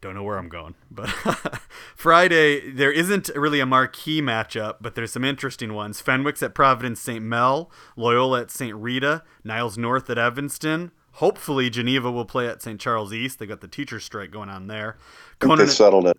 Don't 0.00 0.14
know 0.14 0.22
where 0.22 0.38
I'm 0.38 0.48
going, 0.48 0.74
but 0.90 1.08
Friday 1.94 2.70
there 2.70 2.90
isn't 2.90 3.28
really 3.34 3.60
a 3.60 3.66
marquee 3.66 4.22
matchup, 4.22 4.76
but 4.80 4.94
there's 4.94 5.12
some 5.12 5.24
interesting 5.24 5.74
ones. 5.74 6.00
Fenwick's 6.00 6.42
at 6.42 6.54
Providence 6.54 7.00
St. 7.00 7.22
Mel, 7.22 7.70
Loyola 7.96 8.42
at 8.42 8.50
St. 8.50 8.74
Rita, 8.74 9.22
Niles 9.44 9.76
North 9.76 10.08
at 10.08 10.16
Evanston. 10.16 10.92
Hopefully 11.14 11.68
Geneva 11.68 12.10
will 12.10 12.24
play 12.24 12.46
at 12.48 12.62
St. 12.62 12.80
Charles 12.80 13.12
East. 13.12 13.38
They 13.38 13.46
got 13.46 13.60
the 13.60 13.68
teacher 13.68 14.00
strike 14.00 14.30
going 14.30 14.48
on 14.48 14.68
there. 14.68 14.96
Think 15.38 15.58
they 15.58 15.66
settled 15.66 16.06
it 16.06 16.16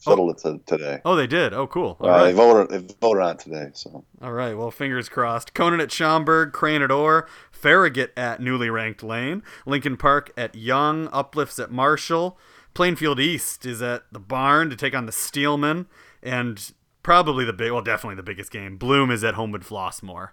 settled 0.00 0.40
oh. 0.44 0.50
it 0.50 0.66
today. 0.66 1.00
Oh, 1.04 1.14
they 1.14 1.26
did. 1.26 1.52
Oh, 1.52 1.66
cool. 1.66 1.96
Uh, 2.02 2.08
right. 2.08 2.24
They 2.24 2.32
voted. 2.32 2.70
They 2.70 2.94
voted 3.00 3.22
on 3.22 3.30
it 3.32 3.38
today. 3.38 3.70
So. 3.74 4.04
All 4.22 4.32
right. 4.32 4.56
Well, 4.56 4.70
fingers 4.70 5.08
crossed. 5.08 5.54
Conant 5.54 5.82
at 5.82 5.92
Schaumburg, 5.92 6.52
Crane 6.52 6.82
at 6.82 6.90
Orr, 6.90 7.28
Farragut 7.50 8.12
at 8.16 8.40
newly 8.40 8.70
ranked 8.70 9.02
Lane, 9.02 9.42
Lincoln 9.66 9.96
Park 9.96 10.32
at 10.36 10.54
Young, 10.54 11.08
Uplifts 11.12 11.58
at 11.58 11.70
Marshall, 11.70 12.38
Plainfield 12.74 13.20
East 13.20 13.66
is 13.66 13.82
at 13.82 14.04
the 14.12 14.18
Barn 14.18 14.70
to 14.70 14.76
take 14.76 14.94
on 14.94 15.06
the 15.06 15.12
Steelmen, 15.12 15.86
and 16.22 16.72
probably 17.02 17.44
the 17.44 17.52
big, 17.52 17.72
well, 17.72 17.82
definitely 17.82 18.16
the 18.16 18.22
biggest 18.22 18.50
game. 18.50 18.76
Bloom 18.76 19.10
is 19.10 19.24
at 19.24 19.34
Homewood 19.34 19.62
Flossmoor. 19.62 20.30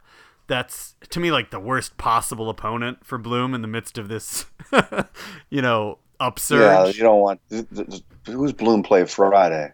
That's 0.47 0.95
to 1.09 1.19
me 1.19 1.31
like 1.31 1.51
the 1.51 1.59
worst 1.59 1.97
possible 1.97 2.49
opponent 2.49 3.05
for 3.05 3.17
Bloom 3.17 3.53
in 3.53 3.61
the 3.61 3.67
midst 3.67 3.97
of 3.97 4.07
this, 4.07 4.45
you 5.49 5.61
know, 5.61 5.99
upsurge. 6.19 6.61
Yeah, 6.61 6.85
you 6.87 7.03
don't 7.03 7.19
want 7.19 7.41
who's 8.25 8.53
Bloom 8.53 8.83
play 8.83 9.05
Friday. 9.05 9.73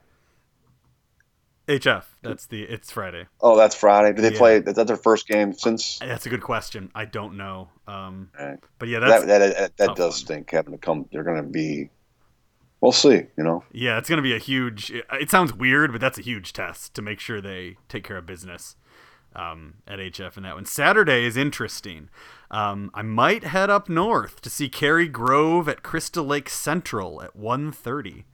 HF. 1.67 2.03
That's 2.21 2.45
the. 2.47 2.63
It's 2.63 2.91
Friday. 2.91 3.27
Oh, 3.39 3.55
that's 3.55 3.75
Friday. 3.75 4.13
Do 4.13 4.21
they 4.21 4.33
yeah. 4.33 4.37
play? 4.37 4.57
Is 4.57 4.75
that 4.75 4.87
their 4.87 4.97
first 4.97 5.27
game 5.27 5.53
since? 5.53 5.99
That's 5.99 6.25
a 6.25 6.29
good 6.29 6.41
question. 6.41 6.91
I 6.93 7.05
don't 7.05 7.37
know. 7.37 7.69
Um, 7.87 8.31
right. 8.37 8.59
But 8.79 8.89
yeah, 8.89 8.99
that 8.99 9.27
that, 9.27 9.39
that, 9.39 9.77
that 9.77 9.95
does 9.95 9.99
one. 9.99 10.11
stink 10.11 10.51
having 10.51 10.73
to 10.73 10.77
come. 10.77 11.07
They're 11.11 11.23
going 11.23 11.37
to 11.37 11.49
be. 11.49 11.89
We'll 12.83 12.91
see. 12.91 13.21
You 13.37 13.43
know. 13.45 13.63
Yeah, 13.71 13.97
it's 13.97 14.09
going 14.09 14.17
to 14.17 14.21
be 14.23 14.35
a 14.35 14.39
huge. 14.39 14.91
It 14.91 15.31
sounds 15.31 15.53
weird, 15.53 15.93
but 15.93 16.01
that's 16.01 16.17
a 16.17 16.21
huge 16.21 16.51
test 16.51 16.93
to 16.95 17.01
make 17.01 17.21
sure 17.21 17.39
they 17.39 17.77
take 17.87 18.03
care 18.03 18.17
of 18.17 18.25
business 18.25 18.75
um, 19.33 19.75
at 19.87 19.99
HF 19.99 20.35
and 20.35 20.43
that 20.43 20.55
one. 20.55 20.65
Saturday 20.65 21.23
is 21.23 21.37
interesting. 21.37 22.09
Um, 22.51 22.91
I 22.93 23.01
might 23.01 23.45
head 23.45 23.69
up 23.69 23.87
north 23.87 24.41
to 24.41 24.49
see 24.49 24.67
Cary 24.67 25.07
Grove 25.07 25.69
at 25.69 25.81
Crystal 25.81 26.25
Lake 26.25 26.49
Central 26.49 27.23
at 27.23 27.37
1.30. 27.37 28.25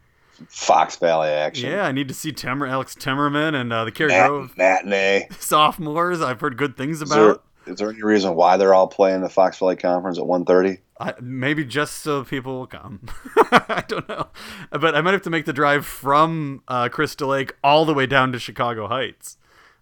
Fox 0.47 0.95
Valley 0.95 1.29
action. 1.29 1.69
Yeah, 1.69 1.85
I 1.85 1.91
need 1.91 2.07
to 2.07 2.15
see 2.15 2.33
Alex 2.35 2.95
Timmerman 2.95 3.53
and 3.53 3.71
uh, 3.71 3.85
the 3.85 3.91
Cary 3.91 4.09
Grove 4.09 4.57
matinee 4.57 5.27
sophomores. 5.39 6.21
I've 6.21 6.41
heard 6.41 6.57
good 6.57 6.75
things 6.75 7.03
about. 7.03 7.19
Is 7.19 7.35
there, 7.35 7.37
is 7.66 7.78
there 7.78 7.89
any 7.89 8.01
reason 8.01 8.36
why 8.36 8.57
they're 8.57 8.74
all 8.74 8.88
playing 8.88 9.22
the 9.22 9.30
Fox 9.30 9.60
Valley 9.60 9.76
Conference 9.76 10.18
at 10.18 10.24
1.30? 10.24 10.80
I, 10.99 11.14
maybe 11.22 11.64
just 11.64 11.99
so 11.99 12.24
people 12.24 12.60
will 12.60 12.68
come. 12.68 13.07
I 13.51 13.84
don't 13.88 14.07
know, 14.10 14.28
but 14.72 14.95
I 14.95 15.01
might 15.01 15.14
have 15.14 15.22
to 15.24 15.30
make 15.30 15.45
the 15.45 15.53
drive 15.53 15.86
from 15.86 16.62
uh, 16.68 16.89
Crystal 16.89 17.30
Lake 17.30 17.55
all 17.64 17.86
the 17.86 17.93
way 17.93 18.05
down 18.05 18.32
to 18.34 18.39
Chicago 18.39 18.88
Heights 18.88 19.38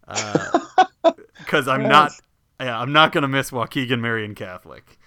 because 0.08 1.68
uh, 1.68 1.72
I'm 1.72 1.84
not. 1.88 2.12
Yeah, 2.60 2.80
I'm 2.80 2.92
not 2.92 3.12
gonna 3.12 3.28
miss 3.28 3.52
Waukegan 3.52 4.00
Marian 4.00 4.34
Catholic 4.36 4.98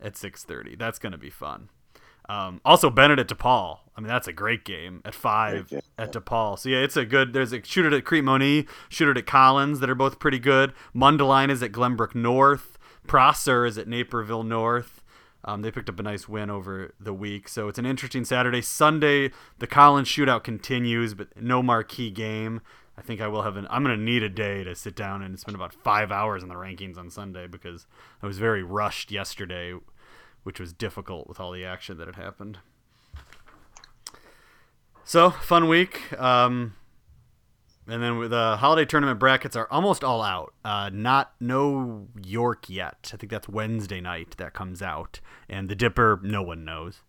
at 0.00 0.14
6:30. 0.14 0.78
That's 0.78 0.98
gonna 0.98 1.18
be 1.18 1.30
fun. 1.30 1.70
Um, 2.28 2.60
also, 2.64 2.90
Benedict 2.90 3.30
DePaul. 3.30 3.78
I 3.98 4.00
mean, 4.00 4.06
that's 4.06 4.28
a 4.28 4.32
great 4.32 4.64
game 4.64 5.02
at 5.04 5.12
five 5.12 5.66
game. 5.66 5.80
at 5.98 6.12
DePaul. 6.12 6.56
So 6.56 6.68
yeah, 6.68 6.78
it's 6.78 6.96
a 6.96 7.04
good. 7.04 7.32
There's 7.32 7.52
a 7.52 7.60
shooter 7.64 7.94
at 7.96 8.04
Crete 8.04 8.22
Monee, 8.22 8.64
shooter 8.88 9.18
at 9.18 9.26
Collins 9.26 9.80
that 9.80 9.90
are 9.90 9.96
both 9.96 10.20
pretty 10.20 10.38
good. 10.38 10.72
Mundelein 10.94 11.50
is 11.50 11.64
at 11.64 11.72
Glenbrook 11.72 12.14
North. 12.14 12.78
Prosser 13.08 13.66
is 13.66 13.76
at 13.76 13.88
Naperville 13.88 14.44
North. 14.44 15.02
Um, 15.42 15.62
they 15.62 15.72
picked 15.72 15.88
up 15.88 15.98
a 15.98 16.04
nice 16.04 16.28
win 16.28 16.48
over 16.48 16.94
the 17.00 17.12
week, 17.12 17.48
so 17.48 17.66
it's 17.66 17.78
an 17.78 17.86
interesting 17.86 18.24
Saturday. 18.24 18.62
Sunday, 18.62 19.32
the 19.58 19.66
Collins 19.66 20.06
shootout 20.06 20.44
continues, 20.44 21.14
but 21.14 21.28
no 21.36 21.60
marquee 21.60 22.10
game. 22.10 22.60
I 22.96 23.02
think 23.02 23.20
I 23.20 23.26
will 23.26 23.42
have 23.42 23.56
an. 23.56 23.66
I'm 23.68 23.82
going 23.82 23.96
to 23.96 24.02
need 24.02 24.22
a 24.22 24.28
day 24.28 24.62
to 24.62 24.76
sit 24.76 24.94
down 24.94 25.22
and 25.22 25.40
spend 25.40 25.56
about 25.56 25.74
five 25.74 26.12
hours 26.12 26.44
on 26.44 26.48
the 26.48 26.54
rankings 26.54 26.96
on 26.98 27.10
Sunday 27.10 27.48
because 27.48 27.88
I 28.22 28.28
was 28.28 28.38
very 28.38 28.62
rushed 28.62 29.10
yesterday 29.10 29.74
which 30.48 30.60
was 30.60 30.72
difficult 30.72 31.28
with 31.28 31.38
all 31.38 31.52
the 31.52 31.62
action 31.62 31.98
that 31.98 32.06
had 32.06 32.16
happened. 32.16 32.58
So 35.08 35.30
fun 35.30 35.68
week. 35.68 36.12
Um, 36.20 36.74
and 37.86 38.02
then 38.02 38.28
the 38.28 38.58
holiday 38.58 38.84
tournament 38.84 39.18
brackets 39.18 39.56
are 39.56 39.66
almost 39.70 40.04
all 40.04 40.20
out. 40.20 40.52
Uh, 40.62 40.90
not 40.92 41.32
no 41.40 42.08
York 42.22 42.68
yet. 42.68 43.10
I 43.14 43.16
think 43.16 43.30
that's 43.30 43.48
Wednesday 43.48 44.02
night 44.02 44.34
that 44.36 44.52
comes 44.52 44.82
out, 44.82 45.20
and 45.48 45.70
the 45.70 45.74
Dipper 45.74 46.20
no 46.22 46.42
one 46.42 46.62
knows. 46.66 47.00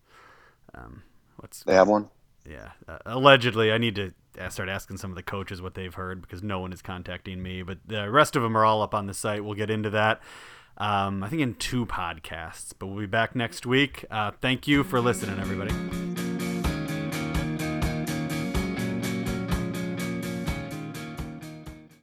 Um, 0.74 1.02
what's 1.36 1.62
they 1.64 1.74
have 1.74 1.88
one? 1.88 2.08
Yeah, 2.48 2.70
uh, 2.88 3.00
allegedly. 3.04 3.70
I 3.70 3.76
need 3.76 3.96
to 3.96 4.12
start 4.48 4.70
asking 4.70 4.96
some 4.96 5.10
of 5.10 5.16
the 5.16 5.22
coaches 5.22 5.60
what 5.60 5.74
they've 5.74 5.92
heard 5.92 6.22
because 6.22 6.42
no 6.42 6.58
one 6.58 6.72
is 6.72 6.80
contacting 6.80 7.42
me. 7.42 7.60
But 7.62 7.80
the 7.86 8.10
rest 8.10 8.34
of 8.34 8.42
them 8.42 8.56
are 8.56 8.64
all 8.64 8.80
up 8.80 8.94
on 8.94 9.08
the 9.08 9.14
site. 9.14 9.44
We'll 9.44 9.52
get 9.52 9.68
into 9.68 9.90
that 9.90 10.22
um, 10.78 11.22
I 11.22 11.28
think 11.28 11.42
in 11.42 11.54
two 11.56 11.84
podcasts. 11.84 12.72
But 12.78 12.86
we'll 12.86 13.00
be 13.00 13.06
back 13.06 13.36
next 13.36 13.66
week. 13.66 14.06
Uh, 14.10 14.30
thank 14.40 14.66
you 14.66 14.84
for 14.84 15.02
listening, 15.02 15.38
everybody. 15.38 16.09